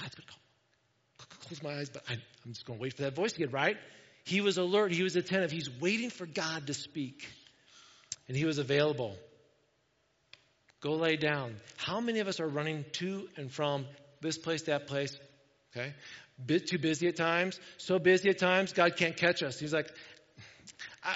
God's 0.00 0.14
going 0.14 0.26
to 0.26 0.32
call. 0.32 1.38
Close 1.48 1.62
my 1.62 1.80
eyes, 1.80 1.90
but 1.90 2.02
I, 2.08 2.14
I'm 2.14 2.52
just 2.52 2.64
going 2.64 2.78
to 2.78 2.82
wait 2.82 2.94
for 2.96 3.02
that 3.02 3.14
voice 3.14 3.34
again, 3.34 3.50
right? 3.50 3.76
He 4.24 4.40
was 4.40 4.56
alert. 4.58 4.92
He 4.92 5.02
was 5.02 5.16
attentive. 5.16 5.50
He's 5.50 5.70
waiting 5.80 6.10
for 6.10 6.26
God 6.26 6.66
to 6.68 6.74
speak. 6.74 7.28
And 8.28 8.36
he 8.36 8.44
was 8.44 8.58
available. 8.58 9.16
Go 10.80 10.94
lay 10.94 11.16
down. 11.16 11.56
How 11.76 12.00
many 12.00 12.20
of 12.20 12.28
us 12.28 12.40
are 12.40 12.48
running 12.48 12.84
to 12.94 13.28
and 13.36 13.52
from 13.52 13.86
this 14.20 14.38
place, 14.38 14.62
that 14.62 14.86
place? 14.86 15.16
Okay. 15.76 15.92
Bit 16.44 16.68
too 16.68 16.78
busy 16.78 17.08
at 17.08 17.16
times. 17.16 17.60
So 17.76 17.98
busy 17.98 18.30
at 18.30 18.38
times, 18.38 18.72
God 18.72 18.96
can't 18.96 19.16
catch 19.16 19.42
us. 19.42 19.58
He's 19.58 19.72
like, 19.72 19.90
I, 21.02 21.14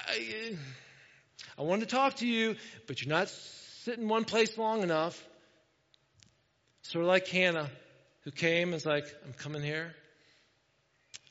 I, 1.58 1.62
want 1.62 1.80
to 1.80 1.86
talk 1.86 2.16
to 2.16 2.26
you, 2.26 2.56
but 2.86 3.00
you're 3.00 3.10
not 3.10 3.28
sitting 3.28 4.08
one 4.08 4.24
place 4.24 4.56
long 4.56 4.82
enough. 4.82 5.22
Sort 6.82 7.04
of 7.04 7.08
like 7.08 7.26
Hannah, 7.28 7.70
who 8.24 8.30
came 8.30 8.68
and 8.68 8.74
was 8.74 8.86
like, 8.86 9.06
I'm 9.24 9.32
coming 9.32 9.62
here, 9.62 9.94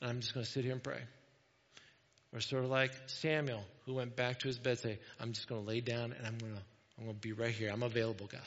and 0.00 0.10
I'm 0.10 0.20
just 0.20 0.34
going 0.34 0.44
to 0.44 0.50
sit 0.50 0.64
here 0.64 0.72
and 0.72 0.82
pray. 0.82 1.00
Or 2.32 2.40
sort 2.40 2.64
of 2.64 2.70
like 2.70 2.92
Samuel, 3.06 3.64
who 3.86 3.94
went 3.94 4.14
back 4.14 4.40
to 4.40 4.48
his 4.48 4.58
bed 4.58 4.78
say, 4.78 4.98
I'm 5.20 5.32
just 5.32 5.48
going 5.48 5.62
to 5.62 5.66
lay 5.66 5.80
down 5.80 6.14
and 6.16 6.26
I'm 6.26 6.38
going 6.38 6.54
to, 6.54 6.62
I'm 6.98 7.04
going 7.04 7.16
to 7.16 7.20
be 7.20 7.32
right 7.32 7.50
here. 7.50 7.70
I'm 7.72 7.82
available, 7.82 8.26
God. 8.26 8.40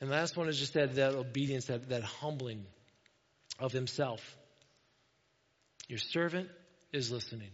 And 0.00 0.08
the 0.08 0.14
last 0.14 0.36
one 0.36 0.48
is 0.48 0.58
just 0.58 0.74
that, 0.74 0.94
that 0.94 1.14
obedience, 1.14 1.66
that, 1.66 1.88
that 1.88 2.04
humbling 2.04 2.64
of 3.60 3.72
himself. 3.72 4.20
Your 5.88 5.98
servant 5.98 6.48
is 6.92 7.10
listening. 7.10 7.50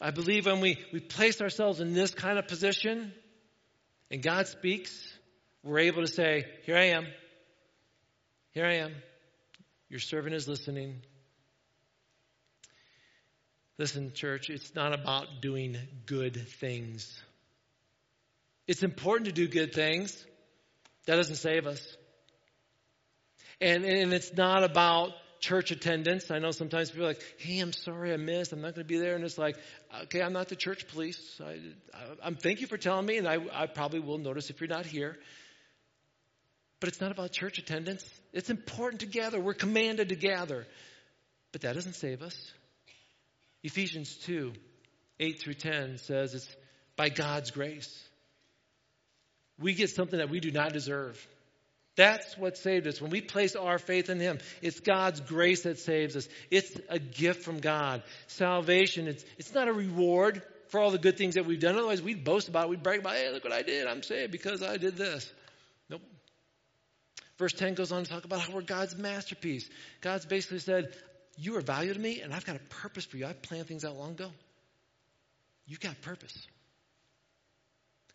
I 0.00 0.10
believe 0.10 0.46
when 0.46 0.60
we, 0.60 0.78
we 0.92 1.00
place 1.00 1.40
ourselves 1.40 1.80
in 1.80 1.94
this 1.94 2.12
kind 2.12 2.38
of 2.38 2.46
position 2.46 3.12
and 4.10 4.22
God 4.22 4.46
speaks, 4.46 4.92
we're 5.62 5.80
able 5.80 6.02
to 6.02 6.12
say, 6.12 6.44
Here 6.64 6.76
I 6.76 6.88
am. 6.90 7.06
Here 8.52 8.66
I 8.66 8.74
am. 8.74 8.94
Your 9.88 10.00
servant 10.00 10.34
is 10.34 10.46
listening. 10.46 11.00
Listen, 13.78 14.12
church, 14.12 14.50
it's 14.50 14.74
not 14.74 14.92
about 14.92 15.40
doing 15.40 15.76
good 16.06 16.36
things. 16.36 17.20
It's 18.68 18.82
important 18.82 19.26
to 19.26 19.32
do 19.32 19.48
good 19.48 19.74
things. 19.74 20.24
That 21.06 21.16
doesn't 21.16 21.36
save 21.36 21.66
us. 21.66 21.96
And, 23.64 23.86
and 23.86 24.12
it's 24.12 24.34
not 24.34 24.62
about 24.62 25.12
church 25.40 25.70
attendance. 25.70 26.30
I 26.30 26.38
know 26.38 26.50
sometimes 26.50 26.90
people 26.90 27.06
are 27.06 27.08
like, 27.08 27.24
hey, 27.38 27.60
I'm 27.60 27.72
sorry 27.72 28.12
I 28.12 28.18
missed. 28.18 28.52
I'm 28.52 28.60
not 28.60 28.74
going 28.74 28.86
to 28.86 28.92
be 28.92 28.98
there. 28.98 29.14
And 29.14 29.24
it's 29.24 29.38
like, 29.38 29.56
okay, 30.02 30.20
I'm 30.20 30.34
not 30.34 30.50
the 30.50 30.56
church 30.56 30.86
police. 30.88 31.40
I, 31.42 31.60
I, 32.22 32.26
am 32.26 32.36
thank 32.36 32.60
you 32.60 32.66
for 32.66 32.76
telling 32.76 33.06
me, 33.06 33.16
and 33.16 33.26
I, 33.26 33.38
I 33.54 33.66
probably 33.66 34.00
will 34.00 34.18
notice 34.18 34.50
if 34.50 34.60
you're 34.60 34.68
not 34.68 34.84
here. 34.84 35.16
But 36.78 36.90
it's 36.90 37.00
not 37.00 37.10
about 37.10 37.32
church 37.32 37.56
attendance. 37.56 38.06
It's 38.34 38.50
important 38.50 39.00
to 39.00 39.06
gather. 39.06 39.40
We're 39.40 39.54
commanded 39.54 40.10
to 40.10 40.16
gather. 40.16 40.66
But 41.52 41.62
that 41.62 41.72
doesn't 41.74 41.94
save 41.94 42.20
us. 42.20 42.36
Ephesians 43.62 44.14
2 44.24 44.52
8 45.20 45.40
through 45.40 45.54
10 45.54 45.96
says 45.96 46.34
it's 46.34 46.54
by 46.96 47.08
God's 47.08 47.50
grace. 47.50 48.06
We 49.58 49.72
get 49.72 49.88
something 49.88 50.18
that 50.18 50.28
we 50.28 50.40
do 50.40 50.50
not 50.50 50.74
deserve. 50.74 51.26
That's 51.96 52.36
what 52.36 52.56
saved 52.56 52.86
us. 52.86 53.00
When 53.00 53.10
we 53.10 53.20
place 53.20 53.54
our 53.54 53.78
faith 53.78 54.10
in 54.10 54.18
Him, 54.18 54.38
it's 54.62 54.80
God's 54.80 55.20
grace 55.20 55.62
that 55.62 55.78
saves 55.78 56.16
us. 56.16 56.28
It's 56.50 56.76
a 56.88 56.98
gift 56.98 57.42
from 57.42 57.60
God. 57.60 58.02
Salvation, 58.26 59.06
it's, 59.06 59.24
it's 59.38 59.54
not 59.54 59.68
a 59.68 59.72
reward 59.72 60.42
for 60.68 60.80
all 60.80 60.90
the 60.90 60.98
good 60.98 61.16
things 61.16 61.34
that 61.34 61.46
we've 61.46 61.60
done. 61.60 61.76
Otherwise, 61.76 62.02
we'd 62.02 62.24
boast 62.24 62.48
about 62.48 62.64
it. 62.64 62.70
We'd 62.70 62.82
brag 62.82 63.00
about, 63.00 63.14
hey, 63.14 63.30
look 63.30 63.44
what 63.44 63.52
I 63.52 63.62
did. 63.62 63.86
I'm 63.86 64.02
saved 64.02 64.32
because 64.32 64.60
I 64.60 64.76
did 64.76 64.96
this. 64.96 65.32
Nope. 65.88 66.02
Verse 67.38 67.52
10 67.52 67.74
goes 67.74 67.92
on 67.92 68.02
to 68.02 68.10
talk 68.10 68.24
about 68.24 68.40
how 68.40 68.52
we're 68.52 68.62
God's 68.62 68.96
masterpiece. 68.96 69.68
God's 70.00 70.26
basically 70.26 70.58
said, 70.58 70.92
You 71.36 71.56
are 71.56 71.60
valued 71.60 71.94
to 71.94 72.00
me, 72.00 72.22
and 72.22 72.34
I've 72.34 72.44
got 72.44 72.56
a 72.56 72.64
purpose 72.82 73.04
for 73.04 73.18
you. 73.18 73.26
I've 73.26 73.40
planned 73.40 73.68
things 73.68 73.84
out 73.84 73.96
long 73.96 74.12
ago. 74.12 74.32
You've 75.66 75.80
got 75.80 76.00
purpose. 76.02 76.36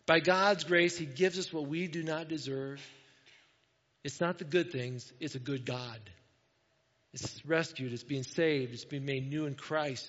By 0.04 0.20
God's 0.20 0.64
grace, 0.64 0.98
He 0.98 1.06
gives 1.06 1.38
us 1.38 1.50
what 1.50 1.66
we 1.66 1.86
do 1.86 2.02
not 2.02 2.28
deserve. 2.28 2.80
It's 4.02 4.20
not 4.20 4.38
the 4.38 4.44
good 4.44 4.72
things, 4.72 5.12
it's 5.20 5.34
a 5.34 5.40
good 5.40 5.66
God. 5.66 5.98
It's 7.12 7.44
rescued, 7.44 7.92
it's 7.92 8.04
being 8.04 8.22
saved, 8.22 8.72
it's 8.72 8.84
being 8.84 9.04
made 9.04 9.28
new 9.28 9.46
in 9.46 9.54
Christ. 9.54 10.06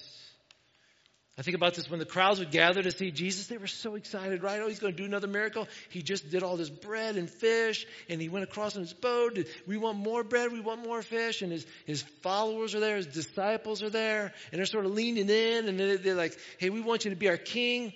I 1.38 1.43
think 1.43 1.56
about 1.56 1.73
this 1.75 1.89
when 1.89 1.99
the 1.99 2.06
crowds 2.06 2.39
would 2.39 2.51
gather 2.51 2.84
to 2.84 2.91
see 2.91 3.10
Jesus, 3.10 3.47
they 3.47 3.58
were 3.58 3.65
so 3.65 3.95
excited, 3.95 4.43
right? 4.43 4.60
Oh, 4.62 4.67
he's 4.67 4.80
going 4.80 4.93
to 4.93 4.97
do 4.97 5.06
another 5.06 5.27
miracle. 5.27 5.67
He 5.89 6.01
just 6.01 6.30
did 6.30 6.43
all 6.43 6.58
this 6.58 6.69
bread 6.69 7.15
and 7.15 7.30
fish, 7.30 7.88
and 8.10 8.21
he 8.21 8.27
went 8.27 8.43
across 8.43 8.75
on 8.75 8.82
his 8.82 8.93
boat. 8.93 9.39
We 9.65 9.77
want 9.77 9.97
more 9.97 10.23
bread, 10.23 10.51
we 10.51 10.60
want 10.60 10.86
more 10.86 11.01
fish. 11.01 11.41
And 11.41 11.51
his, 11.51 11.65
his 11.86 12.01
followers 12.21 12.75
are 12.75 12.82
there, 12.82 12.97
his 12.97 13.08
disciples 13.08 13.82
are 13.82 13.89
there, 13.89 14.34
and 14.51 14.60
they're 14.60 14.65
sort 14.65 14.86
of 14.86 14.91
leaning 14.91 15.30
in, 15.30 15.69
and 15.69 15.80
they're 15.80 16.15
like, 16.15 16.38
hey, 16.60 16.69
we 16.69 16.82
want 16.82 17.06
you 17.06 17.12
to 17.12 17.17
be 17.17 17.30
our 17.30 17.38
king. 17.38 17.93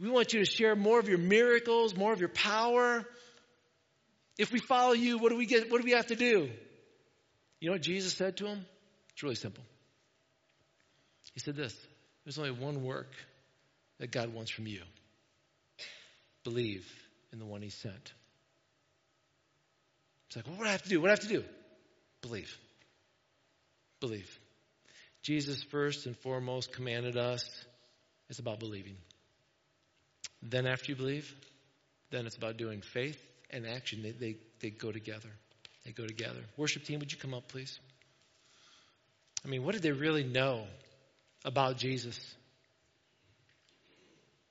We 0.00 0.08
want 0.08 0.32
you 0.32 0.40
to 0.40 0.50
share 0.50 0.74
more 0.74 0.98
of 0.98 1.08
your 1.08 1.18
miracles, 1.18 1.94
more 1.94 2.12
of 2.12 2.20
your 2.20 2.30
power. 2.30 3.06
If 4.40 4.52
we 4.52 4.58
follow 4.58 4.94
you, 4.94 5.18
what 5.18 5.28
do 5.28 5.36
we 5.36 5.44
get? 5.44 5.70
What 5.70 5.82
do 5.82 5.84
we 5.84 5.90
have 5.90 6.06
to 6.06 6.16
do? 6.16 6.48
You 7.60 7.68
know 7.68 7.74
what 7.74 7.82
Jesus 7.82 8.14
said 8.14 8.38
to 8.38 8.46
him? 8.46 8.64
It's 9.12 9.22
really 9.22 9.34
simple. 9.34 9.62
He 11.34 11.40
said 11.40 11.56
this 11.56 11.76
there's 12.24 12.38
only 12.38 12.50
one 12.50 12.82
work 12.82 13.12
that 13.98 14.10
God 14.10 14.32
wants 14.32 14.50
from 14.50 14.66
you 14.66 14.80
believe 16.42 16.90
in 17.34 17.38
the 17.38 17.44
one 17.44 17.60
he 17.60 17.68
sent. 17.68 18.14
It's 20.28 20.36
like, 20.36 20.46
well, 20.46 20.56
what 20.56 20.64
do 20.64 20.68
I 20.70 20.72
have 20.72 20.82
to 20.84 20.88
do? 20.88 21.00
What 21.02 21.08
do 21.08 21.10
I 21.10 21.16
have 21.16 21.20
to 21.20 21.28
do? 21.28 21.44
Believe. 22.22 22.56
Believe. 24.00 24.40
Jesus, 25.22 25.62
first 25.64 26.06
and 26.06 26.16
foremost, 26.16 26.72
commanded 26.72 27.18
us 27.18 27.44
it's 28.30 28.38
about 28.38 28.58
believing. 28.58 28.96
Then, 30.42 30.66
after 30.66 30.92
you 30.92 30.96
believe, 30.96 31.30
then 32.10 32.24
it's 32.24 32.36
about 32.36 32.56
doing 32.56 32.80
faith 32.80 33.20
and 33.52 33.66
action. 33.66 34.02
They, 34.02 34.12
they, 34.12 34.36
they 34.60 34.70
go 34.70 34.92
together. 34.92 35.28
They 35.84 35.92
go 35.92 36.06
together. 36.06 36.40
Worship 36.56 36.84
team, 36.84 36.98
would 37.00 37.12
you 37.12 37.18
come 37.18 37.34
up, 37.34 37.48
please? 37.48 37.78
I 39.44 39.48
mean, 39.48 39.64
what 39.64 39.72
did 39.72 39.82
they 39.82 39.92
really 39.92 40.24
know 40.24 40.64
about 41.44 41.78
Jesus? 41.78 42.18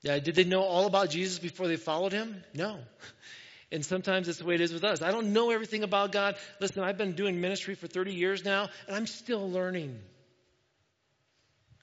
Yeah, 0.02 0.18
did 0.20 0.36
they 0.36 0.46
know 0.46 0.62
all 0.62 0.86
about 0.86 1.10
Jesus 1.10 1.40
before 1.40 1.68
they 1.68 1.76
followed 1.76 2.14
him? 2.14 2.44
No. 2.54 2.80
And 3.72 3.86
sometimes 3.86 4.26
that's 4.26 4.40
the 4.40 4.46
way 4.46 4.56
it 4.56 4.62
is 4.62 4.74
with 4.74 4.84
us. 4.84 5.04
I 5.04 5.12
don't 5.12 5.32
know 5.32 5.52
everything 5.52 5.84
about 5.84 6.12
God. 6.12 6.38
Listen, 6.60 6.82
I've 6.82 6.98
been 6.98 7.12
doing 7.12 7.40
ministry 7.40 7.76
for 7.76 7.86
30 7.86 8.16
years 8.16 8.44
now, 8.44 8.70
and 8.88 8.96
I'm 8.96 9.06
still 9.06 9.48
learning. 9.48 10.00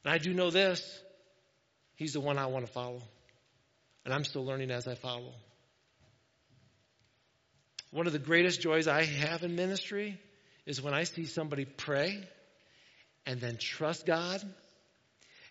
And 0.03 0.13
I 0.13 0.19
do 0.19 0.35
know 0.35 0.51
this 0.51 1.01
He's 1.95 2.13
the 2.13 2.21
one 2.21 2.39
I 2.39 2.47
want 2.47 2.67
to 2.67 2.73
follow. 2.73 3.03
And 4.05 4.13
I'm 4.13 4.25
still 4.25 4.45
learning 4.45 4.71
as 4.71 4.87
I 4.87 4.95
follow. 4.95 5.33
One 7.91 8.07
of 8.07 8.13
the 8.13 8.19
greatest 8.19 8.61
joys 8.61 8.89
I 8.89 9.05
have 9.05 9.43
in 9.43 9.57
ministry 9.57 10.19
is 10.67 10.83
when 10.83 10.95
I 10.95 11.05
see 11.05 11.25
somebody 11.25 11.65
pray 11.65 12.21
and 13.25 13.41
then 13.41 13.57
trust 13.57 14.07
God 14.07 14.43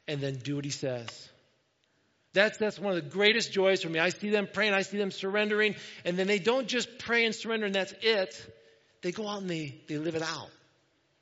and 0.08 0.22
then 0.22 0.36
do 0.36 0.56
what 0.56 0.66
He 0.66 0.72
says. 0.72 1.30
That's, 2.34 2.58
that's 2.58 2.78
one 2.78 2.96
of 2.96 3.02
the 3.02 3.10
greatest 3.10 3.54
joys 3.54 3.82
for 3.82 3.90
me. 3.90 3.98
I 3.98 4.10
see 4.10 4.30
them 4.30 4.48
praying, 4.52 4.74
I 4.74 4.82
see 4.82 4.98
them 4.98 5.12
surrendering, 5.12 5.76
and 6.04 6.18
then 6.18 6.28
they 6.28 6.40
don't 6.40 6.68
just 6.68 7.00
pray 7.00 7.26
and 7.26 7.34
surrender 7.34 7.66
and 7.66 7.76
that's 7.76 7.94
it. 8.02 8.54
They 9.02 9.12
go 9.12 9.28
out 9.28 9.42
and 9.42 9.50
they, 9.50 9.76
they 9.88 9.98
live 9.98 10.16
it 10.16 10.22
out. 10.22 10.50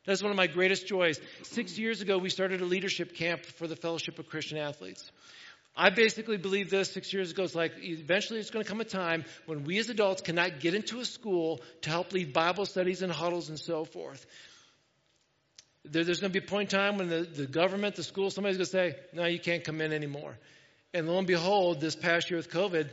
That's 0.05 0.21
one 0.21 0.31
of 0.31 0.37
my 0.37 0.47
greatest 0.47 0.87
joys. 0.87 1.19
Six 1.43 1.77
years 1.77 2.01
ago, 2.01 2.17
we 2.17 2.29
started 2.29 2.61
a 2.61 2.65
leadership 2.65 3.15
camp 3.15 3.45
for 3.45 3.67
the 3.67 3.75
Fellowship 3.75 4.19
of 4.19 4.27
Christian 4.27 4.57
Athletes. 4.57 5.09
I 5.75 5.89
basically 5.89 6.37
believe 6.37 6.69
this 6.69 6.91
six 6.91 7.11
years 7.11 7.31
ago. 7.31 7.43
It's 7.43 7.55
like 7.55 7.73
eventually 7.81 8.39
it's 8.39 8.51
going 8.51 8.63
to 8.63 8.69
come 8.69 8.79
a 8.79 8.85
time 8.85 9.25
when 9.47 9.63
we 9.63 9.79
as 9.79 9.89
adults 9.89 10.21
cannot 10.21 10.59
get 10.59 10.75
into 10.75 10.99
a 10.99 11.05
school 11.05 11.61
to 11.81 11.89
help 11.89 12.13
lead 12.13 12.31
Bible 12.31 12.65
studies 12.65 13.01
and 13.01 13.11
huddles 13.11 13.49
and 13.49 13.59
so 13.59 13.83
forth. 13.83 14.25
There, 15.83 16.03
there's 16.03 16.19
going 16.19 16.31
to 16.31 16.39
be 16.39 16.45
a 16.45 16.47
point 16.47 16.71
in 16.71 16.79
time 16.79 16.97
when 16.97 17.09
the, 17.09 17.21
the 17.21 17.47
government, 17.47 17.95
the 17.95 18.03
school, 18.03 18.29
somebody's 18.29 18.57
going 18.57 18.65
to 18.65 18.71
say, 18.71 18.95
no, 19.13 19.25
you 19.25 19.39
can't 19.39 19.63
come 19.63 19.81
in 19.81 19.91
anymore. 19.91 20.37
And 20.93 21.09
lo 21.09 21.17
and 21.17 21.25
behold, 21.25 21.81
this 21.81 21.95
past 21.95 22.29
year 22.29 22.37
with 22.37 22.51
COVID, 22.51 22.91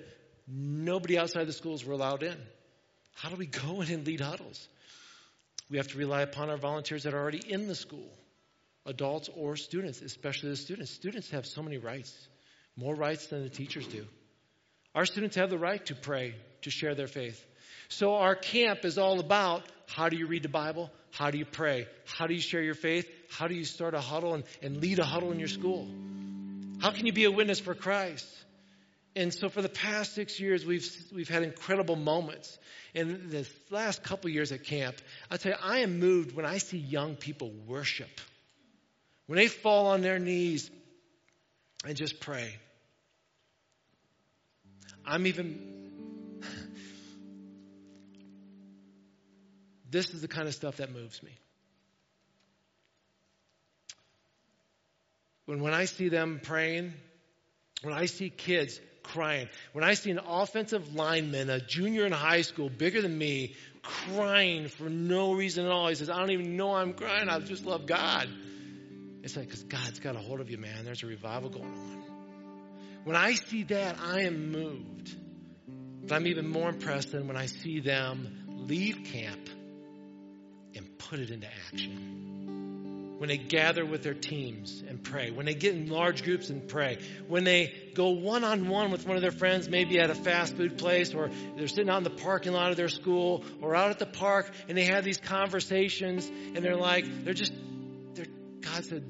nobody 0.48 1.18
outside 1.18 1.46
the 1.46 1.52
schools 1.52 1.84
were 1.84 1.92
allowed 1.92 2.22
in. 2.22 2.36
How 3.14 3.28
do 3.28 3.36
we 3.36 3.46
go 3.46 3.82
in 3.82 3.90
and 3.92 4.06
lead 4.06 4.20
huddles? 4.20 4.68
We 5.70 5.76
have 5.76 5.88
to 5.88 5.98
rely 5.98 6.22
upon 6.22 6.48
our 6.48 6.56
volunteers 6.56 7.02
that 7.02 7.12
are 7.12 7.20
already 7.20 7.42
in 7.46 7.68
the 7.68 7.74
school, 7.74 8.10
adults 8.86 9.28
or 9.36 9.56
students, 9.56 10.00
especially 10.00 10.48
the 10.48 10.56
students. 10.56 10.90
Students 10.90 11.30
have 11.30 11.46
so 11.46 11.62
many 11.62 11.76
rights 11.76 12.28
more 12.76 12.94
rights 12.94 13.26
than 13.26 13.42
the 13.42 13.50
teachers 13.50 13.86
do. 13.86 14.06
Our 14.94 15.06
students 15.06 15.36
have 15.36 15.50
the 15.50 15.58
right 15.58 15.84
to 15.86 15.94
pray, 15.94 16.34
to 16.62 16.70
share 16.70 16.94
their 16.94 17.06
faith. 17.06 17.44
So 17.88 18.14
our 18.14 18.34
camp 18.34 18.84
is 18.84 18.98
all 18.98 19.20
about 19.20 19.62
how 19.86 20.08
do 20.08 20.16
you 20.16 20.26
read 20.26 20.42
the 20.42 20.48
Bible? 20.48 20.90
How 21.12 21.30
do 21.30 21.38
you 21.38 21.44
pray? 21.44 21.86
How 22.06 22.26
do 22.26 22.34
you 22.34 22.40
share 22.40 22.62
your 22.62 22.74
faith? 22.74 23.08
How 23.30 23.48
do 23.48 23.54
you 23.54 23.64
start 23.64 23.94
a 23.94 24.00
huddle 24.00 24.34
and, 24.34 24.44
and 24.62 24.76
lead 24.76 24.98
a 24.98 25.04
huddle 25.04 25.32
in 25.32 25.38
your 25.38 25.48
school? 25.48 25.88
How 26.80 26.90
can 26.92 27.06
you 27.06 27.12
be 27.12 27.24
a 27.24 27.30
witness 27.30 27.60
for 27.60 27.74
Christ? 27.74 28.26
And 29.16 29.34
so 29.34 29.48
for 29.48 29.60
the 29.60 29.68
past 29.68 30.14
six 30.14 30.38
years, 30.38 30.64
we've, 30.64 30.88
we've 31.12 31.28
had 31.28 31.42
incredible 31.42 31.96
moments. 31.96 32.58
In 32.94 33.28
the 33.30 33.46
last 33.70 34.02
couple 34.02 34.30
years 34.30 34.52
at 34.52 34.64
camp, 34.64 34.96
I 35.30 35.36
tell 35.36 35.52
you, 35.52 35.58
I 35.62 35.78
am 35.80 35.98
moved 35.98 36.34
when 36.34 36.46
I 36.46 36.58
see 36.58 36.78
young 36.78 37.16
people 37.16 37.52
worship. 37.66 38.20
When 39.26 39.36
they 39.36 39.48
fall 39.48 39.88
on 39.88 40.00
their 40.00 40.18
knees 40.18 40.70
and 41.84 41.96
just 41.96 42.20
pray. 42.20 42.54
I'm 45.06 45.26
even. 45.26 45.90
this 49.90 50.10
is 50.14 50.20
the 50.20 50.28
kind 50.28 50.46
of 50.46 50.54
stuff 50.54 50.76
that 50.76 50.92
moves 50.92 51.22
me. 51.22 51.32
When, 55.46 55.60
when 55.62 55.74
I 55.74 55.86
see 55.86 56.08
them 56.08 56.40
praying, 56.42 56.92
when 57.82 57.94
I 57.94 58.06
see 58.06 58.30
kids 58.30 58.80
crying, 59.02 59.48
when 59.72 59.82
I 59.82 59.94
see 59.94 60.10
an 60.10 60.20
offensive 60.24 60.94
lineman, 60.94 61.50
a 61.50 61.60
junior 61.60 62.06
in 62.06 62.12
high 62.12 62.42
school, 62.42 62.68
bigger 62.68 63.02
than 63.02 63.16
me, 63.16 63.54
crying 63.82 64.68
for 64.68 64.88
no 64.88 65.32
reason 65.32 65.64
at 65.64 65.72
all, 65.72 65.88
he 65.88 65.94
says, 65.94 66.10
I 66.10 66.18
don't 66.20 66.30
even 66.30 66.56
know 66.56 66.74
I'm 66.74 66.92
crying, 66.92 67.28
I 67.28 67.40
just 67.40 67.64
love 67.64 67.86
God. 67.86 68.28
It's 69.22 69.36
like, 69.36 69.46
because 69.46 69.64
God's 69.64 70.00
got 70.00 70.16
a 70.16 70.18
hold 70.18 70.40
of 70.40 70.50
you, 70.50 70.58
man. 70.58 70.84
There's 70.84 71.02
a 71.02 71.06
revival 71.06 71.50
going 71.50 71.64
on. 71.64 72.02
When 73.04 73.16
I 73.16 73.34
see 73.34 73.64
that, 73.64 73.96
I 74.02 74.22
am 74.22 74.50
moved. 74.50 75.14
But 76.02 76.14
I'm 76.14 76.26
even 76.26 76.48
more 76.48 76.68
impressed 76.68 77.12
than 77.12 77.26
when 77.28 77.36
I 77.36 77.46
see 77.46 77.80
them 77.80 78.64
leave 78.66 79.04
camp 79.04 79.48
and 80.74 80.98
put 80.98 81.18
it 81.20 81.30
into 81.30 81.46
action. 81.68 83.16
When 83.18 83.28
they 83.28 83.36
gather 83.36 83.84
with 83.84 84.02
their 84.02 84.14
teams 84.14 84.82
and 84.88 85.02
pray. 85.02 85.30
When 85.30 85.44
they 85.44 85.52
get 85.52 85.74
in 85.74 85.90
large 85.90 86.24
groups 86.24 86.48
and 86.48 86.66
pray. 86.66 86.98
When 87.28 87.44
they 87.44 87.74
go 87.94 88.10
one 88.10 88.44
on 88.44 88.68
one 88.68 88.90
with 88.90 89.06
one 89.06 89.16
of 89.16 89.22
their 89.22 89.30
friends, 89.30 89.68
maybe 89.68 89.98
at 89.98 90.08
a 90.08 90.14
fast 90.14 90.56
food 90.56 90.78
place, 90.78 91.12
or 91.12 91.28
they're 91.56 91.68
sitting 91.68 91.90
out 91.90 91.98
in 91.98 92.04
the 92.04 92.08
parking 92.10 92.54
lot 92.54 92.70
of 92.70 92.78
their 92.78 92.88
school, 92.88 93.44
or 93.60 93.76
out 93.76 93.90
at 93.90 93.98
the 93.98 94.06
park, 94.06 94.50
and 94.68 94.78
they 94.78 94.86
have 94.86 95.04
these 95.04 95.18
conversations, 95.18 96.26
and 96.26 96.64
they're 96.64 96.76
like, 96.76 97.24
they're 97.24 97.34
just, 97.34 97.52
God 98.80 98.88
said, 98.88 99.04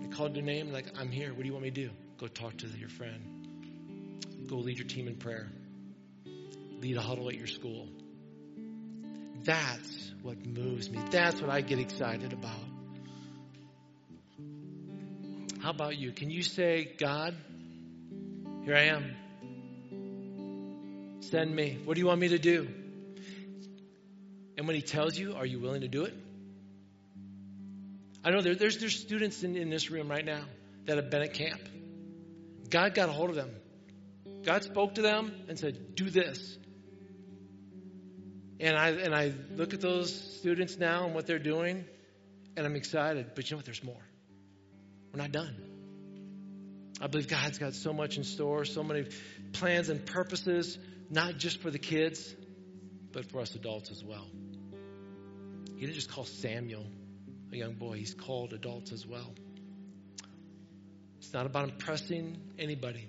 they 0.00 0.06
called 0.06 0.36
your 0.36 0.44
name, 0.44 0.70
like, 0.70 0.86
I'm 0.96 1.10
here. 1.10 1.30
What 1.30 1.40
do 1.40 1.46
you 1.46 1.52
want 1.52 1.64
me 1.64 1.72
to 1.72 1.86
do? 1.88 1.90
Go 2.18 2.28
talk 2.28 2.56
to 2.58 2.68
your 2.68 2.88
friend. 2.88 4.46
Go 4.48 4.58
lead 4.58 4.78
your 4.78 4.86
team 4.86 5.08
in 5.08 5.16
prayer. 5.16 5.50
Lead 6.80 6.96
a 6.96 7.00
huddle 7.00 7.28
at 7.28 7.34
your 7.34 7.48
school. 7.48 7.88
That's 9.42 10.12
what 10.22 10.46
moves 10.46 10.88
me. 10.88 11.00
That's 11.10 11.40
what 11.40 11.50
I 11.50 11.62
get 11.62 11.80
excited 11.80 12.32
about. 12.32 12.62
How 15.60 15.70
about 15.70 15.98
you? 15.98 16.12
Can 16.12 16.30
you 16.30 16.42
say, 16.42 16.92
God, 16.96 17.34
here 18.62 18.76
I 18.76 18.82
am. 18.82 19.16
Send 21.22 21.52
me. 21.52 21.76
What 21.84 21.94
do 21.94 22.00
you 22.00 22.06
want 22.06 22.20
me 22.20 22.28
to 22.28 22.38
do? 22.38 22.68
And 24.56 24.68
when 24.68 24.76
He 24.76 24.82
tells 24.82 25.18
you, 25.18 25.34
are 25.34 25.46
you 25.46 25.58
willing 25.58 25.80
to 25.80 25.88
do 25.88 26.04
it? 26.04 26.14
I 28.22 28.30
know 28.30 28.42
there, 28.42 28.54
there's, 28.54 28.78
there's 28.78 28.98
students 28.98 29.42
in, 29.42 29.56
in 29.56 29.70
this 29.70 29.90
room 29.90 30.10
right 30.10 30.24
now 30.24 30.44
that 30.86 30.96
have 30.96 31.10
been 31.10 31.22
at 31.22 31.34
camp. 31.34 31.60
God 32.68 32.94
got 32.94 33.08
a 33.08 33.12
hold 33.12 33.30
of 33.30 33.36
them. 33.36 33.50
God 34.44 34.62
spoke 34.62 34.94
to 34.94 35.02
them 35.02 35.32
and 35.48 35.58
said, 35.58 35.94
Do 35.94 36.10
this. 36.10 36.58
And 38.58 38.76
I, 38.76 38.90
and 38.90 39.14
I 39.14 39.32
look 39.54 39.72
at 39.72 39.80
those 39.80 40.14
students 40.38 40.76
now 40.78 41.06
and 41.06 41.14
what 41.14 41.26
they're 41.26 41.38
doing, 41.38 41.84
and 42.56 42.66
I'm 42.66 42.76
excited. 42.76 43.30
But 43.34 43.48
you 43.48 43.54
know 43.54 43.58
what? 43.58 43.64
There's 43.64 43.82
more. 43.82 44.02
We're 45.12 45.20
not 45.20 45.32
done. 45.32 45.56
I 47.00 47.06
believe 47.06 47.28
God's 47.28 47.56
got 47.58 47.74
so 47.74 47.94
much 47.94 48.18
in 48.18 48.24
store, 48.24 48.66
so 48.66 48.82
many 48.82 49.06
plans 49.52 49.88
and 49.88 50.04
purposes, 50.04 50.78
not 51.08 51.38
just 51.38 51.62
for 51.62 51.70
the 51.70 51.78
kids, 51.78 52.34
but 53.12 53.30
for 53.30 53.40
us 53.40 53.54
adults 53.54 53.90
as 53.90 54.04
well. 54.04 54.26
He 55.76 55.86
didn't 55.86 55.94
just 55.94 56.10
call 56.10 56.26
Samuel 56.26 56.84
a 57.52 57.56
young 57.56 57.74
boy, 57.74 57.96
he's 57.96 58.14
called 58.14 58.52
adults 58.52 58.92
as 58.92 59.06
well. 59.06 59.32
It's 61.18 61.32
not 61.32 61.46
about 61.46 61.68
impressing 61.68 62.38
anybody. 62.58 63.08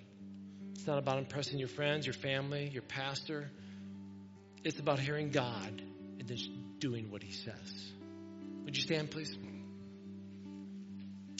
It's 0.75 0.87
not 0.87 0.97
about 0.97 1.17
impressing 1.19 1.59
your 1.59 1.67
friends, 1.67 2.05
your 2.05 2.13
family, 2.13 2.69
your 2.69 2.81
pastor. 2.81 3.49
It's 4.63 4.79
about 4.79 4.99
hearing 4.99 5.29
God 5.29 5.81
and 6.19 6.27
then 6.27 6.37
doing 6.79 7.09
what 7.11 7.23
He 7.23 7.31
says. 7.31 7.91
Would 8.65 8.75
you 8.75 8.83
stand, 8.83 9.11
please? 9.11 9.35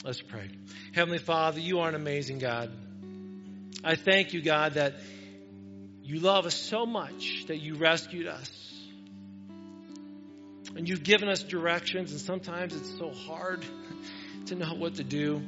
Let's 0.04 0.22
pray. 0.22 0.50
Heavenly 0.94 1.20
Father, 1.20 1.60
you 1.60 1.80
are 1.80 1.90
an 1.90 1.96
amazing 1.96 2.40
God. 2.40 2.72
I 3.84 3.96
thank 3.96 4.34
you, 4.34 4.42
God, 4.42 4.74
that 4.74 4.96
you 6.02 6.20
love 6.20 6.46
us 6.46 6.56
so 6.56 6.86
much 6.86 7.46
that 7.48 7.62
you 7.62 7.76
rescued 7.76 8.28
us. 8.28 8.50
And 10.76 10.88
you've 10.88 11.04
given 11.04 11.30
us 11.30 11.44
directions, 11.44 12.12
and 12.12 12.22
sometimes 12.22 12.76
it's 12.76 12.98
so 12.98 13.12
hard 13.12 13.66
to 14.48 14.56
know 14.56 14.74
what 14.74 14.96
to 14.96 15.04
do. 15.04 15.42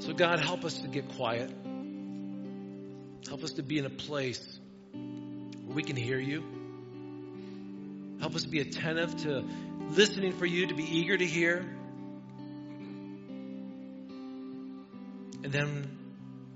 So, 0.00 0.12
God, 0.12 0.40
help 0.40 0.64
us 0.64 0.78
to 0.78 0.88
get 0.88 1.08
quiet. 1.16 1.50
Help 3.28 3.44
us 3.44 3.52
to 3.52 3.62
be 3.62 3.78
in 3.78 3.84
a 3.84 3.90
place 3.90 4.58
where 4.92 5.76
we 5.76 5.82
can 5.82 5.96
hear 5.96 6.18
you. 6.18 6.42
Help 8.20 8.34
us 8.34 8.44
be 8.44 8.60
attentive 8.60 9.16
to 9.24 9.44
listening 9.90 10.32
for 10.32 10.46
you, 10.46 10.66
to 10.66 10.74
be 10.74 10.84
eager 10.84 11.16
to 11.16 11.26
hear. 11.26 11.58
And 15.44 15.52
then 15.52 15.98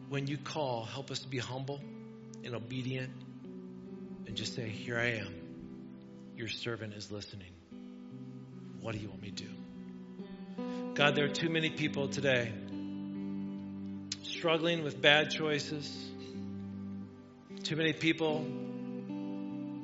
when 0.09 0.27
you 0.27 0.37
call, 0.37 0.85
help 0.85 1.11
us 1.11 1.21
to 1.21 1.29
be 1.29 1.39
humble 1.39 1.81
and 2.45 2.55
obedient 2.55 3.13
and 4.27 4.37
just 4.37 4.55
say, 4.55 4.69
Here 4.69 4.99
I 4.99 5.21
am. 5.21 5.42
Your 6.37 6.49
servant 6.49 6.95
is 6.95 7.11
listening. 7.11 7.53
What 8.81 8.95
do 8.95 9.01
you 9.01 9.09
want 9.09 9.23
me 9.23 9.31
to 9.31 9.45
do? 9.45 9.51
God, 10.95 11.15
there 11.15 11.25
are 11.25 11.35
too 11.35 11.49
many 11.49 11.71
people 11.71 12.09
today 12.09 12.53
struggling 14.23 14.83
with 14.83 15.01
bad 15.01 15.31
choices 15.31 16.11
too 17.63 17.77
many 17.77 17.93
people 17.93 18.45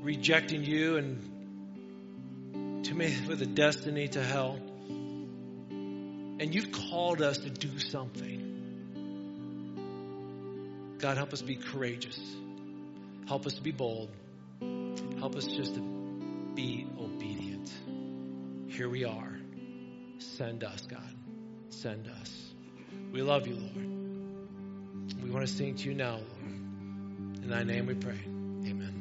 rejecting 0.03 0.65
you 0.65 0.97
and 0.97 2.85
too 2.85 2.95
many 2.95 3.15
with 3.27 3.41
a 3.41 3.47
destiny 3.47 4.09
to 4.09 4.23
hell. 4.23 4.59
And 5.71 6.55
you've 6.55 6.73
called 6.73 7.23
us 7.23 7.39
to 7.39 7.51
do 7.51 7.79
something. 7.79 8.45
God, 10.99 11.17
help 11.17 11.33
us 11.33 11.41
be 11.43 11.57
courageous. 11.57 12.21
Help 13.27 13.47
us 13.47 13.55
to 13.55 13.63
be 13.63 13.71
bold. 13.71 14.11
Help 15.21 15.37
us 15.37 15.47
just 15.47 15.77
to 15.77 15.98
be 16.59 16.89
obedient. 16.99 17.73
Here 18.67 18.89
we 18.89 19.05
are. 19.05 19.39
Send 20.19 20.65
us, 20.65 20.87
God. 20.87 21.15
Send 21.69 22.09
us. 22.09 22.53
We 23.13 23.23
love 23.23 23.47
you, 23.47 23.55
Lord. 23.55 25.23
We 25.23 25.31
want 25.31 25.47
to 25.47 25.53
sing 25.53 25.77
to 25.77 25.89
you 25.89 25.95
now, 25.95 26.15
Lord. 26.15 27.45
In 27.45 27.49
thy 27.49 27.63
name 27.63 27.87
we 27.87 27.95
pray. 27.95 28.19
Amen. 28.25 28.98